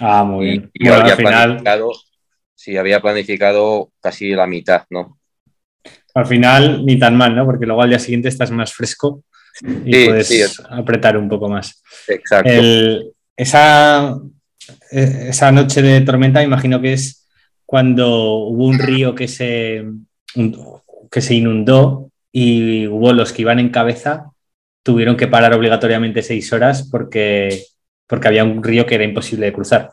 Ah, 0.00 0.22
muy 0.22 0.46
bien. 0.46 0.70
Y, 0.72 0.88
había 0.88 1.16
planificado, 1.16 1.90
sí, 2.54 2.76
había 2.76 3.00
planificado 3.00 3.90
casi 4.00 4.30
la 4.30 4.46
mitad, 4.46 4.84
¿no? 4.90 5.17
Al 6.14 6.26
final 6.26 6.84
ni 6.84 6.98
tan 6.98 7.16
mal, 7.16 7.34
¿no? 7.34 7.44
Porque 7.44 7.66
luego 7.66 7.82
al 7.82 7.90
día 7.90 7.98
siguiente 7.98 8.28
estás 8.28 8.50
más 8.50 8.72
fresco 8.72 9.24
y 9.84 10.06
puedes 10.06 10.62
apretar 10.70 11.16
un 11.16 11.28
poco 11.28 11.48
más. 11.48 11.82
Exacto. 12.06 12.50
esa, 13.36 14.16
e, 14.90 15.28
esa 15.28 15.52
noche 15.52 15.82
de 15.82 16.00
tormenta, 16.02 16.42
imagino 16.42 16.80
que 16.80 16.94
es 16.94 17.26
cuando 17.64 18.36
hubo 18.36 18.66
un 18.66 18.78
río 18.78 19.14
que 19.14 19.28
se, 19.28 19.84
que 21.10 21.20
se 21.20 21.34
inundó 21.34 22.10
y 22.32 22.86
hubo 22.86 23.12
los 23.12 23.32
que 23.32 23.42
iban 23.42 23.58
en 23.58 23.70
cabeza, 23.70 24.30
tuvieron 24.82 25.16
que 25.16 25.28
parar 25.28 25.52
obligatoriamente 25.52 26.22
seis 26.22 26.52
horas 26.52 26.88
porque, 26.90 27.64
porque 28.06 28.28
había 28.28 28.44
un 28.44 28.62
río 28.62 28.86
que 28.86 28.94
era 28.94 29.04
imposible 29.04 29.46
de 29.46 29.52
cruzar. 29.52 29.90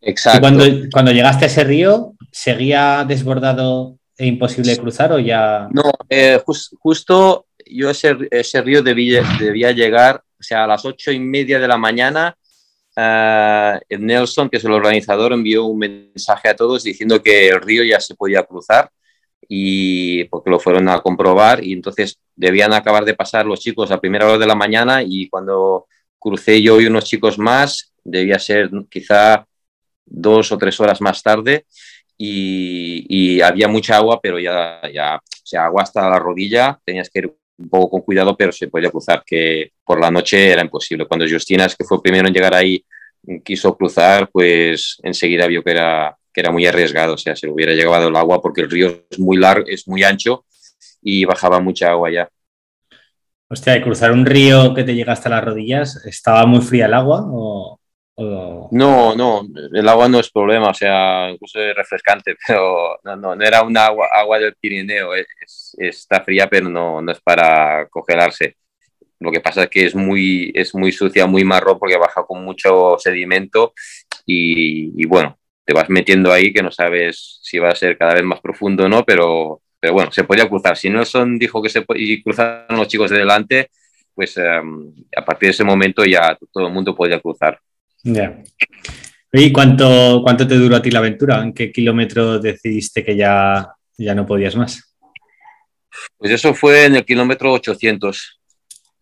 Exacto. 0.00 0.40
cuando, 0.40 0.64
cuando 0.92 1.12
llegaste 1.12 1.46
a 1.46 1.48
ese 1.48 1.64
río, 1.64 2.12
¿seguía 2.30 3.06
desbordado 3.08 3.96
¿Es 4.16 4.26
imposible 4.26 4.76
cruzar 4.78 5.12
o 5.12 5.18
ya...? 5.18 5.68
No, 5.72 5.90
eh, 6.08 6.40
justo 6.44 7.46
yo 7.66 7.90
ese, 7.90 8.16
ese 8.30 8.62
río 8.62 8.82
debía, 8.82 9.22
debía, 9.38 9.72
llegar, 9.72 10.22
o 10.38 10.42
sea, 10.42 10.64
a 10.64 10.66
las 10.66 10.84
ocho 10.84 11.10
y 11.10 11.18
media 11.18 11.58
de 11.58 11.68
la 11.68 11.76
mañana, 11.76 12.36
uh, 12.96 13.96
Nelson, 13.98 14.48
que 14.48 14.58
es 14.58 14.64
el 14.64 14.72
organizador, 14.72 15.32
envió 15.32 15.64
un 15.64 15.78
mensaje 15.78 16.48
a 16.48 16.56
todos 16.56 16.84
diciendo 16.84 17.22
que 17.22 17.48
el 17.48 17.60
río 17.60 17.82
ya 17.82 18.00
se 18.00 18.14
podía 18.14 18.44
cruzar 18.44 18.90
y 19.48 20.24
porque 20.24 20.50
lo 20.50 20.60
fueron 20.60 20.88
a 20.88 21.00
comprobar 21.00 21.62
y 21.64 21.72
entonces 21.72 22.18
debían 22.34 22.72
acabar 22.72 23.04
de 23.04 23.14
pasar 23.14 23.46
los 23.46 23.60
chicos 23.60 23.90
a 23.90 24.00
primera 24.00 24.26
hora 24.26 24.38
de 24.38 24.46
la 24.46 24.54
mañana 24.54 25.02
y 25.02 25.28
cuando 25.28 25.86
crucé 26.18 26.62
yo 26.62 26.80
y 26.80 26.86
unos 26.86 27.04
chicos 27.04 27.38
más, 27.38 27.92
debía 28.02 28.38
ser 28.38 28.70
quizá 28.88 29.46
dos 30.06 30.52
o 30.52 30.58
tres 30.58 30.78
horas 30.80 31.00
más 31.00 31.22
tarde 31.22 31.66
y, 32.16 33.40
había 33.40 33.68
mucha 33.68 33.96
agua, 33.96 34.20
pero 34.22 34.38
ya, 34.38 34.80
ya, 34.92 35.16
o 35.16 35.46
sea, 35.46 35.66
agua 35.66 35.82
hasta 35.82 36.08
la 36.08 36.18
rodilla, 36.18 36.78
tenías 36.84 37.10
que 37.10 37.20
ir 37.20 37.34
un 37.56 37.68
poco 37.68 37.90
con 37.90 38.00
cuidado, 38.02 38.36
pero 38.36 38.52
se 38.52 38.68
podía 38.68 38.90
cruzar, 38.90 39.22
que 39.24 39.72
por 39.84 40.00
la 40.00 40.10
noche 40.10 40.50
era 40.50 40.62
imposible. 40.62 41.06
Cuando 41.06 41.26
Justina, 41.28 41.68
que 41.68 41.84
fue 41.84 42.02
primero 42.02 42.26
en 42.28 42.34
llegar 42.34 42.54
ahí, 42.54 42.84
quiso 43.44 43.76
cruzar, 43.76 44.28
pues 44.30 44.98
enseguida 45.02 45.46
vio 45.46 45.62
que 45.62 45.70
era, 45.70 46.16
que 46.32 46.40
era 46.40 46.50
muy 46.50 46.66
arriesgado, 46.66 47.14
o 47.14 47.18
sea, 47.18 47.36
se 47.36 47.48
hubiera 47.48 47.72
llegado 47.72 48.08
el 48.08 48.16
agua 48.16 48.40
porque 48.40 48.62
el 48.62 48.70
río 48.70 49.04
es 49.08 49.18
muy 49.18 49.36
largo, 49.36 49.66
es 49.68 49.86
muy 49.88 50.02
ancho 50.02 50.44
y 51.00 51.24
bajaba 51.24 51.60
mucha 51.60 51.90
agua 51.90 52.10
ya. 52.10 52.28
Hostia, 53.48 53.76
¿y 53.76 53.82
cruzar 53.82 54.10
un 54.10 54.26
río 54.26 54.74
que 54.74 54.84
te 54.84 54.94
llega 54.94 55.12
hasta 55.12 55.28
las 55.28 55.44
rodillas, 55.44 56.04
¿estaba 56.06 56.44
muy 56.46 56.60
fría 56.60 56.86
el 56.86 56.94
agua? 56.94 57.24
No, 58.16 59.14
no, 59.16 59.42
el 59.72 59.88
agua 59.88 60.08
no 60.08 60.20
es 60.20 60.30
problema, 60.30 60.68
o 60.70 60.74
sea, 60.74 61.30
incluso 61.30 61.60
es 61.60 61.74
refrescante, 61.74 62.36
pero 62.46 62.98
no, 63.04 63.16
no, 63.16 63.34
no 63.34 63.44
era 63.44 63.62
una 63.62 63.86
agua, 63.86 64.08
agua 64.12 64.38
del 64.38 64.54
Pirineo, 64.54 65.10
está 65.78 66.22
fría, 66.22 66.48
pero 66.48 66.68
no, 66.68 67.02
no 67.02 67.12
es 67.12 67.20
para 67.20 67.88
congelarse. 67.88 68.56
Lo 69.20 69.32
que 69.32 69.40
pasa 69.40 69.64
es 69.64 69.70
que 69.70 69.86
es 69.86 69.94
muy, 69.94 70.52
es 70.54 70.74
muy 70.74 70.92
sucia, 70.92 71.26
muy 71.26 71.44
marrón 71.44 71.78
porque 71.78 71.96
baja 71.96 72.24
con 72.24 72.44
mucho 72.44 72.96
sedimento 72.98 73.72
y, 74.26 75.06
bueno, 75.06 75.38
te 75.64 75.72
vas 75.74 75.88
metiendo 75.88 76.32
ahí 76.32 76.52
que 76.52 76.62
no 76.62 76.70
sabes 76.70 77.40
si 77.42 77.58
va 77.58 77.70
a 77.70 77.74
ser 77.74 77.96
cada 77.96 78.14
vez 78.14 78.24
más 78.24 78.40
profundo 78.40 78.84
o 78.84 78.88
no, 78.88 79.04
pero, 79.04 79.62
pero 79.80 79.94
bueno, 79.94 80.12
se 80.12 80.24
podía 80.24 80.48
cruzar. 80.48 80.76
Si 80.76 80.90
Nelson 80.90 81.38
dijo 81.38 81.62
que 81.62 81.70
se 81.70 81.82
podía 81.82 82.22
cruzar 82.22 82.66
los 82.70 82.88
chicos 82.88 83.10
de 83.10 83.18
delante, 83.18 83.70
pues 84.14 84.36
em, 84.36 84.92
a 85.16 85.24
partir 85.24 85.48
de 85.48 85.52
ese 85.52 85.64
momento 85.64 86.04
ya 86.04 86.36
todo 86.52 86.66
el 86.66 86.72
mundo 86.72 86.94
podía 86.94 87.20
cruzar. 87.20 87.58
Ya. 88.04 88.42
¿Y 89.32 89.50
cuánto, 89.52 90.20
cuánto 90.22 90.46
te 90.46 90.54
duró 90.54 90.76
a 90.76 90.82
ti 90.82 90.90
la 90.90 91.00
aventura? 91.00 91.42
¿En 91.42 91.52
qué 91.52 91.72
kilómetro 91.72 92.38
decidiste 92.38 93.04
que 93.04 93.16
ya, 93.16 93.74
ya 93.98 94.14
no 94.14 94.26
podías 94.26 94.54
más? 94.54 94.94
Pues 96.16 96.30
eso 96.30 96.54
fue 96.54 96.84
en 96.84 96.96
el 96.96 97.04
kilómetro 97.04 97.52
800 97.52 98.40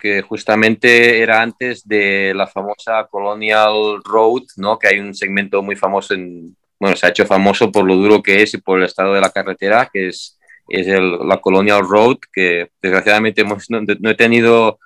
que 0.03 0.21
justamente 0.23 1.23
era 1.23 1.41
antes 1.41 1.87
de 1.87 2.33
la 2.35 2.49
famosa 2.49 3.07
Colonial 3.09 4.03
Road, 4.03 4.43
¿no? 4.57 4.77
que 4.77 4.89
hay 4.89 4.99
un 4.99 5.15
segmento 5.15 5.63
muy 5.63 5.77
famoso, 5.77 6.15
en, 6.15 6.57
bueno, 6.81 6.97
se 6.97 7.07
ha 7.07 7.11
hecho 7.11 7.25
famoso 7.25 7.71
por 7.71 7.85
lo 7.85 7.95
duro 7.95 8.21
que 8.21 8.43
es 8.43 8.53
y 8.55 8.59
por 8.59 8.81
el 8.81 8.87
estado 8.87 9.15
de 9.15 9.21
la 9.21 9.31
carretera, 9.31 9.89
que 9.93 10.09
es, 10.09 10.41
es 10.69 10.89
la 10.89 11.41
Colonial 11.41 11.87
Road, 11.89 12.17
que 12.33 12.71
desgraciadamente 12.83 13.43
hemos, 13.43 13.71
no, 13.71 14.11
he 14.11 14.15
tenido 14.17 14.81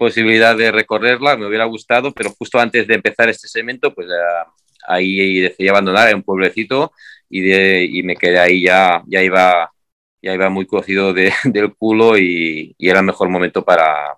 posibilidad 0.00 0.56
de 0.56 0.72
recorrerla, 0.72 1.36
me 1.36 1.46
hubiera 1.46 1.66
gustado, 1.66 2.10
pero 2.14 2.30
justo 2.30 2.58
antes 2.58 2.86
de 2.86 2.94
empezar 2.94 3.28
este 3.28 3.46
segmento, 3.48 3.92
pues 3.94 4.08
ahí 4.88 5.40
decidí 5.40 5.68
abandonar, 5.68 6.08
en 6.08 6.16
un 6.16 6.22
pueblecito, 6.22 6.92
y, 7.28 7.42
de, 7.42 7.84
y 7.84 8.02
me 8.02 8.16
quedé 8.16 8.38
ahí, 8.38 8.62
ya, 8.62 9.02
ya, 9.06 9.22
iba, 9.22 9.70
ya 10.22 10.32
iba 10.32 10.48
muy 10.48 10.66
cocido 10.66 11.12
de, 11.12 11.30
del 11.44 11.74
culo 11.74 12.16
y, 12.16 12.74
y, 12.78 12.88
era 12.88 13.00
el 13.00 13.04
mejor 13.04 13.28
momento 13.28 13.62
para, 13.62 14.16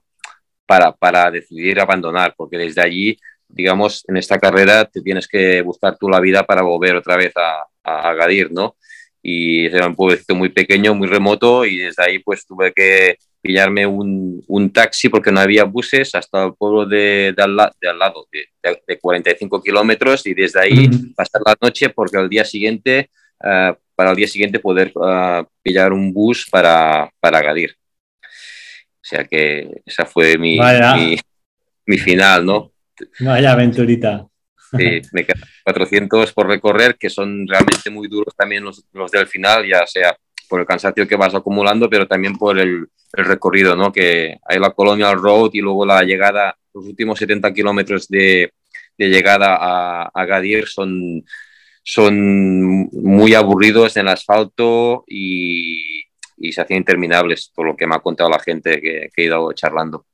para, 0.66 0.92
para 0.92 1.32
decidir 1.32 1.80
abandonar, 1.80 2.34
porque 2.36 2.58
desde 2.58 2.80
allí, 2.80 3.16
digamos, 3.48 4.04
en 4.06 4.18
esta 4.18 4.38
carrera 4.38 4.84
te 4.84 5.00
tienes 5.00 5.26
que 5.26 5.62
buscar 5.62 5.96
tú 5.98 6.08
la 6.08 6.20
vida 6.20 6.44
para 6.44 6.62
volver 6.62 6.94
otra 6.94 7.16
vez 7.16 7.32
a, 7.36 7.64
a 7.82 8.14
Gadir, 8.14 8.52
¿no? 8.52 8.76
Y 9.20 9.66
era 9.66 9.88
un 9.88 9.96
pueblecito 9.96 10.36
muy 10.36 10.50
pequeño, 10.50 10.94
muy 10.94 11.08
remoto, 11.08 11.64
y 11.64 11.78
desde 11.78 12.04
ahí 12.04 12.20
pues 12.20 12.46
tuve 12.46 12.72
que 12.72 13.16
pillarme 13.42 13.84
un, 13.84 14.42
un 14.46 14.72
taxi 14.72 15.08
porque 15.08 15.32
no 15.32 15.40
había 15.40 15.64
buses 15.64 16.14
hasta 16.14 16.44
el 16.44 16.54
pueblo 16.54 16.86
de, 16.86 17.34
de, 17.36 17.42
al, 17.42 17.56
de 17.80 17.88
al, 17.88 17.98
lado, 17.98 18.26
de, 18.32 18.46
de 18.86 18.98
45 18.98 19.60
kilómetros, 19.60 20.24
y 20.26 20.32
desde 20.32 20.60
ahí 20.60 20.88
pasar 21.16 21.42
la 21.44 21.56
noche 21.60 21.90
porque 21.90 22.16
al 22.16 22.28
día 22.28 22.44
siguiente, 22.44 23.10
uh, 23.40 23.74
para 23.96 24.10
el 24.10 24.16
día 24.16 24.28
siguiente 24.28 24.60
poder 24.60 24.92
uh, 24.94 25.44
pillar 25.60 25.92
un 25.92 26.12
bus 26.12 26.46
para, 26.48 27.10
para 27.18 27.42
Gadir. 27.42 27.76
O 28.22 29.04
sea 29.04 29.24
que 29.24 29.82
esa 29.84 30.06
fue 30.06 30.38
mi, 30.38 30.58
mi, 31.84 31.98
final, 31.98 32.46
¿no? 32.46 32.72
Vaya 33.18 33.52
aventurita. 33.52 34.24
Sí, 34.70 35.02
me 35.12 35.26
quedan 35.26 35.42
400 35.64 36.32
por 36.32 36.46
recorrer, 36.46 36.96
que 36.96 37.10
son 37.10 37.46
realmente 37.48 37.90
muy 37.90 38.06
duros 38.06 38.34
también 38.36 38.62
los, 38.64 38.86
los, 38.92 39.10
del 39.10 39.26
final, 39.26 39.66
ya 39.68 39.84
sea 39.86 40.16
por 40.52 40.60
el 40.60 40.66
cansancio 40.66 41.08
que 41.08 41.16
vas 41.16 41.34
acumulando, 41.34 41.88
pero 41.88 42.06
también 42.06 42.36
por 42.36 42.58
el, 42.58 42.86
recorrido, 43.14 43.74
¿no? 43.74 43.90
Que 43.90 44.36
hay 44.44 44.58
la 44.58 44.68
Colonial 44.72 45.18
Road 45.18 45.48
y 45.54 45.62
luego 45.62 45.86
la 45.86 46.02
llegada, 46.02 46.54
los 46.74 46.84
últimos 46.84 47.18
70 47.18 47.54
kilómetros 47.54 48.06
de, 48.06 48.52
llegada 48.98 49.56
a, 50.14 50.26
Gadir 50.26 50.68
son, 50.68 51.24
son 51.82 52.86
muy 52.92 53.32
aburridos 53.32 53.96
en 53.96 54.08
asfalto 54.08 55.04
y, 55.08 56.02
y 56.36 56.52
se 56.52 56.60
hacían 56.60 56.80
interminables, 56.80 57.50
por 57.54 57.66
lo 57.66 57.74
que 57.74 57.86
me 57.86 57.94
ha 57.94 58.00
contado 58.00 58.28
la 58.28 58.38
gente 58.38 58.78
que, 58.78 59.08
que 59.14 59.22
he 59.22 59.26
ido 59.28 59.54
charlando. 59.54 60.04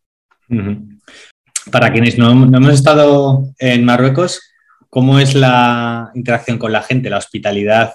Para 1.72 1.90
quienes 1.90 2.16
no, 2.16 2.46
no, 2.46 2.58
hemos 2.58 2.74
estado 2.74 3.42
en 3.58 3.84
Marruecos, 3.84 4.40
¿cómo 4.88 5.18
es 5.18 5.34
la 5.34 6.12
interacción 6.14 6.58
con 6.58 6.70
la 6.70 6.84
gente, 6.84 7.10
la 7.10 7.18
hospitalidad 7.18 7.92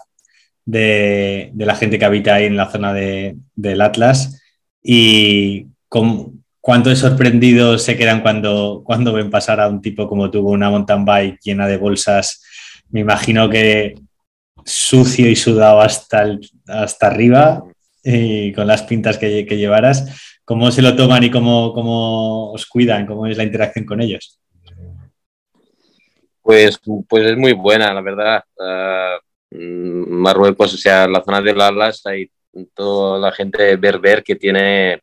de, 0.66 1.52
la 1.56 1.76
gente 1.76 2.00
que 2.00 2.06
habita 2.06 2.36
ahí 2.36 2.46
en 2.46 2.58
la 2.58 2.70
zona 2.70 2.94
de, 2.94 3.36
del 3.56 3.82
Atlas? 3.82 4.42
¿Y 4.82 5.68
con, 5.88 6.44
cuánto 6.62 6.90
de 6.90 6.96
sorprendidos 6.96 7.84
se 7.84 7.98
quedan 7.98 8.22
cuando, 8.22 8.84
cuando 8.86 9.14
ven 9.14 9.30
pasar 9.30 9.60
a 9.60 9.68
un 9.68 9.82
tipo 9.82 10.08
como 10.08 10.30
tú 10.30 10.48
una 10.48 10.70
mountain 10.70 11.06
bike 11.06 11.40
llena 11.44 11.68
de 11.68 11.78
bolsas? 11.78 12.44
Me 12.90 13.02
imagino 13.02 13.50
que 13.50 13.96
sucio 14.66 15.30
y 15.30 15.36
sudado 15.36 15.82
hasta, 15.82 16.24
el, 16.24 16.40
hasta 16.68 17.08
arriba 17.08 17.64
y 18.04 18.52
con 18.54 18.68
las 18.68 18.84
pintas 18.84 19.18
que, 19.18 19.46
que, 19.46 19.58
llevaras, 19.58 20.40
¿cómo 20.44 20.72
se 20.72 20.82
lo 20.82 20.96
toman 20.96 21.24
y 21.24 21.32
cómo, 21.32 21.74
cómo, 21.74 22.52
os 22.52 22.66
cuidan? 22.66 23.06
¿Cómo 23.06 23.28
es 23.28 23.38
la 23.38 23.44
interacción 23.44 23.86
con 23.86 24.02
ellos? 24.02 24.40
Pues, 26.42 26.80
pues 27.08 27.26
es 27.26 27.38
muy 27.38 27.54
buena, 27.54 27.94
la 27.94 28.02
verdad. 28.02 28.44
Uh, 28.58 29.20
Marruecos, 29.54 30.74
o 30.74 30.78
sea, 30.78 31.08
la 31.08 31.24
zona 31.24 31.42
de 31.42 31.52
Atlas, 31.52 32.02
hay 32.06 32.30
toda 32.74 33.20
la 33.20 33.32
gente 33.32 33.76
berber 33.76 34.24
que 34.24 34.36
tiene, 34.36 35.02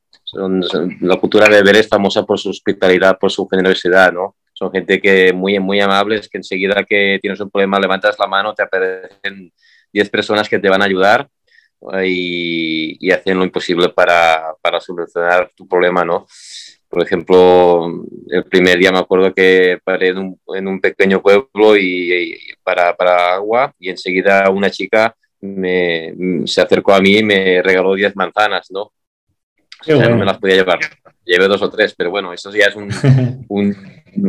la 1.01 1.17
cultura 1.17 1.49
berber 1.49 1.77
es 1.77 1.89
famosa 1.89 2.25
por 2.25 2.39
su 2.39 2.51
hospitalidad, 2.51 3.19
por 3.19 3.31
su 3.31 3.47
generosidad, 3.49 4.13
¿no? 4.13 4.37
Son 4.53 4.71
gente 4.71 5.01
que 5.01 5.33
muy, 5.33 5.59
muy 5.59 5.81
amables, 5.81 6.29
que 6.29 6.39
enseguida 6.39 6.85
que 6.85 7.19
tienes 7.23 7.41
un 7.41 7.51
problema 7.51 7.81
levantas 7.81 8.19
la 8.19 8.27
mano, 8.27 8.55
te 8.55 8.63
aparecen 8.63 9.53
10 9.93 10.11
personas 10.11 10.49
que 10.49 10.59
te 10.59 10.69
van 10.69 10.83
a 10.83 10.85
ayudar 10.85 11.29
y, 12.05 12.97
y 13.01 13.11
hacen 13.11 13.39
lo 13.39 13.45
imposible 13.45 13.89
para, 13.89 14.55
para, 14.61 14.81
solucionar 14.81 15.51
tu 15.57 15.67
problema, 15.67 16.05
¿no? 16.05 16.27
Por 16.89 17.03
ejemplo, 17.03 18.05
el 18.29 18.45
primer 18.45 18.79
día 18.79 18.93
me 18.93 18.99
acuerdo 18.99 19.33
que 19.33 19.79
paré 19.83 20.09
en 20.09 20.19
un, 20.19 20.41
en 20.55 20.69
un 20.69 20.81
pequeño 20.81 21.23
pueblo 21.23 21.77
y, 21.77 22.37
para, 22.63 22.95
para 22.97 23.35
agua 23.35 23.73
y 23.79 23.91
enseguida 23.91 24.49
una 24.51 24.71
chica 24.71 25.15
me, 25.41 26.15
se 26.47 26.61
acercó 26.61 26.93
a 26.93 27.01
mí 27.01 27.19
y 27.19 27.25
me 27.25 27.63
regaló 27.63 27.95
10 27.95 28.15
manzanas, 28.17 28.71
¿no? 28.71 28.83
O 28.83 28.93
sea, 29.83 29.97
bueno. 29.97 30.11
no 30.11 30.17
me 30.19 30.25
las 30.27 30.39
podía 30.39 30.57
llevar. 30.57 30.79
Llevé 31.25 31.49
dos 31.49 31.63
o 31.63 31.71
tres, 31.71 31.95
pero 31.97 32.11
bueno, 32.11 32.33
eso 32.33 32.53
ya 32.53 32.67
es 32.67 32.77
un, 32.77 32.91
un, 33.49 33.77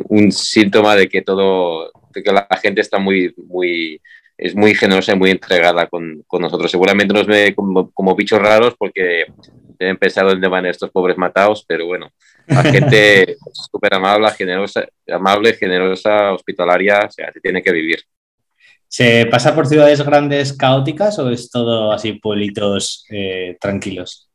un 0.07 0.31
síntoma 0.31 0.95
de 0.95 1.09
que 1.09 1.21
todo, 1.21 1.91
de 2.13 2.23
que 2.23 2.31
la 2.31 2.47
gente 2.61 2.81
está 2.81 2.99
muy, 2.99 3.33
muy, 3.35 4.01
es 4.41 4.55
muy 4.55 4.73
generosa 4.73 5.13
y 5.13 5.17
muy 5.17 5.29
entregada 5.29 5.87
con, 5.87 6.23
con 6.27 6.41
nosotros. 6.41 6.71
Seguramente 6.71 7.13
nos 7.13 7.27
ve 7.27 7.53
como, 7.55 7.91
como, 7.91 8.15
bichos 8.15 8.41
raros 8.41 8.75
porque 8.77 9.25
he 9.77 9.95
pensado 9.95 10.29
dónde 10.29 10.47
van 10.47 10.65
estos 10.65 10.89
pobres 10.89 11.15
matados, 11.15 11.63
pero 11.67 11.85
bueno, 11.85 12.11
la 12.47 12.63
gente 12.63 13.37
súper 13.53 13.93
amable, 13.93 14.31
generosa, 14.31 14.87
amable, 15.07 15.53
generosa, 15.53 16.33
hospitalaria, 16.33 17.05
o 17.07 17.11
sea, 17.11 17.31
se 17.31 17.39
tiene 17.39 17.61
que 17.61 17.71
vivir. 17.71 18.03
¿Se 18.91 19.25
pasa 19.27 19.55
por 19.55 19.67
ciudades 19.67 20.01
grandes 20.01 20.51
caóticas 20.51 21.17
o 21.17 21.29
es 21.29 21.49
todo 21.49 21.93
así 21.93 22.11
pueblitos 22.11 23.05
eh, 23.09 23.55
tranquilos? 23.57 24.29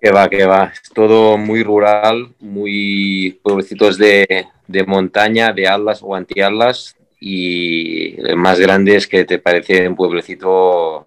Que 0.00 0.10
va, 0.10 0.30
que 0.30 0.46
va. 0.46 0.72
Es 0.72 0.88
todo 0.94 1.36
muy 1.36 1.62
rural, 1.62 2.32
muy 2.40 3.38
pueblecitos 3.42 3.98
de, 3.98 4.46
de 4.66 4.84
montaña, 4.84 5.52
de 5.52 5.68
atlas 5.68 6.00
o 6.02 6.14
anti-atlas, 6.14 6.96
y 7.20 8.18
el 8.18 8.36
más 8.36 8.58
grande 8.58 8.96
es 8.96 9.06
que 9.06 9.26
te 9.26 9.38
parece 9.38 9.86
un 9.86 9.94
pueblecito 9.94 11.04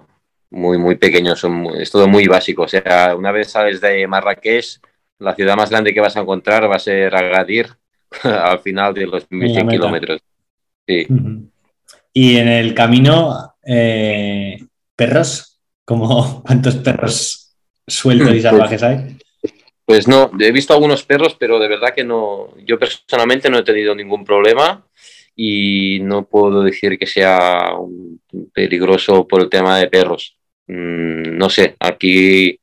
muy, 0.51 0.77
muy 0.77 0.97
pequeño, 0.97 1.35
son 1.35 1.53
muy, 1.53 1.81
es 1.81 1.89
todo 1.89 2.07
muy 2.07 2.27
básico. 2.27 2.61
O 2.61 2.67
sea, 2.67 3.15
una 3.17 3.31
vez 3.31 3.49
sales 3.49 3.81
de 3.81 4.05
Marrakech, 4.05 4.79
la 5.17 5.33
ciudad 5.33 5.57
más 5.57 5.71
grande 5.71 5.91
que 5.91 6.01
vas 6.01 6.15
a 6.15 6.21
encontrar 6.21 6.69
va 6.69 6.75
a 6.75 6.79
ser 6.79 7.15
Agadir 7.15 7.69
al 8.23 8.59
final 8.59 8.93
de 8.93 9.07
los 9.07 9.25
1100 9.27 9.69
kilómetros. 9.69 10.21
Sí. 10.87 11.07
Uh 11.09 11.15
-huh. 11.15 11.54
Y 12.17 12.37
en 12.37 12.47
el 12.47 12.73
camino, 12.73 13.55
eh, 13.67 14.57
perros, 14.95 15.59
como 15.83 16.41
¿cuántos 16.47 16.77
perros 16.77 17.57
sueltos 17.85 18.33
y 18.33 18.41
salvajes 18.41 18.81
hay? 18.83 19.17
Pues 19.83 20.07
no, 20.07 20.31
he 20.39 20.51
visto 20.53 20.73
algunos 20.73 21.03
perros, 21.03 21.35
pero 21.37 21.59
de 21.59 21.67
verdad 21.67 21.93
que 21.93 22.05
no, 22.05 22.55
yo 22.65 22.79
personalmente 22.79 23.49
no 23.49 23.57
he 23.57 23.63
tenido 23.63 23.93
ningún 23.93 24.23
problema 24.23 24.87
y 25.35 25.99
no 26.03 26.25
puedo 26.25 26.63
decir 26.63 26.97
que 26.97 27.05
sea 27.05 27.71
peligroso 28.53 29.27
por 29.27 29.41
el 29.41 29.49
tema 29.49 29.77
de 29.77 29.87
perros. 29.87 30.37
Mm, 30.67 31.37
no 31.37 31.49
sé, 31.49 31.75
aquí 31.81 32.57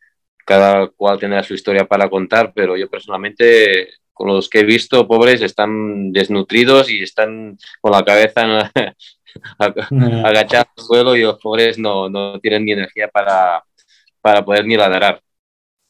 cada 0.47 0.87
cual 0.89 1.19
tendrá 1.19 1.43
su 1.43 1.53
historia 1.53 1.85
para 1.85 2.09
contar, 2.09 2.55
pero 2.55 2.75
yo 2.75 2.89
personalmente 2.89 3.91
con 4.15 4.29
los 4.29 4.49
que 4.49 4.61
he 4.61 4.65
visto, 4.65 5.07
pobres, 5.07 5.43
están 5.43 6.11
desnutridos 6.11 6.91
y 6.91 7.03
están 7.03 7.59
con 7.83 7.93
la 7.93 8.03
cabeza 8.03 8.73
agachada 10.25 10.67
al 10.77 10.85
suelo 10.85 11.17
y 11.17 11.23
los 11.23 11.39
pobres 11.39 11.79
no, 11.79 12.09
no 12.09 12.39
tienen 12.41 12.65
ni 12.65 12.73
energía 12.73 13.09
para, 13.09 13.63
para 14.21 14.45
poder 14.45 14.67
ni 14.67 14.77
ladrar. 14.77 15.21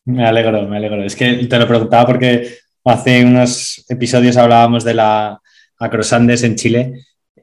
Me 0.05 0.27
alegro, 0.27 0.67
me 0.67 0.77
alegro. 0.77 1.05
Es 1.05 1.15
que 1.15 1.47
te 1.47 1.59
lo 1.59 1.69
preguntaba 1.69 2.07
porque 2.07 2.57
hace 2.85 3.25
unos 3.25 3.85
episodios 3.89 4.37
hablábamos 4.37 4.85
de 4.85 4.95
la 4.95 5.41
Acrosandes 5.79 6.43
en 6.43 6.57
Chile 6.57 6.93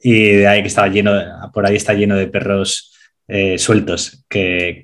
y 0.02 0.32
de 0.32 0.48
ahí 0.48 0.62
que 0.62 0.68
estaba 0.68 0.88
lleno, 0.88 1.12
por 1.54 1.66
ahí 1.66 1.76
está 1.76 1.94
lleno 1.94 2.16
de 2.16 2.28
perros 2.28 2.94
eh, 3.28 3.58
sueltos, 3.58 4.26
que 4.30 4.84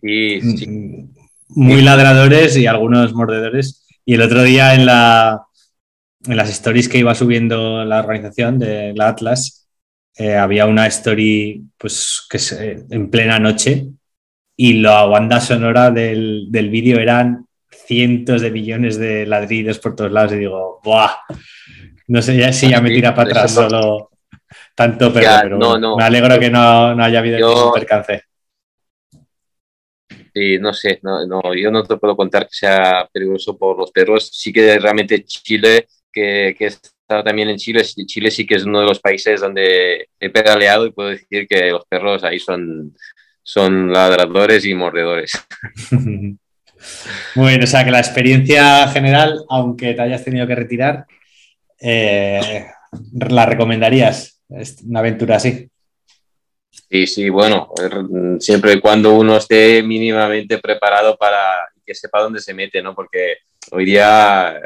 muy 1.50 1.82
ladradores 1.82 2.58
y 2.58 2.68
algunos 2.68 3.14
mordedores. 3.14 3.86
Y 4.06 4.16
el 4.16 4.22
otro 4.22 4.44
día 4.44 4.76
en, 4.76 4.86
la, 4.86 5.46
en 6.26 6.38
las 6.38 6.50
stories 6.50 6.90
que 6.90 6.98
iba 6.98 7.16
subiendo 7.16 7.84
la 7.86 8.00
organización 8.00 8.60
de 8.60 8.94
la 8.94 9.10
Atlas, 9.10 9.65
eh, 10.18 10.36
había 10.36 10.66
una 10.66 10.88
story 10.88 11.64
pues, 11.78 12.26
que 12.30 12.40
en 12.90 13.10
plena 13.10 13.40
noche 13.40 13.88
y 14.56 14.74
la 14.74 15.04
banda 15.06 15.42
sonora 15.42 15.92
del, 15.92 16.48
del 16.50 16.70
vídeo 16.70 17.00
eran 17.00 17.46
cientos 17.70 18.42
de 18.42 18.52
millones 18.52 18.98
de 18.98 19.26
ladridos 19.26 19.80
por 19.80 19.96
todos 19.96 20.12
lados 20.12 20.34
y 20.34 20.38
digo, 20.38 20.80
¡buah! 20.84 21.12
No 22.08 22.22
sé 22.22 22.38
ya, 22.38 22.54
si 22.54 22.70
ya 22.70 22.82
me 22.82 22.90
tira 22.90 23.14
para 23.14 23.30
atrás 23.30 23.54
solo 23.54 24.12
tanto, 24.76 25.12
pero, 25.12 25.98
me 25.98 26.04
alegro 26.04 26.40
que 26.40 26.50
no, 26.50 26.92
haya 27.04 27.20
habido 27.20 27.38
ningún 27.38 27.74
percance. 27.74 28.24
Sí, 30.34 30.60
no 30.60 30.74
sé, 30.74 31.00
no, 31.02 31.54
yo 31.56 31.72
no 31.72 31.84
te 31.84 31.98
puedo 31.98 32.16
contar 32.16 32.44
que 32.44 32.54
sea 32.54 33.10
peligroso 33.12 33.58
por 33.58 33.78
los 33.78 33.92
perros. 33.92 34.30
Sí 34.34 34.52
que 34.52 34.78
realmente 34.78 35.24
Chile, 35.24 35.88
que, 36.12 36.56
que 36.58 36.66
he 36.66 36.72
estado 37.06 37.24
también 37.24 37.50
en 37.50 37.58
Chile, 37.58 37.84
Chile 37.84 38.32
sí 38.32 38.46
que 38.46 38.56
es 38.56 38.66
uno 38.66 38.80
de 38.80 38.88
los 38.88 39.00
países 39.00 39.40
donde 39.40 40.10
he 40.20 40.30
pedaleado 40.30 40.88
y 40.88 40.92
puedo 40.92 41.10
decir 41.10 41.48
que 41.48 41.70
los 41.70 41.86
perros 41.86 42.24
ahí 42.24 42.40
son, 42.40 42.96
son 43.44 43.94
ladradores 43.94 44.66
y 44.66 44.74
mordedores. 44.74 45.32
Bueno, 47.34 47.64
o 47.64 47.68
sea 47.68 47.84
que 47.84 47.90
la 47.90 48.00
experiencia 48.00 48.88
general, 48.90 49.44
aunque 49.50 49.96
te 49.96 50.02
hayas 50.04 50.24
tenido 50.24 50.46
que 50.46 50.54
retirar, 50.54 51.08
eh, 51.82 52.68
¿la 53.14 53.46
recomendarías? 53.48 54.44
Una 54.86 55.00
aventura 55.00 55.38
así. 55.38 55.68
Sí, 56.70 57.08
sí, 57.08 57.30
bueno, 57.30 57.72
siempre 58.40 58.74
y 58.74 58.80
cuando 58.80 59.16
uno 59.16 59.38
esté 59.38 59.82
mínimamente 59.82 60.60
preparado 60.60 61.18
para 61.18 61.40
que 61.84 61.96
sepa 61.96 62.22
dónde 62.22 62.40
se 62.40 62.54
mete, 62.54 62.84
¿no? 62.84 62.94
Porque 62.94 63.38
hoy 63.72 63.86
día, 63.86 64.62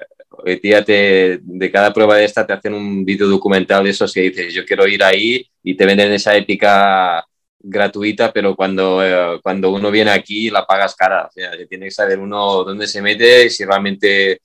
hoy 0.45 0.59
día 0.59 0.83
te, 0.83 1.39
de 1.41 1.71
cada 1.71 1.93
prueba 1.93 2.15
de 2.15 2.25
esta 2.25 2.45
te 2.45 2.53
hacen 2.53 2.73
un 2.73 3.05
vídeo 3.05 3.27
documental 3.27 3.83
de 3.83 3.91
esos 3.91 4.13
que 4.13 4.21
dices, 4.21 4.53
yo 4.53 4.65
quiero 4.65 4.87
ir 4.87 5.03
ahí 5.03 5.45
y 5.63 5.75
te 5.75 5.85
venden 5.85 6.11
esa 6.11 6.35
épica 6.35 7.25
gratuita, 7.59 8.31
pero 8.31 8.55
cuando, 8.55 9.03
eh, 9.03 9.39
cuando 9.43 9.71
uno 9.71 9.91
viene 9.91 10.11
aquí 10.11 10.49
la 10.49 10.65
pagas 10.65 10.95
cara. 10.95 11.27
O 11.27 11.31
sea, 11.31 11.51
tiene 11.67 11.85
que 11.85 11.91
saber 11.91 12.19
uno 12.19 12.63
dónde 12.63 12.87
se 12.87 13.01
mete 13.01 13.45
y 13.45 13.49
si 13.49 13.65
realmente, 13.65 14.41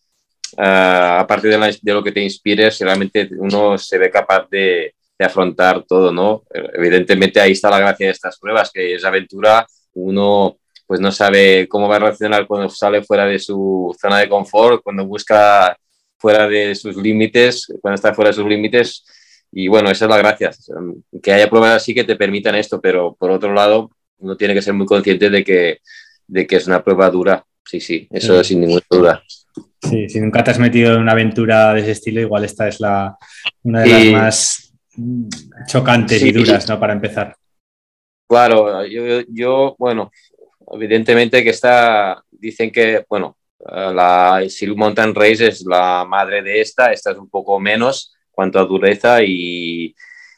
uh, 0.59 1.21
aparte 1.21 1.49
de, 1.49 1.79
de, 1.81 1.93
lo 1.93 2.03
que 2.03 2.13
te 2.13 2.21
inspire, 2.21 2.71
si 2.71 2.85
realmente 2.85 3.29
uno 3.39 3.79
se 3.79 3.99
ve 3.99 4.11
capaz 4.11 4.49
de, 4.51 4.95
de, 5.19 5.25
afrontar 5.25 5.85
todo, 5.85 6.13
¿no? 6.13 6.43
Evidentemente 6.53 7.41
ahí 7.41 7.53
está 7.53 7.71
la 7.71 7.79
gracia 7.79 8.07
de 8.07 8.13
estas 8.13 8.39
pruebas, 8.39 8.71
que 8.73 8.95
es 8.95 9.05
aventura, 9.05 9.67
uno 9.95 10.59
pues 10.87 11.01
no 11.01 11.11
sabe 11.11 11.67
cómo 11.69 11.89
va 11.89 11.97
a 11.97 11.99
reaccionar 11.99 12.47
cuando 12.47 12.69
sale 12.69 13.03
fuera 13.03 13.25
de 13.25 13.39
su 13.39 13.95
zona 13.99 14.19
de 14.19 14.29
confort, 14.29 14.83
cuando 14.83 15.07
busca 15.07 15.77
fuera 16.19 16.49
de 16.49 16.75
sus 16.75 16.97
límites, 16.97 17.67
cuando 17.81 17.97
está 17.97 18.15
fuera 18.15 18.31
de 18.31 18.37
sus 18.37 18.47
límites, 18.47 19.05
y 19.53 19.69
bueno, 19.69 19.91
esa 19.91 20.07
es 20.07 20.11
la 20.11 20.19
gracia, 20.19 20.51
que 21.23 21.33
haya 21.33 21.49
pruebas 21.49 21.73
así 21.73 21.95
que 21.95 22.05
te 22.05 22.17
permitan 22.17 22.55
esto, 22.55 22.81
pero 22.81 23.15
por 23.15 23.31
otro 23.31 23.53
lado, 23.53 23.91
uno 24.19 24.37
tiene 24.37 24.55
que 24.55 24.63
ser 24.63 24.75
muy 24.75 24.87
consciente 24.87 25.31
de 25.31 25.45
que, 25.45 25.79
de 26.27 26.47
que 26.47 26.57
es 26.57 26.67
una 26.67 26.83
prueba 26.83 27.11
dura. 27.11 27.45
Sí, 27.65 27.81
sí, 27.81 28.09
eso 28.11 28.43
sin 28.45 28.61
ninguna 28.61 28.83
duda. 28.91 29.23
Sí, 29.81 30.09
si 30.09 30.21
nunca 30.21 30.43
te 30.43 30.51
has 30.51 30.59
metido 30.59 30.95
en 30.95 31.03
una 31.03 31.13
aventura 31.13 31.73
de 31.75 31.81
ese 31.81 31.93
estilo, 31.93 32.21
igual 32.21 32.45
esta 32.45 32.69
es 32.69 32.81
la, 32.81 33.17
una 33.63 33.83
de 33.83 33.89
las 33.89 34.13
más 34.13 34.75
chocantes 35.67 36.23
y 36.23 36.33
duras, 36.33 36.69
¿no? 36.69 36.81
Para 36.81 36.93
empezar. 36.93 37.37
Claro, 38.27 38.85
yo, 38.87 39.21
yo, 39.29 39.77
bueno, 39.79 40.11
evidentemente 40.73 41.45
que 41.45 41.51
está, 41.51 42.23
dicen 42.31 42.71
que, 42.71 43.05
bueno, 43.09 43.37
la 43.61 44.43
Silk 44.49 44.77
Mountain 44.77 45.15
Race 45.15 45.47
es 45.47 45.65
la 45.65 46.05
madre 46.05 46.43
de 46.43 46.61
esta, 46.61 46.93
esta 46.93 47.13
es 47.13 47.19
un 47.19 47.29
poco 47.29 47.59
menos, 47.59 48.15
cuanto 48.31 48.59
a 48.59 48.65
dureza 48.65 49.23
y, 49.23 49.95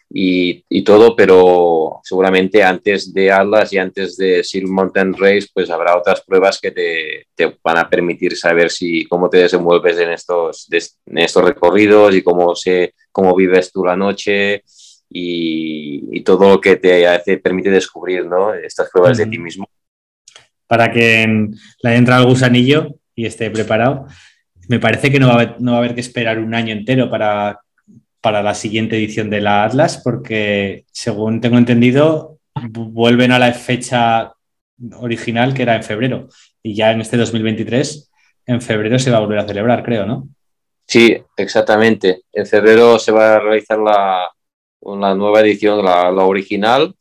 y, 0.09 0.85
todo, 0.85 1.17
pero 1.17 2.01
seguramente 2.05 2.63
antes 2.63 3.13
de 3.13 3.33
Atlas 3.33 3.73
y 3.73 3.79
antes 3.79 4.17
de 4.17 4.45
Silk 4.45 4.69
Mountain 4.69 5.15
Race, 5.15 5.49
pues 5.53 5.71
habrá 5.71 5.97
otras 5.97 6.23
pruebas 6.23 6.61
que 6.61 6.71
te, 6.71 7.27
te, 7.35 7.59
van 7.63 7.79
a 7.79 7.89
permitir 7.89 8.37
saber 8.37 8.71
si, 8.71 9.05
cómo 9.07 9.29
te 9.29 9.39
desenvuelves 9.39 9.99
en 9.99 10.11
estos, 10.11 10.69
en 11.07 11.19
estos 11.19 11.45
recorridos 11.45 12.15
y 12.15 12.23
cómo, 12.23 12.55
se, 12.55 12.95
cómo 13.11 13.35
vives 13.35 13.73
tú 13.73 13.85
la 13.85 13.97
noche 13.97 14.63
y, 15.11 16.17
y 16.17 16.21
todo 16.23 16.51
lo 16.51 16.61
que 16.61 16.77
te 16.77 17.07
hace, 17.07 17.39
permite 17.39 17.71
descubrir 17.71 18.27
¿no? 18.27 18.55
estas 18.55 18.91
pruebas 18.91 19.19
de 19.19 19.27
ti 19.27 19.39
mismo. 19.39 19.69
Para 20.69 20.91
que 20.91 21.49
le 21.83 21.95
entra 21.95 22.19
el 22.19 22.27
gusanillo 22.27 22.97
y 23.17 23.27
esté 23.27 23.51
preparado, 23.51 24.07
me 24.69 24.79
parece 24.79 25.11
que 25.11 25.19
no 25.19 25.27
va, 25.27 25.33
a 25.33 25.37
haber, 25.37 25.61
no 25.61 25.73
va 25.73 25.79
a 25.79 25.81
haber 25.81 25.95
que 25.95 26.01
esperar 26.01 26.39
un 26.39 26.55
año 26.55 26.73
entero 26.73 27.11
para 27.11 27.61
para 28.27 28.43
la 28.43 28.55
siguiente 28.55 28.97
edición 28.97 29.31
de 29.31 29.41
la 29.41 29.63
Atlas, 29.63 30.01
porque 30.03 30.85
según 30.91 31.41
tengo 31.41 31.59
entendido, 31.59 32.41
vuelven 32.71 33.31
a 33.31 33.39
la 33.39 33.53
fecha 33.53 34.33
original 34.97 35.55
que 35.55 35.63
era 35.63 35.77
en 35.77 35.85
febrero. 35.85 36.27
Y 36.61 36.75
ya 36.75 36.91
en 36.91 37.01
este 37.01 37.17
2023, 37.17 38.11
en 38.47 38.61
febrero 38.61 38.99
se 38.99 39.13
va 39.13 39.19
a 39.19 39.21
volver 39.21 39.39
a 39.39 39.47
celebrar, 39.47 39.85
creo, 39.85 40.07
¿no? 40.07 40.29
Sí, 40.89 41.17
exactamente. 41.37 42.23
En 42.33 42.47
febrero 42.47 42.99
se 42.99 43.13
va 43.13 43.37
a 43.37 43.39
realizar 43.39 43.79
la, 43.79 44.29
nueva 44.83 45.41
edición, 45.41 45.85
la, 45.85 46.11
original. 46.11 46.97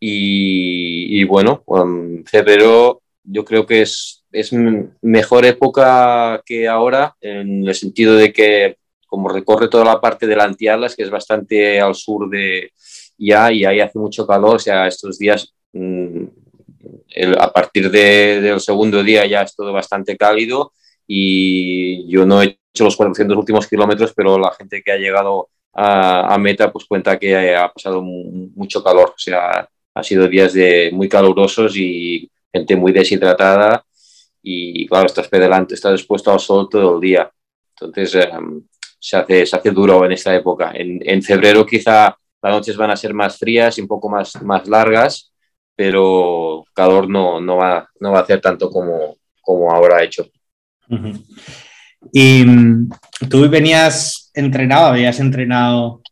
Y, 0.00 1.22
bueno, 1.26 1.62
en 1.76 2.24
febrero 2.26 3.02
yo 3.22 3.44
creo 3.44 3.66
que 3.66 3.82
es, 3.82 4.19
es 4.32 4.52
mejor 5.02 5.44
época 5.44 6.42
que 6.44 6.68
ahora, 6.68 7.14
en 7.20 7.66
el 7.66 7.74
sentido 7.74 8.14
de 8.14 8.32
que 8.32 8.76
como 9.06 9.28
recorre 9.28 9.68
toda 9.68 9.84
la 9.84 10.00
parte 10.00 10.26
del 10.26 10.40
Antialas, 10.40 10.94
que 10.94 11.02
es 11.02 11.10
bastante 11.10 11.80
al 11.80 11.96
sur 11.96 12.30
de 12.30 12.72
ya, 13.18 13.52
y 13.52 13.64
ahí 13.64 13.80
hace 13.80 13.98
mucho 13.98 14.26
calor, 14.26 14.56
o 14.56 14.58
sea, 14.58 14.86
estos 14.86 15.18
días, 15.18 15.52
mm, 15.72 16.24
a 17.38 17.52
partir 17.52 17.90
del 17.90 18.60
segundo 18.60 19.02
día 19.02 19.26
ya 19.26 19.42
es 19.42 19.54
todo 19.54 19.72
bastante 19.72 20.16
cálido 20.16 20.72
y 21.06 22.08
yo 22.08 22.24
no 22.24 22.40
he 22.40 22.58
hecho 22.72 22.84
los 22.84 22.96
400 22.96 23.36
últimos 23.36 23.66
kilómetros, 23.66 24.12
pero 24.14 24.38
la 24.38 24.52
gente 24.52 24.80
que 24.82 24.92
ha 24.92 24.96
llegado 24.96 25.48
a, 25.74 26.38
meta 26.38 26.72
pues 26.72 26.84
cuenta 26.84 27.18
que 27.18 27.54
ha 27.56 27.70
pasado 27.72 28.02
mucho 28.02 28.82
calor, 28.82 29.10
o 29.10 29.18
sea, 29.18 29.68
ha 29.92 30.02
sido 30.04 30.28
días 30.28 30.52
de 30.52 30.90
muy 30.92 31.08
calurosos 31.08 31.76
y 31.76 32.30
gente 32.52 32.76
muy 32.76 32.92
deshidratada 32.92 33.84
y 34.42 34.86
claro, 34.86 35.06
estás 35.06 35.28
pedalando, 35.28 35.74
estás 35.74 35.92
expuesto 35.92 36.32
al 36.32 36.40
sol 36.40 36.68
todo 36.70 36.94
el 36.94 37.00
día. 37.00 37.30
Entonces, 37.80 38.14
em, 38.14 38.62
se 38.98 39.16
hace, 39.16 39.46
se 39.46 39.56
hace 39.56 39.70
duro 39.70 40.04
en 40.04 40.12
esta 40.12 40.34
época. 40.34 40.72
En, 40.74 41.00
en, 41.02 41.22
febrero 41.22 41.64
quizá 41.64 42.16
las 42.42 42.52
noches 42.52 42.76
van 42.76 42.90
a 42.90 42.96
ser 42.96 43.14
más 43.14 43.38
frías 43.38 43.76
y 43.78 43.80
un 43.80 43.88
poco 43.88 44.08
más, 44.08 44.40
más 44.42 44.68
largas, 44.68 45.32
pero 45.74 46.64
calor 46.74 47.08
no, 47.08 47.40
no, 47.40 47.56
va, 47.56 47.88
no 48.00 48.12
va 48.12 48.18
a 48.18 48.22
hacer 48.22 48.40
tanto 48.40 48.70
como, 48.70 49.16
como 49.40 49.72
ahora 49.72 49.96
ha 49.96 50.02
hecho. 50.04 50.26
¿Y 52.12 52.44
mm, 52.44 52.90
tú 53.28 53.48
venías 53.48 54.30
entrenado, 54.34 54.88
habías 54.88 55.20
entrenado 55.20 56.02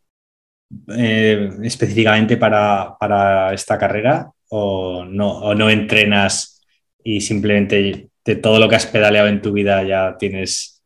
eh, 0.96 1.50
específicamente 1.62 2.36
para, 2.36 2.96
para, 2.98 3.52
esta 3.54 3.78
carrera 3.78 4.30
o 4.50 5.04
no, 5.04 5.38
o 5.38 5.54
no 5.54 5.70
entrenas 5.70 6.62
y 7.02 7.20
simplemente 7.20 8.07
de 8.24 8.36
todo 8.36 8.58
lo 8.58 8.68
que 8.68 8.76
has 8.76 8.86
pedaleado 8.86 9.28
en 9.28 9.42
tu 9.42 9.52
vida 9.52 9.82
ya 9.82 10.16
tienes 10.18 10.82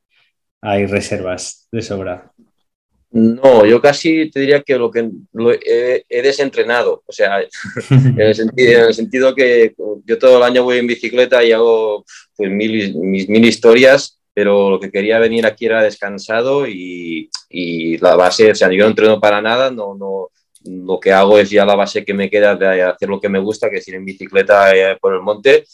hay 0.60 0.86
reservas 0.86 1.68
de 1.72 1.82
sobra. 1.82 2.32
No, 3.10 3.66
yo 3.66 3.82
casi 3.82 4.30
te 4.30 4.40
diría 4.40 4.62
que 4.62 4.78
lo 4.78 4.90
que 4.90 5.10
he, 6.08 6.22
desentrenado, 6.22 7.02
o 7.04 7.12
sea, 7.12 7.40
en 7.90 8.20
el, 8.20 8.34
sentido, 8.94 9.34
que 9.34 9.74
yo 10.06 10.18
todo 10.18 10.38
el 10.38 10.44
año 10.44 10.64
voy 10.64 10.78
en 10.78 10.86
bicicleta 10.86 11.44
y 11.44 11.52
hago 11.52 12.04
pues, 12.36 12.50
mis 12.50 13.28
mil 13.28 13.44
historias 13.44 14.18
pero 14.34 14.70
lo 14.70 14.80
que 14.80 14.90
quería 14.90 15.18
venir 15.18 15.46
aquí 15.46 15.66
era 15.66 15.82
descansado 15.82 16.66
y, 16.66 17.28
y 17.50 17.98
la 17.98 18.16
base, 18.16 18.50
o 18.50 18.54
sea, 18.54 18.70
yo 18.70 18.84
no 18.84 18.90
entreno 18.90 19.20
para 19.20 19.42
nada, 19.42 19.70
no, 19.70 19.94
no, 19.94 20.28
lo 20.64 21.00
que 21.00 21.12
hago 21.12 21.38
es 21.38 21.50
ya 21.50 21.64
la 21.64 21.74
base 21.74 22.04
que 22.04 22.14
me 22.14 22.30
queda 22.30 22.56
de 22.56 22.82
hacer 22.82 23.08
lo 23.08 23.20
que 23.20 23.28
me 23.28 23.38
gusta, 23.38 23.68
que 23.68 23.76
es 23.76 23.88
ir 23.88 23.96
en 23.96 24.04
bicicleta 24.04 24.74
eh, 24.74 24.96
por 25.00 25.14
el 25.14 25.20
monte 25.20 25.64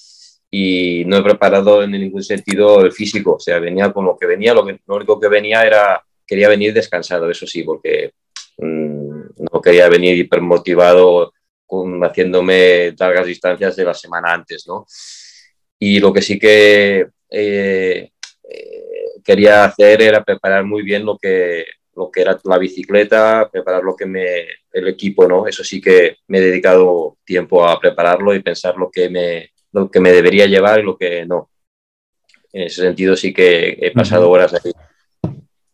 y 0.51 1.05
no 1.07 1.19
he 1.19 1.23
preparado 1.23 1.83
en 1.83 1.91
ningún 1.91 2.23
sentido 2.23 2.81
el 2.81 2.93
físico, 2.93 3.35
o 3.35 3.41
sea, 3.41 3.59
venía 3.59 3.93
con 3.93 4.05
lo 4.05 4.17
que 4.17 4.27
venía, 4.27 4.55
lo, 4.55 4.65
que, 4.65 4.81
lo 4.87 4.97
único 4.97 5.21
que 5.21 5.29
venía 5.29 5.65
era, 5.65 6.03
quería 6.27 6.49
venir 6.49 6.73
descansado, 6.73 7.31
eso 7.31 7.47
sí, 7.47 7.63
porque 7.65 8.13
mmm, 8.59 9.21
no 9.53 9.61
quería 9.61 9.89
venir 9.89 10.17
hipermotivado 10.17 11.33
con, 11.67 12.03
haciéndome 12.03 12.95
largas 12.99 13.27
distancias 13.27 13.77
de 13.77 13.85
la 13.85 13.95
semana 13.95 14.33
antes, 14.33 14.67
¿no? 14.67 14.87
Y 15.79 16.01
lo 16.01 16.13
que 16.13 16.23
sí 16.23 16.39
que 16.39 17.09
eh, 17.31 18.11
eh, 18.51 18.83
quería 19.23 19.65
hacer 19.65 20.01
era 20.03 20.25
preparar 20.25 20.65
muy 20.65 20.83
bien 20.83 21.05
lo 21.05 21.19
que, 21.19 21.67
lo 21.95 22.11
que 22.11 22.23
era 22.23 22.39
la 22.45 22.59
bicicleta, 22.59 23.49
preparar 23.53 23.83
lo 23.83 23.95
que 23.95 24.07
me, 24.07 24.47
el 24.73 24.89
equipo, 24.89 25.29
¿no? 25.29 25.47
Eso 25.47 25.63
sí 25.63 25.81
que 25.81 26.17
me 26.29 26.39
he 26.39 26.41
dedicado 26.41 27.19
tiempo 27.25 27.69
a 27.69 27.79
prepararlo 27.79 28.35
y 28.35 28.43
pensar 28.43 28.77
lo 28.77 28.91
que 28.91 29.11
me, 29.11 29.51
lo 29.73 29.91
que 29.91 30.01
me 30.01 30.13
debería 30.13 30.47
llevar 30.47 30.81
y 30.81 30.83
lo 30.83 30.97
que 30.97 31.27
no. 31.27 31.51
En 32.53 32.63
ese 32.63 32.83
sentido 32.83 33.17
sí 33.17 33.33
que 33.33 33.79
he 33.81 33.91
pasado 33.91 34.31
horas 34.31 34.55
aquí. 34.55 34.73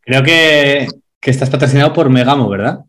Creo 0.00 0.22
que, 0.22 0.88
que 1.20 1.30
estás 1.30 1.50
patrocinado 1.50 1.92
por 1.92 2.10
Megamo, 2.10 2.48
¿verdad? 2.48 2.80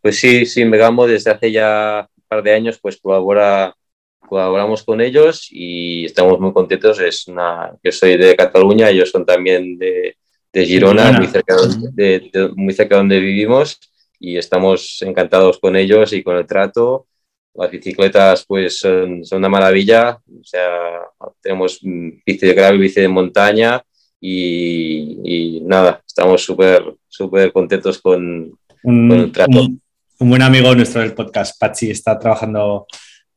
Pues 0.00 0.18
sí, 0.18 0.46
sí, 0.46 0.64
Megamo 0.64 1.06
desde 1.06 1.30
hace 1.30 1.52
ya 1.52 2.08
un 2.16 2.24
par 2.26 2.42
de 2.42 2.54
años 2.54 2.78
pues 2.80 2.98
colabora, 3.00 3.74
colaboramos 4.20 4.82
con 4.82 5.00
ellos 5.00 5.48
y 5.50 6.06
estamos 6.06 6.40
muy 6.40 6.52
contentos. 6.52 7.00
Es 7.00 7.26
una, 7.28 7.76
yo 7.82 7.92
soy 7.92 8.16
de 8.16 8.36
Cataluña, 8.36 8.88
ellos 8.88 9.10
son 9.10 9.26
también 9.26 9.76
de, 9.78 10.16
de 10.52 10.64
Girona, 10.64 11.02
Girona. 11.02 11.18
Muy, 11.18 11.28
cerca 11.28 11.56
de, 11.92 12.30
de, 12.32 12.48
muy 12.54 12.72
cerca 12.72 12.94
de 12.94 13.00
donde 13.00 13.20
vivimos 13.20 13.78
y 14.18 14.36
estamos 14.36 15.02
encantados 15.02 15.58
con 15.58 15.76
ellos 15.76 16.12
y 16.12 16.22
con 16.22 16.36
el 16.36 16.46
trato. 16.46 17.06
Las 17.54 17.70
bicicletas 17.70 18.44
pues 18.46 18.78
son, 18.78 19.24
son 19.24 19.38
una 19.38 19.48
maravilla, 19.48 20.18
o 20.26 20.44
sea, 20.44 21.02
tenemos 21.42 21.80
bici 21.82 22.46
de 22.46 22.54
gravel, 22.54 22.78
bici 22.78 23.00
de 23.00 23.08
montaña 23.08 23.82
y, 24.20 25.18
y 25.24 25.60
nada, 25.62 26.02
estamos 26.06 26.42
súper 26.42 26.84
súper 27.08 27.52
contentos 27.52 28.00
con, 28.00 28.56
un, 28.84 29.08
con, 29.08 29.20
el 29.20 29.32
trato. 29.32 29.62
Un, 29.62 29.82
un, 30.20 30.28
buen 30.30 30.42
amigo 30.42 30.74
nuestro 30.74 31.02
del 31.02 31.12
podcast, 31.12 31.58
Pachi, 31.58 31.90
está 31.90 32.18
trabajando 32.18 32.86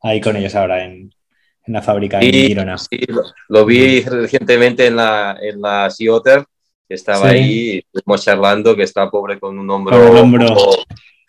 ahí 0.01 0.21
con 0.21 0.35
ellos 0.37 0.55
ahora 0.55 0.85
en, 0.85 1.13
en 1.65 1.73
la 1.73 1.81
fábrica 1.81 2.21
sí, 2.21 2.27
en 2.27 2.47
Girona. 2.47 2.77
Sí, 2.77 2.99
lo, 3.07 3.23
lo, 3.49 3.65
vi 3.65 4.01
recientemente 4.01 4.87
en 4.87 4.95
la, 4.97 5.37
en 5.41 5.59
la 5.59 5.89
Sea 5.89 6.13
Otter, 6.13 6.45
que 6.87 6.93
estaba 6.95 7.29
sí. 7.29 7.35
ahí, 7.35 7.85
estuvimos 7.93 8.23
charlando, 8.23 8.75
que 8.75 8.83
está 8.83 9.09
pobre 9.09 9.39
con 9.39 9.57
un 9.57 9.69
hombro, 9.69 9.97
con 9.97 10.11
un 10.11 10.17
hombro. 10.17 10.55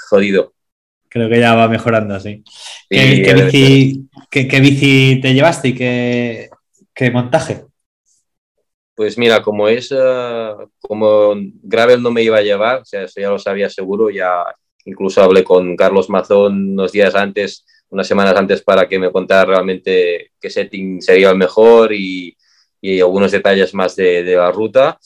jodido. 0.09 0.53
Creo 1.15 1.29
que 1.29 1.39
ya 1.39 1.55
va 1.55 1.69
mejorando, 1.69 2.19
sí. 2.19 2.43
sí 2.45 2.89
¿Qué, 2.91 3.23
qué, 3.23 3.35
bici, 3.35 4.09
qué, 4.29 4.49
¿Qué, 4.49 4.59
bici, 4.59 5.21
te 5.23 5.33
llevaste 5.33 5.69
y 5.69 5.75
qué, 5.77 6.51
qué 6.93 7.13
montaje? 7.13 7.67
Pues 8.97 9.17
mira, 9.17 9.41
como 9.41 9.69
es, 9.69 9.93
uh, 9.93 10.69
como 10.81 11.37
Gravel 11.63 12.03
no 12.03 12.11
me 12.11 12.25
iba 12.25 12.39
a 12.39 12.43
llevar, 12.43 12.81
o 12.81 12.85
sea, 12.85 13.05
eso 13.05 13.21
ya 13.21 13.31
lo 13.31 13.39
sabía 13.39 13.71
seguro, 13.71 14.11
ya 14.11 14.43
incluso 14.87 15.23
hablé 15.23 15.45
con 15.45 15.77
Carlos 15.77 16.11
Mazón 16.11 16.73
unos 16.73 16.91
días 16.91 17.15
antes, 17.15 17.65
unas 17.91 18.09
semanas 18.09 18.35
antes 18.37 18.63
para 18.63 18.89
que 18.89 18.99
me 18.99 19.13
contara 19.13 19.45
realmente 19.53 20.33
qué 20.41 20.51
setting 20.51 21.01
sería 21.01 21.31
el 21.31 21.37
mejor 21.37 21.93
y, 21.93 22.37
y 22.81 22.99
algunos 22.99 23.31
detalles 23.31 23.73
más 23.73 23.95
de, 23.95 24.25
de, 24.25 24.35
la 24.35 24.51
ruta. 24.51 24.99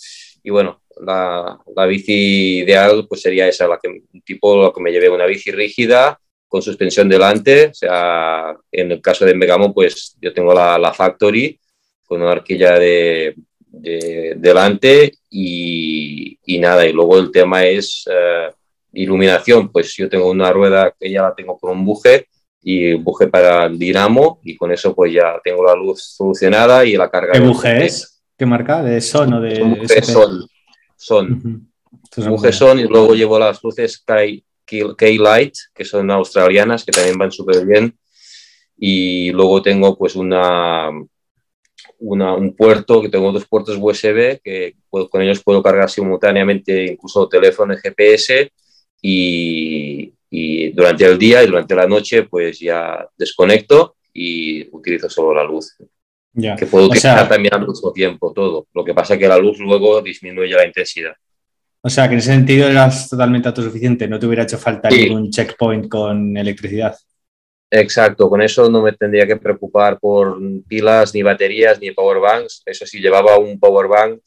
Y 0.43 0.49
bueno, 0.49 0.81
la, 1.05 1.59
la, 1.75 1.87
bici 1.87 2.59
ideal 2.59 3.07
pues 3.09 3.23
sería 3.23 3.49
esa, 3.49 3.67
la 3.67 3.79
que, 3.79 3.89
un 3.89 4.21
tipo 4.23 4.73
que 4.73 4.81
me 4.81 4.91
llevé 4.91 5.09
una 5.09 5.27
bici 5.27 5.51
rígida 5.51 6.19
con 6.49 6.63
suspensión 6.63 7.09
delante, 7.09 7.67
o 7.67 7.75
sea, 7.75 8.57
en 8.73 8.93
el 8.93 9.03
caso 9.03 9.25
de 9.25 9.35
Megamo 9.35 9.73
pues 9.75 10.17
yo 10.21 10.33
tengo 10.33 10.55
la, 10.55 10.79
la 10.79 10.95
Factory 10.95 11.59
con 12.07 12.23
una 12.23 12.31
horquilla 12.33 12.79
de, 12.79 13.35
de, 13.59 14.35
delante 14.39 15.13
y, 15.31 16.39
y, 16.45 16.59
nada, 16.59 16.87
y 16.87 16.93
luego 16.93 17.19
el 17.19 17.31
tema 17.31 17.67
es 17.67 18.05
uh, 18.07 18.53
iluminación, 18.93 19.71
pues 19.71 19.95
yo 19.95 20.09
tengo 20.09 20.31
una 20.31 20.51
rueda 20.51 20.95
que 20.99 21.11
ya 21.11 21.23
la 21.23 21.35
tengo 21.35 21.59
con 21.59 21.73
un 21.73 21.85
buje 21.85 22.27
y 22.63 22.95
un 22.95 23.05
buje 23.05 23.29
para 23.29 23.69
dinamo 23.69 24.41
y 24.43 24.57
con 24.57 24.73
eso 24.73 24.95
pues 24.95 25.13
ya 25.13 25.39
tengo 25.45 25.63
la 25.63 25.75
luz 25.75 26.03
solucionada 26.03 26.85
y 26.85 26.97
la 26.97 27.11
carga. 27.11 27.33
¿Qué 27.33 27.41
buje 27.41 27.85
es? 27.85 28.23
¿Qué 28.37 28.47
marca? 28.47 28.83
¿De 28.83 29.01
Son 29.01 29.35
o 29.35 29.41
de 29.41 29.63
buje 29.63 30.03
Son. 30.03 30.49
Son. 30.99 31.33
Uh 31.33 31.37
-huh. 31.37 32.29
Buje 32.29 32.53
Son 32.53 32.79
y 32.79 32.85
luego 32.85 33.15
llevo 33.15 33.39
las 33.39 33.63
luces 33.63 34.05
K-Light, 34.05 35.55
que 35.75 35.85
son 35.85 36.11
australianas, 36.11 36.85
que 36.85 36.93
también 36.93 37.17
van 37.17 37.33
súper 37.33 37.65
bien. 37.65 37.97
Y 38.77 39.31
luego 39.33 39.63
tengo 39.63 39.97
pues 39.97 40.15
una, 40.17 40.91
una, 41.99 42.35
un 42.35 42.55
puerto, 42.55 43.01
que 43.01 43.09
tengo 43.09 43.33
dos 43.33 43.47
puertos 43.47 43.77
USB, 43.81 44.41
que 44.43 44.77
puedo, 44.91 45.09
con 45.09 45.23
ellos 45.23 45.43
puedo 45.43 45.63
cargar 45.63 45.91
simultáneamente 45.91 46.93
incluso 46.93 47.29
teléfono 47.29 47.75
y 47.75 47.79
GPS 47.79 48.53
y, 49.01 50.13
y, 50.31 50.71
durante 50.73 51.07
el 51.07 51.19
día 51.19 51.43
y 51.43 51.47
durante 51.47 51.75
la 51.75 51.87
noche 51.87 52.25
pues 52.25 52.59
ya 52.61 53.09
desconecto 53.17 53.97
y 54.13 54.69
utilizo 54.75 55.09
solo 55.09 55.35
la 55.35 55.45
luz. 55.45 55.77
Ya. 56.41 56.55
Que 56.55 56.67
puedo 56.67 56.87
utilizar 56.87 57.17
o 57.17 57.21
sea, 57.21 57.29
también 57.29 57.53
al 57.53 57.67
mismo 57.67 57.93
tiempo 57.93 58.33
todo. 58.33 58.69
Lo 58.73 58.85
que 58.85 58.95
pasa 58.95 59.15
es 59.15 59.21
que 59.21 59.27
la 59.27 59.39
luz 59.39 59.59
luego 59.59 60.01
disminuye 60.01 60.55
la 60.55 60.65
intensidad. 60.65 61.15
O 61.81 61.91
sea, 61.91 62.07
que 62.07 62.15
en 62.15 62.21
ese 62.21 62.33
sentido 62.33 62.69
eras 62.69 63.09
totalmente 63.09 63.49
autosuficiente, 63.49 64.07
no 64.07 64.21
te 64.21 64.27
hubiera 64.27 64.45
hecho 64.45 64.57
falta 64.57 64.89
sí. 64.89 65.09
ningún 65.09 65.31
checkpoint 65.31 65.89
con 65.89 66.37
electricidad. 66.37 66.97
Exacto, 67.71 68.31
con 68.31 68.41
eso 68.41 68.71
no 68.71 68.83
me 68.83 68.93
tendría 68.93 69.27
que 69.27 69.37
preocupar 69.37 69.99
por 69.99 70.39
pilas, 70.69 71.13
ni 71.13 71.23
baterías, 71.23 71.81
ni 71.81 71.91
powerbanks. 71.91 72.63
Eso 72.65 72.87
sí, 72.87 73.01
llevaba 73.01 73.37
un 73.37 73.59
powerbank 73.59 74.21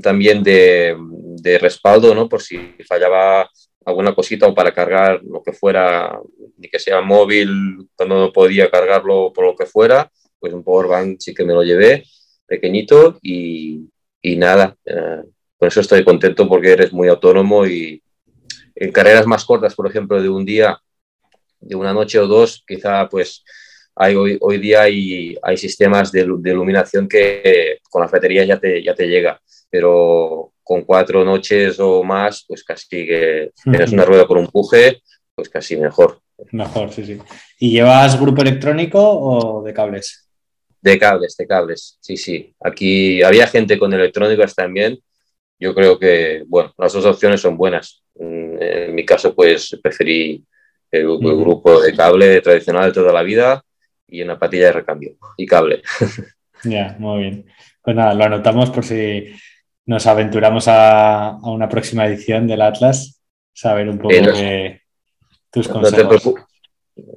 también 0.00 0.44
de, 0.44 0.96
de, 1.42 1.58
respaldo, 1.58 2.14
¿no? 2.14 2.28
Por 2.28 2.42
si 2.42 2.58
fallaba 2.88 3.50
alguna 3.84 4.14
cosita 4.14 4.46
o 4.46 4.54
para 4.54 4.72
cargar 4.72 5.20
lo 5.24 5.42
que 5.42 5.52
fuera, 5.52 6.16
ni 6.58 6.68
que 6.68 6.78
sea 6.78 7.00
móvil, 7.00 7.88
cuando 7.96 8.20
no 8.20 8.32
podía 8.32 8.70
cargarlo 8.70 9.32
por 9.32 9.46
lo 9.46 9.56
que 9.56 9.66
fuera, 9.66 10.08
pues 10.40 10.52
un 10.52 10.64
powerbank 10.64 11.20
sí 11.20 11.34
que 11.34 11.44
me 11.44 11.52
lo 11.52 11.62
llevé, 11.62 12.04
pequeñito, 12.46 13.18
y, 13.22 13.88
y 14.22 14.36
nada. 14.36 14.76
Eh, 14.84 15.22
con 15.56 15.68
eso 15.68 15.80
estoy 15.80 16.02
contento 16.04 16.48
porque 16.48 16.72
eres 16.72 16.92
muy 16.92 17.08
autónomo 17.08 17.66
y 17.66 18.02
en 18.74 18.92
carreras 18.92 19.26
más 19.26 19.44
cortas, 19.44 19.74
por 19.74 19.86
ejemplo, 19.86 20.20
de 20.20 20.28
un 20.28 20.44
día, 20.44 20.80
de 21.60 21.76
una 21.76 21.92
noche 21.92 22.18
o 22.18 22.26
dos, 22.26 22.64
quizá 22.66 23.08
pues 23.08 23.44
hay, 23.94 24.14
hoy, 24.14 24.38
hoy 24.40 24.58
día 24.58 24.82
hay, 24.82 25.36
hay 25.42 25.56
sistemas 25.58 26.10
de, 26.10 26.24
de, 26.24 26.50
iluminación 26.50 27.06
que 27.06 27.78
con 27.90 28.00
las 28.00 28.10
baterías 28.10 28.46
ya 28.46 28.58
te, 28.58 28.82
ya 28.82 28.94
te 28.94 29.06
llega, 29.06 29.38
pero 29.68 30.54
con 30.62 30.82
cuatro 30.82 31.24
noches 31.24 31.78
o 31.78 32.02
más, 32.02 32.44
pues 32.48 32.64
casi 32.64 32.88
que 32.88 33.50
tienes 33.64 33.92
una 33.92 34.04
rueda 34.04 34.26
con 34.26 34.38
un 34.38 34.46
puje, 34.46 35.02
pues 35.34 35.48
casi 35.50 35.76
mejor. 35.76 36.20
Mejor, 36.52 36.90
sí, 36.92 37.04
sí. 37.04 37.18
¿Y 37.58 37.72
llevas 37.72 38.18
grupo 38.18 38.40
electrónico 38.40 39.00
o 39.00 39.62
de 39.62 39.74
cables? 39.74 40.29
De 40.82 40.98
cables, 40.98 41.36
de 41.36 41.46
cables, 41.46 41.98
sí, 42.00 42.16
sí. 42.16 42.54
Aquí 42.60 43.22
había 43.22 43.46
gente 43.46 43.78
con 43.78 43.92
electrónicas 43.92 44.54
también. 44.54 44.98
Yo 45.58 45.74
creo 45.74 45.98
que, 45.98 46.44
bueno, 46.46 46.72
las 46.78 46.92
dos 46.92 47.04
opciones 47.04 47.40
son 47.40 47.56
buenas. 47.56 48.02
En 48.14 48.94
mi 48.94 49.04
caso, 49.04 49.34
pues 49.34 49.78
preferí 49.82 50.42
el, 50.90 51.02
el 51.02 51.36
grupo 51.36 51.80
de 51.80 51.94
cable 51.94 52.40
tradicional 52.40 52.86
de 52.86 52.92
toda 52.92 53.12
la 53.12 53.22
vida 53.22 53.62
y 54.06 54.22
una 54.22 54.38
patilla 54.38 54.66
de 54.66 54.72
recambio 54.72 55.16
y 55.36 55.46
cable. 55.46 55.82
Ya, 56.64 56.94
muy 56.98 57.20
bien. 57.22 57.46
Pues 57.82 57.96
nada, 57.96 58.12
lo 58.12 58.24
anotamos 58.24 58.70
por 58.70 58.84
si 58.84 59.32
nos 59.86 60.06
aventuramos 60.06 60.68
a, 60.68 61.28
a 61.28 61.50
una 61.50 61.68
próxima 61.68 62.06
edición 62.06 62.46
del 62.46 62.60
Atlas, 62.60 63.22
saber 63.52 63.88
un 63.88 63.98
poco 63.98 64.14
eh, 64.14 64.82
no, 65.22 65.28
tus 65.50 65.68
consejos. 65.68 65.92
No 65.92 65.96
te 65.96 66.08
preocupes, 66.08 66.39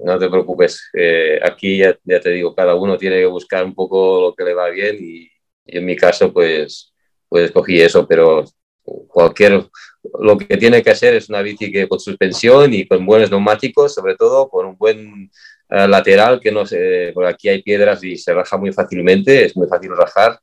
no 0.04 0.20
te 0.20 0.30
preocupes. 0.30 0.90
Eh, 0.94 1.40
aquí 1.44 1.78
ya, 1.78 1.98
te 2.04 2.30
digo, 2.30 2.54
cada 2.56 2.76
uno 2.76 2.98
tiene 2.98 3.18
que 3.18 3.26
buscar 3.26 3.64
un 3.64 3.74
poco 3.74 4.22
lo 4.22 4.36
que 4.36 4.44
le 4.44 4.54
va 4.54 4.70
bien 4.70 4.98
y, 5.00 5.30
en 5.66 5.86
mi 5.86 5.96
caso, 5.96 6.32
pues, 6.34 6.94
pues 7.30 7.46
escogí 7.46 7.80
eso, 7.82 8.06
pero 8.08 8.44
cualquier 9.08 9.66
lo 10.20 10.38
que 10.38 10.58
tiene 10.58 10.84
que 10.84 10.92
hacer 10.92 11.16
es 11.16 11.30
una 11.30 11.42
bici 11.42 11.72
que 11.72 11.88
con 11.88 12.00
suspensión 12.00 12.74
y 12.74 12.86
con 12.86 13.06
buenos 13.06 13.32
neumáticos, 13.32 13.94
sobre 13.94 14.16
todo 14.16 14.50
con 14.50 14.66
un 14.66 14.78
buen 14.78 15.32
uh, 15.70 15.88
lateral 15.88 16.40
que 16.40 16.52
no 16.52 16.66
sé, 16.66 17.12
por 17.14 17.26
aquí 17.26 17.50
hay 17.50 17.62
piedras 17.62 18.04
y 18.04 18.18
se 18.18 18.34
raja 18.34 18.58
muy 18.58 18.74
fácilmente, 18.74 19.46
es 19.46 19.56
muy 19.56 19.68
fácil 19.68 19.92
rajar. 19.96 20.40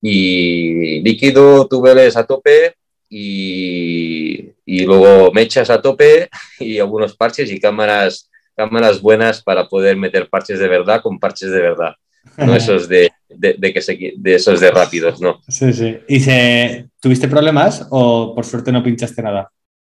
Y 0.00 1.00
líquido, 1.02 1.66
túbeles 1.68 2.16
a 2.16 2.24
tope 2.24 2.74
y, 3.08 4.50
y 4.64 4.84
luego 4.84 5.32
mechas 5.32 5.70
a 5.70 5.80
tope 5.80 6.28
y 6.58 6.78
algunos 6.78 7.16
parches 7.16 7.50
y 7.50 7.60
cámaras, 7.60 8.30
cámaras 8.56 9.00
buenas 9.00 9.42
para 9.42 9.68
poder 9.68 9.96
meter 9.96 10.28
parches 10.28 10.58
de 10.58 10.68
verdad 10.68 11.02
con 11.02 11.18
parches 11.18 11.50
de 11.50 11.60
verdad. 11.60 11.94
no 12.38 12.54
esos 12.56 12.88
de, 12.88 13.10
que 13.28 13.80
se, 13.82 14.14
de 14.16 14.34
esos 14.34 14.60
de 14.60 14.70
rápidos, 14.70 15.20
no. 15.20 15.40
Sí, 15.48 15.72
sí. 15.72 15.98
¿Y 16.08 16.20
se, 16.20 16.88
tuviste 17.00 17.28
problemas 17.28 17.86
o 17.90 18.34
por 18.34 18.44
suerte 18.44 18.72
no 18.72 18.82
pinchaste 18.82 19.22
nada? 19.22 19.50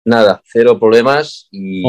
Nada, 0.04 0.40
cero 0.44 0.78
problemas 0.78 1.48
y, 1.50 1.82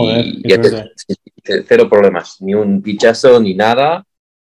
cero 1.44 1.88
problemas, 1.90 2.42
ni 2.42 2.54
un 2.54 2.82
pinchazo 2.82 3.40
ni 3.40 3.54
nada, 3.54 4.04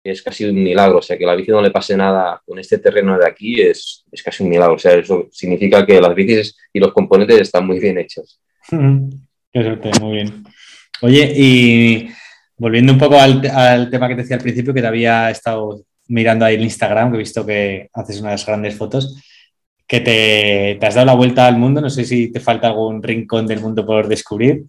es 0.03 0.21
casi 0.21 0.45
un 0.45 0.55
milagro, 0.63 0.99
o 0.99 1.01
sea, 1.01 1.17
que 1.17 1.25
la 1.25 1.35
bici 1.35 1.49
no 1.49 1.61
le 1.61 1.71
pase 1.71 1.97
nada 1.97 2.39
con 2.45 2.59
este 2.59 2.77
terreno 2.77 3.17
de 3.17 3.27
aquí 3.27 3.59
es, 3.59 4.05
es 4.11 4.21
casi 4.21 4.43
un 4.43 4.49
milagro, 4.49 4.75
o 4.75 4.77
sea, 4.77 4.93
eso 4.93 5.27
significa 5.31 5.83
que 5.83 5.99
las 5.99 6.13
bicis 6.13 6.55
y 6.71 6.79
los 6.79 6.93
componentes 6.93 7.41
están 7.41 7.65
muy 7.65 7.79
bien 7.79 7.97
hechos. 7.97 8.39
Qué 8.69 9.63
suerte, 9.63 9.89
muy 9.99 10.11
bien. 10.17 10.43
Oye, 11.01 11.33
y 11.35 12.09
volviendo 12.57 12.93
un 12.93 12.99
poco 12.99 13.19
al, 13.19 13.41
tema 13.89 14.07
que 14.07 14.15
te 14.15 14.21
decía 14.21 14.37
al 14.37 14.41
principio, 14.41 14.73
que 14.73 14.81
te 14.81 14.87
había 14.87 15.29
estado 15.29 15.81
mirando 16.07 16.45
ahí 16.45 16.55
el 16.55 16.63
Instagram, 16.63 17.11
que 17.11 17.15
he 17.15 17.19
visto 17.19 17.45
que 17.45 17.89
haces 17.93 18.21
unas 18.21 18.45
grandes 18.45 18.75
fotos, 18.77 19.21
que 19.87 19.99
te, 19.99 20.85
has 20.85 20.95
dado 20.95 21.07
la 21.07 21.15
vuelta 21.15 21.47
al 21.47 21.57
mundo, 21.57 21.81
no 21.81 21.89
sé 21.89 22.05
si 22.05 22.31
te 22.31 22.39
falta 22.39 22.67
algún 22.67 23.03
rincón 23.03 23.45
del 23.47 23.61
mundo 23.61 23.85
por 23.85 24.07
descubrir. 24.07 24.65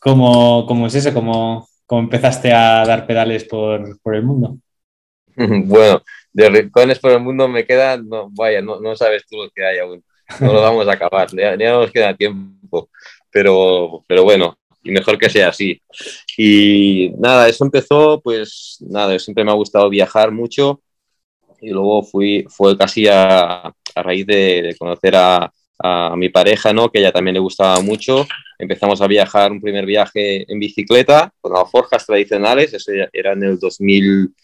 ¿Cómo, 0.00 0.66
cómo 0.66 0.86
es 0.86 0.94
eso? 0.94 1.12
¿Cómo, 1.12 1.68
¿Cómo, 1.86 2.02
empezaste 2.02 2.52
a 2.52 2.84
dar 2.84 3.06
pedales 3.06 3.44
por, 3.44 4.00
por, 4.00 4.14
el 4.14 4.22
mundo? 4.22 4.58
Bueno, 5.36 6.02
de 6.32 6.48
rincones 6.48 6.98
por 6.98 7.12
el 7.12 7.20
mundo 7.20 7.46
me 7.46 7.66
quedan, 7.66 8.08
no, 8.08 8.30
vaya, 8.30 8.62
no, 8.62 8.80
no 8.80 8.96
sabes 8.96 9.26
tú 9.28 9.36
lo 9.36 9.50
que 9.50 9.64
hay 9.64 9.78
aún. 9.78 10.02
No 10.40 10.52
lo 10.52 10.62
vamos 10.62 10.88
a 10.88 10.92
acabar, 10.92 11.28
ya, 11.32 11.56
ya 11.56 11.72
no 11.72 11.82
nos 11.82 11.92
queda 11.92 12.16
tiempo. 12.16 12.88
Pero, 13.30 14.02
pero 14.08 14.24
bueno, 14.24 14.58
y 14.86 14.92
mejor 14.92 15.18
que 15.18 15.28
sea 15.28 15.48
así. 15.48 15.80
Y 16.36 17.10
nada, 17.18 17.48
eso 17.48 17.64
empezó, 17.64 18.20
pues 18.20 18.78
nada, 18.80 19.18
siempre 19.18 19.44
me 19.44 19.50
ha 19.50 19.54
gustado 19.54 19.88
viajar 19.90 20.30
mucho 20.30 20.80
y 21.60 21.70
luego 21.70 22.02
fui, 22.04 22.46
fue 22.48 22.76
casi 22.78 23.08
a, 23.08 23.66
a 23.66 24.02
raíz 24.02 24.26
de, 24.26 24.76
conocer 24.78 25.16
a, 25.16 25.52
a, 25.78 26.14
mi 26.16 26.28
pareja, 26.28 26.72
¿no? 26.72 26.90
Que 26.90 27.00
ella 27.00 27.12
también 27.12 27.34
le 27.34 27.40
gustaba 27.40 27.80
mucho. 27.80 28.26
Empezamos 28.58 29.00
a 29.00 29.08
viajar 29.08 29.50
un 29.50 29.60
primer 29.60 29.86
viaje 29.86 30.50
en 30.50 30.60
bicicleta 30.60 31.32
con 31.40 31.52
las 31.52 31.68
forjas 31.70 32.06
tradicionales, 32.06 32.72
eso 32.72 32.92
era 33.12 33.32
en 33.32 33.42
el 33.42 33.58
2000, 33.58 34.34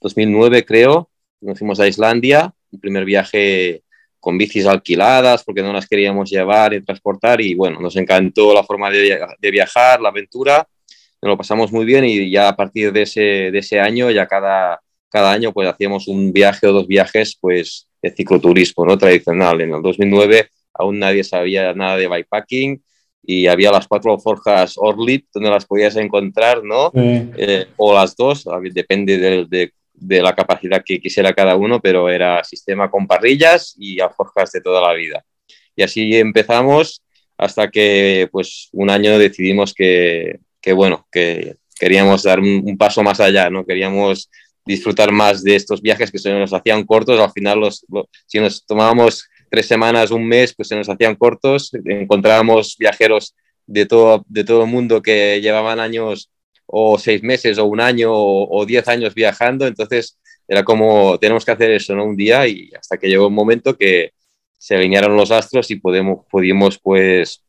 2009 0.00 0.64
creo, 0.64 1.10
nos 1.40 1.58
fuimos 1.58 1.80
a 1.80 1.88
Islandia, 1.88 2.54
un 2.70 2.80
primer 2.80 3.04
viaje 3.04 3.82
con 4.20 4.38
bicis 4.38 4.66
alquiladas 4.66 5.42
porque 5.42 5.62
no 5.62 5.72
las 5.72 5.88
queríamos 5.88 6.30
llevar 6.30 6.74
y 6.74 6.82
transportar 6.82 7.40
y 7.40 7.54
bueno, 7.54 7.80
nos 7.80 7.96
encantó 7.96 8.54
la 8.54 8.62
forma 8.62 8.90
de, 8.90 9.18
viajar, 9.50 10.00
la 10.00 10.10
aventura, 10.10 10.68
nos 11.22 11.30
lo 11.30 11.36
pasamos 11.36 11.72
muy 11.72 11.84
bien 11.84 12.04
y 12.04 12.30
ya 12.30 12.48
a 12.48 12.56
partir 12.56 12.92
de 12.92 13.02
ese, 13.02 13.20
de 13.50 13.58
ese 13.58 13.80
año, 13.80 14.10
ya 14.10 14.26
cada, 14.26 14.80
cada 15.08 15.32
año 15.32 15.52
pues 15.52 15.68
hacíamos 15.68 16.06
un 16.06 16.32
viaje 16.32 16.66
o 16.66 16.72
dos 16.72 16.86
viajes 16.86 17.36
pues 17.40 17.88
de 18.02 18.10
cicloturismo, 18.10 18.86
¿no? 18.86 18.96
Tradicional. 18.96 19.60
En 19.60 19.74
el 19.74 19.82
2009 19.82 20.48
aún 20.74 20.98
nadie 20.98 21.24
sabía 21.24 21.72
nada 21.74 21.96
de 21.96 22.08
bikepacking 22.08 22.82
y 23.22 23.46
había 23.46 23.70
las 23.70 23.86
cuatro 23.86 24.18
forjas 24.18 24.74
Orlit 24.76 25.26
donde 25.32 25.50
las 25.50 25.66
podías 25.66 25.96
encontrar, 25.96 26.64
¿no? 26.64 26.90
Eh, 26.94 27.66
o 27.76 27.94
las 27.94 28.16
dos, 28.16 28.46
depende 28.72 29.18
de, 29.18 29.46
de, 29.46 29.72
de 30.00 30.22
la 30.22 30.34
capacidad 30.34 30.82
que 30.84 31.00
quisiera 31.00 31.34
cada 31.34 31.56
uno, 31.56 31.80
pero 31.80 32.08
era 32.08 32.42
sistema 32.42 32.90
con 32.90 33.06
parrillas 33.06 33.74
y 33.78 34.00
alforjas 34.00 34.50
de 34.52 34.60
toda 34.60 34.80
la 34.80 34.94
vida. 34.94 35.24
Y 35.76 35.82
así 35.82 36.16
empezamos 36.16 37.02
hasta 37.36 37.70
que 37.70 38.28
pues 38.32 38.68
un 38.72 38.90
año 38.90 39.18
decidimos 39.18 39.72
que, 39.72 40.40
que 40.60 40.72
bueno, 40.72 41.06
que 41.12 41.56
queríamos 41.78 42.22
dar 42.22 42.40
un, 42.40 42.76
paso 42.76 43.02
más 43.02 43.20
allá, 43.20 43.48
¿no? 43.48 43.64
Queríamos 43.64 44.30
disfrutar 44.66 45.10
más 45.12 45.42
de 45.42 45.56
estos 45.56 45.80
viajes 45.80 46.10
que 46.10 46.18
se 46.18 46.32
nos 46.32 46.52
hacían 46.52 46.84
cortos, 46.84 47.18
al 47.18 47.32
final 47.32 47.60
los, 47.60 47.86
si 48.26 48.38
nos 48.38 48.64
tomábamos 48.66 49.26
tres 49.50 49.66
semanas, 49.66 50.10
un 50.10 50.26
mes, 50.26 50.54
pues 50.54 50.68
se 50.68 50.76
nos 50.76 50.88
hacían 50.88 51.16
cortos, 51.16 51.72
encontrábamos 51.84 52.76
viajeros 52.78 53.34
de 53.66 53.86
todo, 53.86 54.24
de 54.28 54.44
todo 54.44 54.64
el 54.64 54.70
mundo 54.70 55.00
que 55.00 55.40
llevaban 55.40 55.80
años 55.80 56.30
o 56.72 56.98
seis 56.98 57.22
meses 57.22 57.58
o 57.58 57.66
un 57.66 57.80
año 57.80 58.10
o, 58.12 58.64
diez 58.64 58.86
años 58.88 59.14
viajando, 59.14 59.66
entonces 59.66 60.18
era 60.46 60.64
como 60.64 61.18
tenemos 61.18 61.44
que 61.44 61.50
hacer 61.52 61.70
eso, 61.72 61.94
¿no? 61.94 62.04
Un 62.04 62.16
día 62.16 62.46
y 62.46 62.70
hasta 62.78 62.96
que 62.96 63.08
llegó 63.08 63.26
un 63.26 63.34
momento 63.34 63.76
que 63.76 64.12
se 64.56 64.76
alinearon 64.76 65.16
los 65.16 65.30
astros 65.30 65.70
y 65.70 65.76
podemos, 65.76 66.26
pudimos 66.30 66.78
pues, 66.78 67.44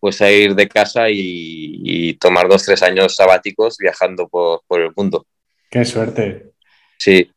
pues 0.00 0.16
salir 0.16 0.54
de 0.54 0.68
casa 0.68 1.06
y, 1.10 2.14
tomar 2.20 2.48
dos, 2.48 2.64
tres 2.64 2.82
años 2.82 3.14
sabáticos 3.14 3.76
viajando 3.78 4.28
por, 4.28 4.62
por, 4.66 4.80
el 4.80 4.90
mundo. 4.96 5.26
Qué 5.70 5.84
suerte. 5.84 6.52
Sí. 6.98 7.30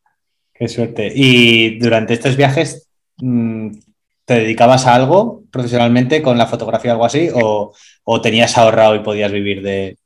Qué 0.54 0.68
suerte. 0.68 1.12
Y 1.14 1.78
durante 1.78 2.14
estos 2.14 2.36
viajes, 2.36 2.88
mm, 3.18 3.70
¿te 4.24 4.34
dedicabas 4.34 4.86
a 4.86 4.94
algo 4.94 5.42
profesionalmente 5.50 6.22
con 6.22 6.38
la 6.38 6.46
fotografía 6.46 6.92
o 6.92 6.94
algo 6.94 7.04
así? 7.04 7.28
¿O, 7.34 7.74
o 8.04 8.20
tenías 8.22 8.56
ahorrado 8.56 8.94
y 8.94 9.00
podías 9.00 9.32
vivir 9.32 9.60
de, 9.62 9.98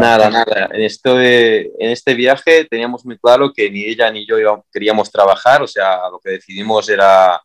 Nada, 0.00 0.30
nada. 0.30 0.68
En, 0.72 0.82
esto 0.82 1.20
en 1.20 1.90
este 1.90 2.14
viaje 2.14 2.64
teníamos 2.66 3.04
muy 3.04 3.18
claro 3.18 3.52
que 3.52 3.70
ni 3.70 3.84
ella 3.84 4.10
ni 4.10 4.24
yo 4.26 4.36
queríamos 4.72 5.10
trabajar, 5.10 5.62
o 5.62 5.66
sea, 5.66 6.08
lo 6.10 6.20
que 6.20 6.30
decidimos 6.30 6.88
era, 6.88 7.40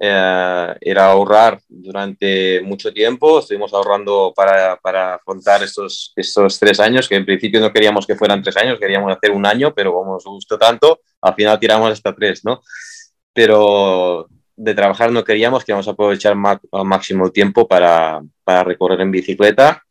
eh, 0.00 0.74
era 0.80 1.06
ahorrar 1.06 1.60
durante 1.68 2.62
mucho 2.62 2.92
tiempo. 2.92 3.40
Estuvimos 3.40 3.74
ahorrando 3.74 4.32
para, 4.34 4.76
para 4.76 5.16
afrontar 5.16 5.62
estos, 5.62 6.12
estos 6.16 6.58
tres 6.58 6.80
años, 6.80 7.06
que 7.06 7.16
en 7.16 7.26
principio 7.26 7.60
no 7.60 7.72
queríamos 7.72 8.06
que 8.06 8.16
fueran 8.16 8.42
tres 8.42 8.56
años, 8.56 8.78
queríamos 8.78 9.14
hacer 9.14 9.32
un 9.32 9.44
año, 9.44 9.74
pero 9.74 9.92
como 9.92 10.14
nos 10.14 10.24
gustó 10.24 10.58
tanto, 10.58 11.00
al 11.20 11.34
final 11.34 11.60
tiramos 11.60 11.92
hasta 11.92 12.14
tres, 12.14 12.44
¿no? 12.44 12.62
Pero 13.34 14.26
de 14.56 14.74
trabajar 14.74 15.12
no 15.12 15.22
queríamos, 15.22 15.64
queríamos 15.64 15.86
aprovechar 15.86 16.32
al 16.32 16.84
máximo 16.84 17.30
tiempo 17.30 17.68
para, 17.68 18.22
para 18.42 18.64
recorrer 18.64 19.02
en 19.02 19.10
bicicleta 19.10 19.84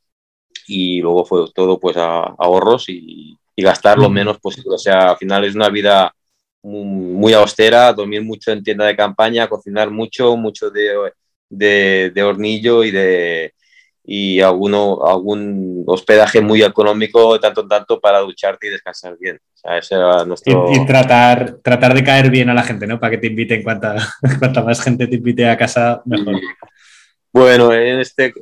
y 0.68 1.02
luego 1.02 1.26
fue 1.26 1.46
todo 1.54 1.80
pues 1.80 1.98
a, 1.98 2.20
ahorros 2.38 2.86
y, 2.90 3.38
gastar 3.60 3.98
lo 3.98 4.08
menos 4.08 4.38
posible. 4.38 4.76
O 4.76 4.78
sea, 4.78 5.10
al 5.10 5.18
final 5.18 5.44
es 5.44 5.56
una 5.56 5.70
vida 5.70 6.14
muy, 6.62 7.34
austera, 7.34 7.92
dormir 7.92 8.24
mucho 8.24 8.52
en 8.52 8.62
tienda 8.62 8.86
de 8.86 8.96
campaña, 8.96 9.48
cocinar 9.48 9.90
mucho, 9.90 10.38
mucho 10.38 10.70
de, 10.70 11.12
de, 11.50 12.24
hornillo 12.24 12.84
y 12.84 12.92
de 12.92 13.54
y 14.10 14.40
alguno, 14.40 15.04
algún 15.06 15.84
hospedaje 15.86 16.40
muy 16.40 16.64
económico, 16.64 17.38
tanto 17.40 17.62
en 17.62 17.68
tanto, 17.68 18.00
para 18.00 18.20
ducharte 18.20 18.68
y 18.68 18.70
descansar 18.70 19.18
bien. 19.20 19.36
O 19.36 19.58
sea, 19.58 19.78
ese 19.80 19.96
era 19.96 20.24
nuestro... 20.24 20.72
y, 20.72 20.86
tratar, 20.86 21.58
tratar 21.62 21.94
de 21.94 22.04
caer 22.04 22.30
bien 22.30 22.50
a 22.50 22.54
la 22.54 22.64
gente, 22.64 22.88
¿no? 22.88 23.00
Para 23.00 23.12
que 23.12 23.18
te 23.18 23.28
inviten, 23.28 23.64
cuanta, 23.64 23.96
cuanta 24.40 24.64
más 24.64 24.82
gente 24.82 25.08
te 25.08 25.16
invite 25.16 25.50
a 25.50 25.58
casa, 25.58 26.02
mejor. 26.06 26.36
Bueno, 27.38 27.72
en 27.72 28.00
este, 28.00 28.34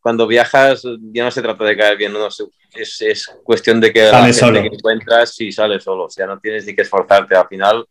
cuando 0.00 0.26
viajas 0.26 0.82
ya 1.12 1.24
no 1.24 1.30
se 1.30 1.42
trata 1.42 1.64
de 1.64 1.76
caer 1.76 1.96
bien, 1.96 2.12
no, 2.12 2.28
es, 2.28 3.02
es, 3.02 3.26
cuestión 3.42 3.80
de 3.80 3.92
que 3.92 4.04
la 4.04 4.32
gente 4.32 4.62
que 4.62 4.76
encuentras 4.76 5.40
y 5.40 5.50
sale 5.50 5.80
solo, 5.80 6.04
o 6.04 6.10
sea, 6.10 6.26
no 6.26 6.38
tienes 6.38 6.64
ni 6.64 6.74
que 6.74 6.82
esforzarte. 6.82 7.34
Al 7.34 7.48
final, 7.48 7.84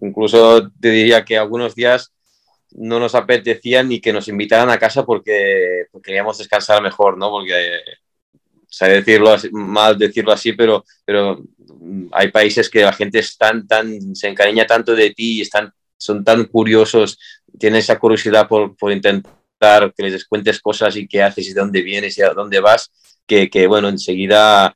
incluso 0.00 0.70
te 0.80 0.90
diría 0.90 1.24
que 1.24 1.36
algunos 1.36 1.74
días 1.74 2.12
no 2.72 3.00
nos 3.00 3.16
apetecía 3.16 3.82
ni 3.82 4.00
que 4.00 4.12
nos 4.12 4.28
invitaran 4.28 4.70
a 4.70 4.78
casa 4.78 5.04
porque, 5.04 5.86
queríamos 6.04 6.38
descansar 6.38 6.80
mejor, 6.82 7.18
¿no? 7.18 7.30
Porque, 7.30 7.80
o 8.82 8.84
decirlo 8.86 9.34
mal 9.50 9.98
decirlo 9.98 10.30
así, 10.30 10.52
pero, 10.52 10.84
pero 11.04 11.42
hay 12.12 12.28
países 12.28 12.70
que 12.70 12.82
la 12.82 12.92
gente 12.92 13.18
es 13.18 13.36
tan, 13.36 13.66
tan, 13.66 14.14
se 14.14 14.28
encariña 14.28 14.66
tanto 14.66 14.94
de 14.94 15.10
ti 15.10 15.38
y 15.38 15.40
están, 15.40 15.72
son 15.96 16.22
tan 16.22 16.44
curiosos, 16.44 17.18
tienen 17.58 17.80
esa 17.80 17.98
curiosidad 17.98 18.46
por, 18.46 18.76
por 18.76 18.92
intentar 18.92 19.39
que 19.96 20.02
les 20.02 20.24
cuentes 20.24 20.60
cosas 20.60 20.96
y 20.96 21.06
qué 21.06 21.22
haces 21.22 21.48
y 21.48 21.52
de 21.52 21.60
dónde 21.60 21.82
vienes 21.82 22.16
y 22.18 22.22
a 22.22 22.30
dónde 22.30 22.60
vas, 22.60 22.90
que, 23.26 23.50
que 23.50 23.66
bueno, 23.66 23.88
enseguida 23.88 24.74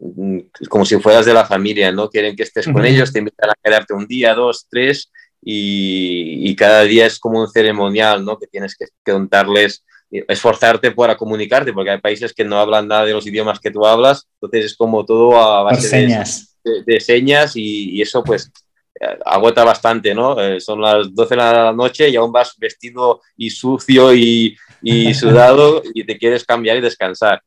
mm, 0.00 0.38
como 0.68 0.84
si 0.84 0.98
fueras 0.98 1.26
de 1.26 1.34
la 1.34 1.44
familia, 1.44 1.92
¿no? 1.92 2.10
Quieren 2.10 2.34
que 2.36 2.42
estés 2.42 2.66
con 2.66 2.84
ellos, 2.84 3.12
te 3.12 3.20
invitan 3.20 3.50
a 3.50 3.54
quedarte 3.62 3.94
un 3.94 4.06
día, 4.06 4.34
dos, 4.34 4.66
tres, 4.68 5.10
y, 5.40 6.50
y, 6.50 6.56
cada 6.56 6.82
día 6.84 7.06
es 7.06 7.18
como 7.18 7.40
un 7.40 7.50
ceremonial, 7.50 8.24
¿no? 8.24 8.38
Que 8.38 8.46
tienes 8.46 8.76
que, 8.76 8.86
contarles, 9.04 9.84
esforzarte 10.10 10.90
para 10.92 11.16
comunicarte, 11.16 11.72
porque 11.72 11.90
hay 11.90 12.00
países 12.00 12.32
que 12.32 12.44
no 12.44 12.58
hablan 12.58 12.88
nada 12.88 13.04
de 13.04 13.12
los 13.12 13.26
idiomas 13.26 13.60
que 13.60 13.70
tú 13.70 13.84
hablas, 13.84 14.26
entonces 14.40 14.72
es 14.72 14.76
como 14.76 15.04
todo 15.04 15.38
a 15.38 15.62
base 15.64 15.82
de 15.82 15.88
señas, 15.88 16.56
de, 16.64 17.00
señas 17.00 17.56
y, 17.56 17.90
y, 17.90 18.02
eso 18.02 18.24
pues 18.24 18.50
agota 19.24 19.64
bastante, 19.64 20.14
¿no? 20.14 20.40
Eh, 20.40 20.60
son 20.60 20.80
las 20.80 21.12
12 21.14 21.34
de 21.34 21.36
la 21.36 21.72
noche 21.72 22.08
y 22.08 22.16
aún 22.16 22.32
vas 22.32 22.56
vestido 22.58 23.20
y 23.36 23.50
sucio 23.50 24.14
y, 24.14 24.56
sudado 25.14 25.82
y 25.94 26.04
te 26.04 26.18
quieres 26.18 26.44
cambiar 26.44 26.76
y 26.76 26.80
descansar. 26.80 27.42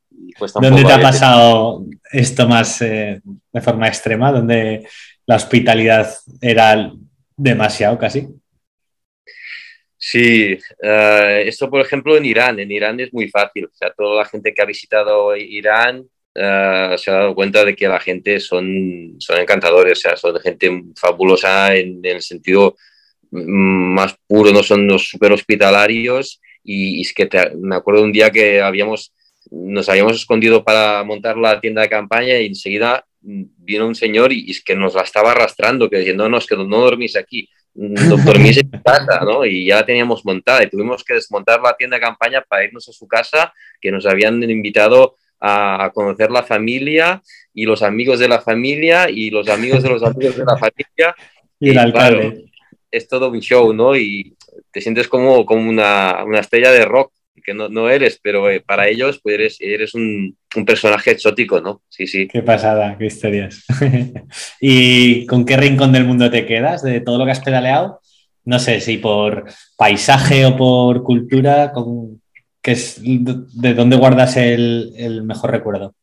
¿Dónde 0.56 0.84
te 0.84 0.94
ha 0.94 1.02
pasado 1.02 1.86
esto 2.12 2.48
más 2.48 2.82
eh, 2.82 3.22
de 3.52 3.62
forma 3.62 3.88
extrema? 3.88 4.32
¿Dónde 4.32 4.88
la 5.26 5.36
hospitalidad 5.36 6.10
era 6.42 6.92
demasiado 7.36 7.98
casi? 7.98 8.28
Sí, 9.96 10.58
eh, 10.82 11.44
esto 11.46 11.70
por 11.70 11.82
ejemplo 11.82 12.18
en 12.18 12.26
Irán. 12.26 12.60
En 12.60 12.72
Irán 12.72 13.00
es 13.00 13.14
muy 13.14 13.30
fácil. 13.30 13.66
O 13.66 13.74
sea, 13.74 13.92
toda 13.96 14.24
la 14.24 14.26
gente 14.26 14.54
que 14.54 14.62
ha 14.62 14.66
visitado 14.66 15.36
Irán 15.36 16.08
eh, 16.40 16.96
se 16.98 17.10
ha 17.10 17.16
dado 17.16 17.34
cuenta 17.34 17.66
de 17.66 17.76
que 17.76 17.88
la 17.88 18.00
gente 18.00 18.40
son, 18.40 19.16
son 19.18 19.40
encantadores, 19.40 19.98
o 19.98 20.02
sea, 20.02 20.16
son 20.16 20.40
gente 20.40 20.84
fabulosa 20.96 21.76
en, 21.76 22.00
el 22.04 22.22
sentido 22.22 22.76
mm, 23.32 23.94
más 23.96 24.16
puro, 24.28 24.52
no 24.52 24.62
son 24.62 24.88
los 24.88 25.10
super 25.10 25.32
hospitalarios. 25.32 26.40
Y, 26.64 27.02
es 27.02 27.12
que 27.14 27.28
me 27.58 27.76
acuerdo 27.76 28.04
un 28.04 28.12
día 28.12 28.30
que 28.30 28.62
habíamos, 28.62 29.14
nos 29.50 29.90
habíamos 29.90 30.16
escondido 30.16 30.64
para 30.64 31.04
montar 31.04 31.38
la 31.38 31.60
tienda 31.60 31.82
de 31.82 31.90
campaña 31.90 32.38
y 32.38 32.46
enseguida 32.46 33.04
vino 33.22 33.88
un 33.88 33.96
señor 33.96 34.32
y, 34.32 34.52
es 34.52 34.64
que 34.64 34.76
nos 34.76 34.94
la 34.94 35.02
estaba 35.02 35.32
arrastrando, 35.32 35.90
que 35.90 35.98
diciendo, 35.98 36.26
no, 36.26 36.30
no, 36.30 36.38
es 36.38 36.46
que 36.46 36.56
no 36.56 36.66
dormís 36.66 37.16
aquí, 37.16 37.50
dormís 37.74 38.58
en 38.58 38.70
casa, 38.70 39.22
¿no? 39.26 39.44
Y 39.44 39.66
ya 39.66 39.84
teníamos 39.84 40.24
montada 40.24 40.62
y 40.64 40.70
tuvimos 40.70 41.04
que 41.04 41.16
desmontar 41.16 41.62
la 41.62 41.76
tienda 41.76 41.98
de 41.98 42.02
campaña 42.02 42.44
para 42.48 42.66
irnos 42.66 42.88
a 42.90 42.94
su 42.94 43.08
casa, 43.08 43.52
que 43.82 43.92
nos 43.92 44.06
habían 44.06 44.44
invitado 44.44 45.16
a 45.40 45.92
conocer 45.94 46.32
la 46.32 46.44
familia 46.44 47.22
y 47.54 47.66
los 47.66 47.84
amigos 47.84 48.20
de 48.20 48.28
la 48.28 48.42
familia 48.42 49.10
y 49.10 49.30
los 49.30 49.50
amigos 49.50 49.84
de 49.84 49.90
los 49.90 50.04
amigos 50.04 50.36
de 50.38 50.46
la 50.46 50.58
familia. 50.58 51.16
y, 51.60 51.70
el 51.70 51.78
alcalde. 51.78 52.46
es 52.92 53.08
todo 53.08 53.30
un 53.30 53.40
show, 53.40 53.74
¿no? 53.74 53.96
Y 53.96 54.36
te 54.72 54.82
sientes 54.82 55.08
como, 55.08 55.46
como 55.46 55.70
una, 55.70 56.24
una 56.26 56.40
estrella 56.40 56.72
de 56.72 56.86
rock 56.86 57.12
que 57.48 57.54
no, 57.54 57.70
no 57.70 57.90
eres, 57.90 58.20
pero 58.22 58.50
eh, 58.50 58.60
para 58.60 58.90
ellos 58.90 59.22
pues 59.24 59.36
eres, 59.36 59.58
eres 59.62 59.96
un, 59.96 60.36
un, 60.54 60.66
personaje 60.66 61.12
exótico, 61.12 61.62
¿no? 61.62 61.82
Sí, 61.88 62.06
sí. 62.06 62.28
Qué 62.28 62.42
pasada, 62.42 62.98
qué 62.98 63.06
historias. 63.06 63.64
¿Y 64.60 65.26
con 65.28 65.46
qué 65.46 65.56
rincón 65.56 65.94
del 65.94 66.04
mundo 66.04 66.30
te 66.30 66.46
quedas 66.46 66.84
de 66.84 67.00
todo 67.00 67.18
lo 67.18 67.26
que 67.26 67.32
has 67.32 67.40
pedaleado? 67.40 68.02
No 68.44 68.60
sé 68.60 68.82
si 68.82 68.98
por 68.98 69.46
paisaje 69.78 70.46
o 70.46 70.58
por 70.58 71.04
cultura, 71.04 71.72
con, 71.72 72.22
es, 72.72 73.02
¿de 73.02 73.74
dónde 73.74 73.98
guardas 73.98 74.38
el, 74.38 75.24
mejor 75.24 75.52
recuerdo? 75.52 75.94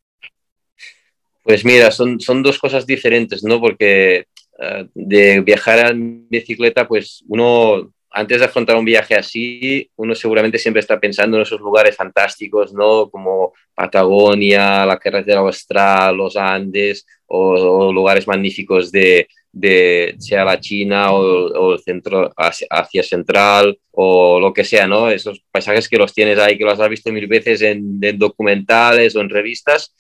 Pues 1.43 1.65
mira, 1.65 1.91
son, 1.91 2.19
dos 2.43 2.59
cosas 2.59 2.87
diferentes, 2.87 3.45
¿no? 3.45 3.61
Porque 3.61 4.27
uh, 4.59 4.89
de 4.95 5.41
viajar 5.41 5.91
en 5.91 6.29
bicicleta, 6.29 6.89
pues 6.89 7.23
uno 7.29 7.93
antes 8.11 8.39
de 8.39 8.45
afrontar 8.47 8.77
un 8.77 8.85
viaje 8.85 9.17
así, 9.17 9.91
uno 9.97 10.15
seguramente 10.15 10.57
siempre 10.57 10.79
está 10.79 11.01
pensando 11.01 11.37
en 11.37 11.43
esos 11.43 11.61
lugares 11.61 11.97
fantásticos, 11.97 12.73
¿no? 12.73 13.11
Como 13.11 13.53
Patagonia, 13.75 14.87
la 14.87 14.99
carretera 14.99 15.41
austral, 15.41 16.17
los 16.17 16.37
Andes, 16.37 17.05
o 17.27 17.93
lugares 17.93 18.29
magníficos 18.29 18.93
de, 18.93 19.27
de, 19.55 20.15
sea 20.19 20.45
la 20.45 20.61
China 20.61 21.13
o, 21.13 21.21
o 21.21 21.73
el 21.75 21.81
centro, 21.81 22.33
Asia, 22.37 23.03
Central, 23.03 23.79
o 23.93 24.41
lo 24.41 24.53
que 24.53 24.65
sea, 24.65 24.87
¿no? 24.87 25.11
Esos 25.11 25.43
paisajes 25.51 25.89
que 25.89 25.97
los 25.97 26.13
tienes 26.13 26.39
ahí, 26.39 26.59
que 26.59 26.65
los 26.65 26.79
has 26.81 26.89
visto 26.89 27.13
mil 27.13 27.27
veces 27.27 27.63
en, 27.63 27.99
en 28.03 28.19
documentales 28.19 29.15
o 29.17 29.21
en 29.21 29.31
revistas, 29.31 29.95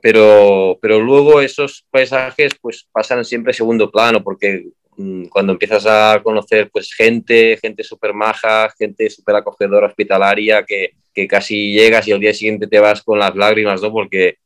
pero, 0.00 0.78
pero 0.80 1.00
luego 1.00 1.40
esos 1.40 1.84
paisajes 1.90 2.52
pues 2.60 2.88
pasan 2.92 3.24
siempre 3.24 3.52
a 3.52 3.54
segundo 3.54 3.90
plano, 3.90 4.22
porque 4.22 4.66
Mm, 4.96 5.26
cuando 5.26 5.52
empiezas 5.52 5.86
a 5.86 6.20
conocer 6.22 6.68
pues 6.70 6.92
gente, 6.92 7.58
gente 7.60 7.82
súper 7.82 8.12
maja, 8.12 8.68
gente 8.78 9.08
súper 9.08 9.36
acogedora, 9.36 9.86
hospitalaria, 9.86 10.64
que, 10.64 10.90
que, 11.14 11.26
casi 11.26 11.72
llegas 11.72 12.06
y 12.08 12.12
al 12.12 12.20
día 12.20 12.34
siguiente 12.34 12.66
te 12.66 12.78
vas 12.78 13.02
con 13.02 13.18
las 13.18 13.34
lágrimas, 13.34 13.80
¿no? 13.80 13.90
Porque 13.90 14.36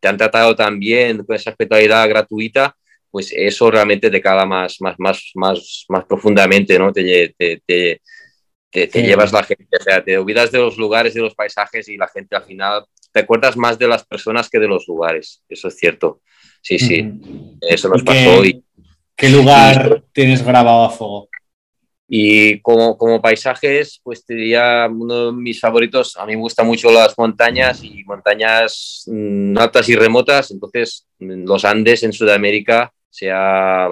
te 0.00 0.08
han 0.08 0.16
tratado 0.16 0.56
tan 0.56 0.78
bien, 0.78 1.24
con 1.24 1.36
esa 1.36 1.50
hospitalidad 1.50 2.08
gratuita, 2.08 2.76
pues 3.12 3.32
eso 3.32 3.70
realmente 3.70 4.10
te 4.10 4.20
cala 4.20 4.44
más, 4.44 4.80
más, 4.80 4.96
más, 4.98 5.30
más, 5.34 5.84
más 5.88 6.04
profundamente, 6.06 6.76
¿no? 6.78 6.92
Te, 6.92 7.34
te, 7.38 7.62
te, 7.64 8.00
te, 8.70 9.02
llevas 9.02 9.32
la 9.32 9.44
gente, 9.44 9.76
o 9.78 9.82
sea, 9.82 10.02
te 10.02 10.18
olvidas 10.18 10.50
de 10.50 10.58
los 10.58 10.76
lugares, 10.78 11.14
de 11.14 11.20
los 11.20 11.34
paisajes 11.34 11.88
y 11.88 11.96
la 11.96 12.08
gente 12.08 12.34
al 12.34 12.44
final 12.44 12.84
te 13.12 13.20
acuerdas 13.20 13.56
más 13.56 13.78
de 13.78 13.86
las 13.86 14.04
personas 14.04 14.48
que 14.48 14.58
de 14.58 14.66
los 14.66 14.88
lugares, 14.88 15.44
eso 15.48 15.68
es 15.68 15.76
cierto. 15.76 16.22
Sí, 16.62 16.78
sí, 16.78 17.06
eso 17.60 17.88
nos 17.88 18.02
pasó 18.02 18.44
y 18.44 18.64
¿Qué 19.14 19.28
lugar 19.28 20.02
tienes 20.12 20.42
grabado 20.44 20.84
a 20.84 20.90
fuego? 20.90 21.28
Y 22.08 22.60
como, 22.60 22.98
como 22.98 23.22
paisajes, 23.22 24.00
pues 24.02 24.24
te 24.24 24.34
diría 24.34 24.88
uno 24.90 25.26
de 25.26 25.32
mis 25.32 25.60
favoritos. 25.60 26.16
A 26.16 26.26
mí 26.26 26.34
me 26.34 26.42
gustan 26.42 26.66
mucho 26.66 26.90
las 26.90 27.16
montañas 27.16 27.82
y 27.82 28.04
montañas 28.04 29.04
mm, 29.06 29.56
altas 29.56 29.88
y 29.88 29.94
remotas. 29.94 30.50
Entonces, 30.50 31.06
los 31.18 31.64
Andes 31.64 32.02
en 32.02 32.12
Sudamérica, 32.12 32.92
sea 33.12 33.88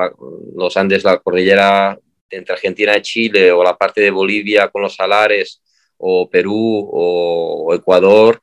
los 0.56 0.76
Andes, 0.78 1.04
la 1.04 1.18
cordillera 1.18 1.98
entre 2.30 2.54
Argentina 2.54 2.96
y 2.96 3.02
Chile, 3.02 3.52
o 3.52 3.62
la 3.62 3.76
parte 3.76 4.00
de 4.00 4.10
Bolivia 4.10 4.68
con 4.68 4.80
los 4.80 4.94
salares, 4.94 5.60
o 5.98 6.28
Perú, 6.30 6.88
o, 6.90 7.74
Ecuador, 7.74 8.42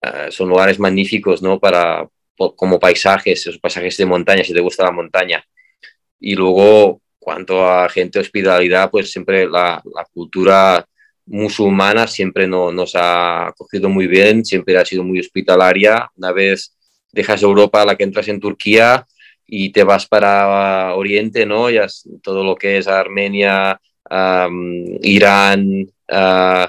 eh, 0.00 0.28
son 0.30 0.48
lugares 0.48 0.78
magníficos, 0.78 1.42
¿no? 1.42 1.60
Para, 1.60 2.08
como 2.56 2.80
paisajes, 2.80 3.40
esos 3.40 3.58
paisajes 3.58 3.98
de 3.98 4.06
montaña, 4.06 4.44
si 4.44 4.54
te 4.54 4.60
gusta 4.60 4.84
la 4.84 4.92
montaña. 4.92 5.44
Y 6.18 6.34
luego, 6.34 7.02
cuanto 7.18 7.68
a 7.68 7.86
gente 7.90 8.18
hospitalidad, 8.18 8.90
pues 8.90 9.12
siempre 9.12 9.46
la, 9.46 9.82
la 9.94 10.06
cultura 10.10 10.86
musulmana 11.26 12.06
siempre 12.06 12.46
no, 12.46 12.72
nos 12.72 12.94
ha 12.94 13.48
acogido 13.48 13.90
muy 13.90 14.06
bien, 14.06 14.42
siempre 14.42 14.78
ha 14.78 14.84
sido 14.86 15.04
muy 15.04 15.20
hospitalaria. 15.20 16.10
Una 16.16 16.32
vez 16.32 16.78
dejas 17.12 17.42
Europa, 17.42 17.84
la 17.84 17.96
que 17.96 18.04
entras 18.04 18.28
en 18.28 18.40
Turquía 18.40 19.06
y 19.46 19.70
te 19.70 19.84
vas 19.84 20.06
para 20.06 20.94
Oriente, 20.94 21.46
¿no? 21.46 21.70
Ya 21.70 21.86
todo 22.22 22.44
lo 22.44 22.54
que 22.56 22.78
es 22.78 22.88
Armenia, 22.88 23.80
um, 24.10 24.98
Irán, 25.02 25.86
uh, 26.08 26.66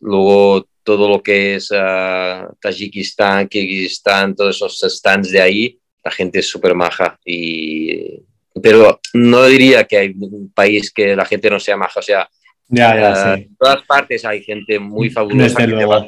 luego 0.00 0.66
todo 0.82 1.08
lo 1.08 1.22
que 1.22 1.56
es 1.56 1.70
uh, 1.70 2.54
Tayikistán, 2.60 3.48
Kirguistán, 3.48 4.34
todos 4.34 4.56
esos 4.56 4.78
stands 4.96 5.30
de 5.30 5.40
ahí, 5.40 5.78
la 6.04 6.10
gente 6.10 6.40
es 6.40 6.48
súper 6.48 6.74
maja 6.74 7.18
y 7.24 8.20
pero 8.60 9.00
no 9.14 9.44
diría 9.46 9.84
que 9.84 9.96
hay 9.96 10.14
un 10.18 10.52
país 10.54 10.92
que 10.92 11.16
la 11.16 11.24
gente 11.24 11.48
no 11.48 11.58
sea 11.58 11.76
maja, 11.76 12.00
o 12.00 12.02
sea, 12.02 12.28
ya, 12.68 13.34
en 13.34 13.56
todas 13.56 13.82
partes 13.86 14.24
hay 14.24 14.42
gente 14.42 14.78
muy 14.78 15.10
fabulosa 15.10 15.66
que 15.66 15.72
te, 15.72 15.84
va, 15.84 16.04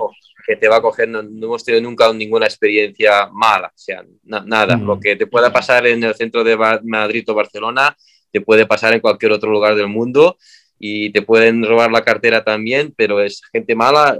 que 0.46 0.56
te, 0.56 0.68
va, 0.68 0.76
a 0.76 0.82
coger, 0.82 1.08
no, 1.08 1.20
hemos 1.20 1.64
tenido 1.64 1.82
nunca 1.82 2.12
ninguna 2.12 2.46
experiencia 2.46 3.28
mala, 3.32 3.68
o 3.68 3.78
sea, 3.78 4.04
nada, 4.22 4.76
lo 4.76 5.00
que 5.00 5.16
te 5.16 5.26
pueda 5.26 5.52
pasar 5.52 5.86
en 5.86 6.04
el 6.04 6.14
centro 6.14 6.44
de 6.44 6.56
Madrid 6.84 7.24
o 7.28 7.34
Barcelona, 7.34 7.96
te 8.30 8.40
puede 8.40 8.66
pasar 8.66 8.94
en 8.94 9.00
cualquier 9.00 9.32
otro 9.32 9.50
lugar 9.50 9.74
del 9.74 9.88
mundo 9.88 10.36
y 10.78 11.10
te 11.10 11.22
pueden 11.22 11.64
robar 11.64 11.90
la 11.90 12.04
cartera 12.04 12.44
también, 12.44 12.92
pero 12.96 13.20
es 13.20 13.42
gente 13.52 13.74
mala, 13.74 14.18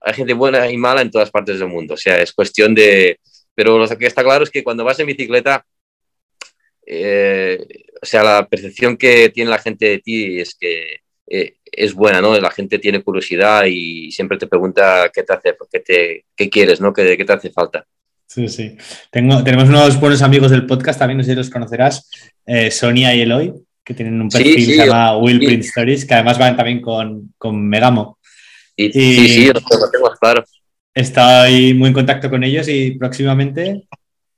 hay 0.00 0.14
gente 0.14 0.32
buena 0.32 0.70
y 0.70 0.76
mala 0.76 1.02
en 1.02 1.10
todas 1.10 1.30
partes 1.30 1.58
del 1.58 1.68
mundo, 1.68 1.94
o 1.94 1.98
sea, 1.98 2.20
es 2.20 2.32
cuestión 2.32 2.74
de... 2.74 3.18
Pero 3.54 3.78
lo 3.78 3.88
que 3.96 4.06
está 4.06 4.22
claro 4.22 4.44
es 4.44 4.50
que 4.50 4.62
cuando 4.62 4.84
vas 4.84 4.98
en 5.00 5.06
bicicleta, 5.06 5.64
eh, 6.86 7.58
o 8.00 8.06
sea, 8.06 8.22
la 8.22 8.46
percepción 8.46 8.96
que 8.96 9.30
tiene 9.30 9.50
la 9.50 9.58
gente 9.58 9.86
de 9.86 9.98
ti 9.98 10.40
es 10.40 10.54
que 10.54 11.00
eh, 11.26 11.55
es 11.76 11.94
buena, 11.94 12.20
¿no? 12.20 12.38
La 12.38 12.50
gente 12.50 12.78
tiene 12.78 13.02
curiosidad 13.02 13.64
y 13.66 14.10
siempre 14.10 14.38
te 14.38 14.46
pregunta 14.46 15.10
qué 15.12 15.22
te 15.22 15.32
hace, 15.32 15.56
qué, 15.70 15.80
te, 15.80 16.24
qué 16.34 16.48
quieres, 16.48 16.80
¿no? 16.80 16.92
¿Qué, 16.92 17.16
¿Qué, 17.16 17.24
te 17.24 17.32
hace 17.32 17.50
falta? 17.50 17.86
Sí, 18.26 18.48
sí. 18.48 18.76
Tengo, 19.10 19.44
tenemos 19.44 19.68
unos 19.68 20.00
buenos 20.00 20.22
amigos 20.22 20.50
del 20.50 20.66
podcast, 20.66 20.98
también 20.98 21.18
no 21.18 21.24
sé 21.24 21.30
si 21.30 21.36
los 21.36 21.50
conocerás, 21.50 22.10
eh, 22.46 22.70
Sonia 22.70 23.14
y 23.14 23.20
Eloy, 23.20 23.52
que 23.84 23.94
tienen 23.94 24.20
un 24.20 24.28
perfil 24.28 24.54
sí, 24.54 24.60
sí, 24.60 24.66
que 24.66 24.76
se 24.76 24.86
llama 24.86 25.16
Will 25.18 25.38
Print 25.38 25.64
Stories, 25.64 26.04
que 26.04 26.14
además 26.14 26.38
van 26.38 26.56
también 26.56 26.80
con, 26.80 27.34
con 27.38 27.68
Megamo. 27.68 28.18
Y, 28.74 28.92
sí, 28.92 29.28
sí, 29.28 29.46
lo 29.46 29.90
tengo 29.90 30.10
claro. 30.20 30.44
Estoy 30.92 31.74
muy 31.74 31.88
en 31.88 31.94
contacto 31.94 32.30
con 32.30 32.42
ellos 32.42 32.68
y 32.68 32.92
próximamente 32.92 33.86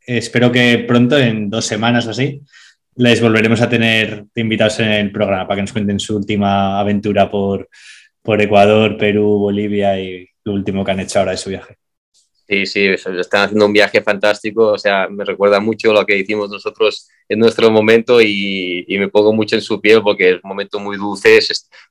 espero 0.04 0.50
que 0.50 0.84
pronto, 0.86 1.18
en 1.18 1.50
dos 1.50 1.66
semanas 1.66 2.06
o 2.06 2.10
así, 2.10 2.42
les 2.98 3.20
volveremos 3.20 3.60
a 3.60 3.68
tener 3.68 4.24
invitados 4.34 4.80
en 4.80 4.88
el 4.88 5.12
programa 5.12 5.46
para 5.46 5.56
que 5.56 5.62
nos 5.62 5.72
cuenten 5.72 6.00
su 6.00 6.16
última 6.16 6.80
aventura 6.80 7.30
por, 7.30 7.68
por 8.22 8.42
Ecuador, 8.42 8.96
Perú, 8.96 9.38
Bolivia 9.38 9.98
y 10.00 10.28
lo 10.44 10.52
último 10.52 10.84
que 10.84 10.90
han 10.90 11.00
hecho 11.00 11.20
ahora 11.20 11.30
de 11.30 11.36
su 11.36 11.50
viaje. 11.50 11.76
Sí, 12.48 12.66
sí, 12.66 12.86
están 12.86 13.44
haciendo 13.44 13.66
un 13.66 13.72
viaje 13.72 14.02
fantástico, 14.02 14.72
o 14.72 14.78
sea, 14.78 15.06
me 15.08 15.24
recuerda 15.24 15.60
mucho 15.60 15.92
lo 15.92 16.04
que 16.04 16.16
hicimos 16.16 16.50
nosotros 16.50 17.08
en 17.28 17.38
nuestro 17.38 17.70
momento 17.70 18.20
y, 18.20 18.84
y 18.88 18.98
me 18.98 19.08
pongo 19.08 19.32
mucho 19.32 19.54
en 19.54 19.62
su 19.62 19.80
piel 19.80 20.02
porque 20.02 20.30
es 20.30 20.34
un 20.42 20.48
momento 20.48 20.80
muy 20.80 20.96
dulce, 20.96 21.38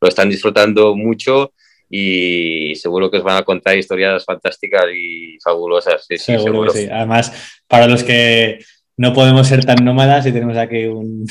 lo 0.02 0.10
están 0.10 0.30
disfrutando 0.30 0.96
mucho 0.96 1.54
y 1.90 2.74
seguro 2.76 3.10
que 3.10 3.18
os 3.18 3.24
van 3.24 3.38
a 3.38 3.44
contar 3.44 3.78
historias 3.78 4.26
fantásticas 4.26 4.86
y 4.94 5.38
fabulosas. 5.42 6.06
Sí, 6.06 6.18
seguro, 6.18 6.44
seguro. 6.44 6.72
Sí. 6.72 6.88
Además, 6.92 7.60
para 7.68 7.88
los 7.88 8.04
que 8.04 8.60
no 8.98 9.14
podemos 9.14 9.48
ser 9.48 9.64
tan 9.64 9.86
nómadas 9.86 10.26
y 10.26 10.32
tenemos 10.32 10.58
aquí 10.58 10.86
un, 10.86 11.26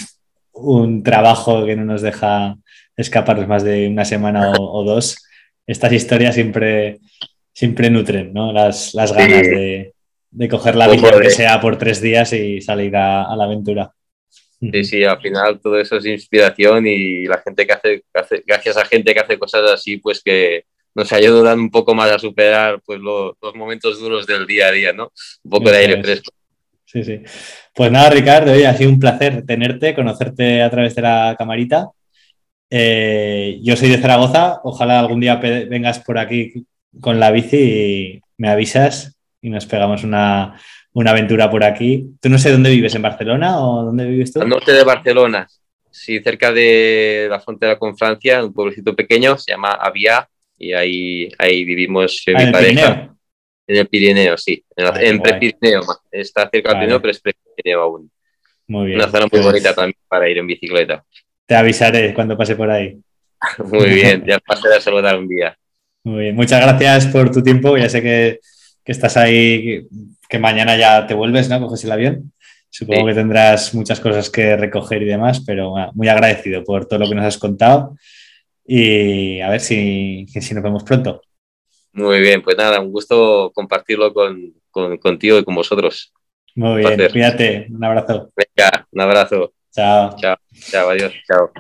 un 0.53 1.03
trabajo 1.03 1.67
que 1.67 1.77
no 1.77 1.85
nos 1.85 2.03
deja 2.03 2.57
escapar 2.97 3.47
más 3.47 3.65
de 3.65 3.89
una 3.89 4.05
semana 4.05 4.53
o, 4.53 4.81
o 4.81 4.85
dos, 4.85 5.19
estas 5.67 5.93
historias 5.93 6.35
siempre, 6.35 7.01
siempre 7.53 7.91
nutren 7.91 8.33
¿no? 8.33 8.53
las, 8.53 8.95
las 8.95 9.13
ganas 9.13 9.47
sí. 9.47 9.51
de, 9.51 9.93
de, 10.31 10.49
coger 10.49 10.77
la 10.77 10.89
bici, 10.89 11.05
que 11.21 11.31
sea 11.31 11.61
por 11.61 11.77
tres 11.77 12.01
días 12.01 12.33
y 12.33 12.61
salir 12.61 12.97
a, 12.97 13.25
a 13.25 13.37
la 13.37 13.45
aventura. 13.45 13.93
Sí, 14.59 14.85
sí, 14.85 15.05
al 15.05 15.21
final 15.21 15.61
todo 15.61 15.79
eso 15.79 15.97
es 15.97 16.07
inspiración 16.07 16.87
y 16.87 17.27
la 17.27 17.39
gente 17.39 17.67
que 17.67 17.73
hace, 17.73 18.05
hace, 18.15 18.43
gracias 18.47 18.77
a 18.79 18.87
gente 18.87 19.13
que 19.13 19.21
hace 19.21 19.39
cosas 19.39 19.71
así, 19.71 19.99
pues 19.99 20.23
que 20.23 20.65
nos 20.95 21.13
ayudan 21.13 21.61
un 21.61 21.71
poco 21.71 21.95
más 21.95 22.11
a 22.11 22.19
superar 22.19 22.81
pues, 22.87 22.99
los 22.99 23.55
momentos 23.55 24.01
duros 24.01 24.27
del 24.27 24.47
día 24.47 24.69
a 24.69 24.73
día, 24.73 24.93
¿no? 24.95 25.13
Un 25.45 25.51
poco 25.51 25.71
de 25.71 25.77
aire 25.77 26.03
fresco. 26.03 26.33
Sí, 26.97 27.05
sí. 27.05 27.21
Pues 27.75 27.93
nada, 27.93 28.09
Ricardo, 28.09 28.53
ha 28.53 28.75
sido 28.75 28.89
un 28.89 28.99
placer 28.99 29.45
tenerte, 29.45 29.95
conocerte 29.95 30.63
a 30.63 30.71
través 30.71 30.95
de 30.95 31.03
la 31.03 31.35
camarita. 31.37 31.91
Eh, 32.71 33.59
yo 33.63 33.77
soy 33.77 33.91
de 33.91 33.99
Zaragoza, 33.99 34.61
ojalá 34.65 34.99
algún 34.99 35.21
día 35.21 35.37
vengas 35.37 35.99
por 35.99 36.19
aquí 36.19 36.67
con 36.99 37.21
la 37.21 37.31
bici 37.31 37.59
y 37.59 38.21
me 38.39 38.49
avisas 38.49 39.15
y 39.43 39.51
nos 39.51 39.67
pegamos 39.67 40.05
una, 40.05 40.59
aventura 40.95 41.51
por 41.51 41.65
aquí. 41.65 42.07
¿Tú 42.19 42.31
no 42.31 42.39
sé 42.39 42.51
dónde 42.51 42.71
vives? 42.71 42.95
¿En 42.95 43.03
Barcelona 43.03 43.61
o 43.61 43.85
dónde 43.85 44.07
vives 44.07 44.33
tú? 44.33 44.41
Al 44.41 44.49
norte 44.49 44.73
de 44.73 44.83
Barcelona, 44.83 45.47
sí, 45.91 46.21
cerca 46.21 46.51
de 46.51 47.27
la 47.29 47.41
frontera 47.41 47.79
con 47.79 47.95
Francia, 47.95 48.43
un 48.43 48.55
pueblecito 48.55 48.97
pequeño, 48.97 49.37
se 49.37 49.53
llama 49.53 49.73
Avia, 49.73 50.27
y 50.57 50.73
ahí, 50.73 51.29
ahí 51.37 51.63
vivimos 51.63 52.25
ah, 52.35 52.43
mi 52.43 52.51
pareja. 52.51 53.16
En 53.67 53.77
el 53.77 53.89
Pirineo, 53.89 54.37
sí. 54.37 54.65
En, 54.77 54.87
el 54.97 55.21
Prepirineo. 55.21 55.83
Está 56.11 56.49
cerca 56.51 56.71
del 56.71 56.79
Pirineo, 56.79 57.01
pero 57.01 57.11
es 57.11 57.21
Prepirineo 57.21 57.83
aún. 57.83 58.11
Muy 58.69 58.87
bien. 58.87 58.99
Una 58.99 59.09
zona 59.09 59.23
muy 59.23 59.31
pues 59.31 59.45
bonita 59.45 59.75
también 59.75 59.99
para 60.09 60.29
ir 60.29 60.39
en 60.39 60.47
bicicleta. 60.47 61.05
Te 61.47 61.55
avisaré 61.55 62.15
cuando 62.15 62.37
pase 62.37 62.57
por 62.57 62.71
ahí. 62.71 62.99
muy 63.65 63.91
bien, 63.91 64.25
ya 64.27 64.39
pasaré 64.39 64.77
a 64.77 64.81
saludar 64.81 65.19
un 65.19 65.29
día. 65.29 65.57
Muy 66.05 66.25
bien, 66.25 66.37
muchas 66.37 66.61
gracias 66.61 67.07
por 67.07 67.31
tu 67.31 67.43
tiempo. 67.43 67.77
Ya 67.77 67.89
sé 67.89 68.03
que, 68.03 68.41
estás 68.85 69.17
ahí, 69.17 69.87
que, 70.29 70.39
mañana 70.39 70.77
ya 70.77 71.07
te 71.07 71.15
vuelves, 71.15 71.49
¿no? 71.49 71.61
Coges 71.61 71.85
el 71.85 71.93
avión. 71.93 72.33
Supongo 72.71 73.07
que 73.07 73.15
tendrás 73.15 73.75
muchas 73.75 73.99
cosas 74.01 74.29
que 74.29 74.57
recoger 74.57 75.03
y 75.03 75.07
demás, 75.07 75.43
pero 75.45 75.75
muy 75.95 76.09
agradecido 76.09 76.63
por 76.63 76.87
todo 76.87 77.01
lo 77.01 77.09
que 77.09 77.15
nos 77.15 77.25
has 77.25 77.39
contado 77.39 77.97
y 78.67 79.41
a 79.41 79.49
ver 79.49 79.61
si, 79.61 80.27
si 80.29 80.55
nos 80.55 80.63
vemos 80.63 80.85
pronto. 80.85 81.23
Muy 81.97 82.21
bien, 82.21 82.43
pues 82.43 82.59
nada, 82.59 82.79
un 82.79 82.93
gusto 82.93 83.51
compartirlo 83.55 84.13
con, 84.13 84.53
contigo 85.01 85.39
y 85.39 85.45
con 85.45 85.55
vosotros. 85.55 86.13
Muy 86.55 86.83
bien, 86.83 87.11
cuídate, 87.11 87.69
un 87.71 87.83
abrazo. 87.83 88.31
Venga, 88.37 88.87
un 88.91 89.01
abrazo. 89.01 89.55
Chao. 89.73 90.15
Chao, 90.19 90.37
chao, 90.71 90.91
adiós, 90.91 91.13
chao. 91.27 91.51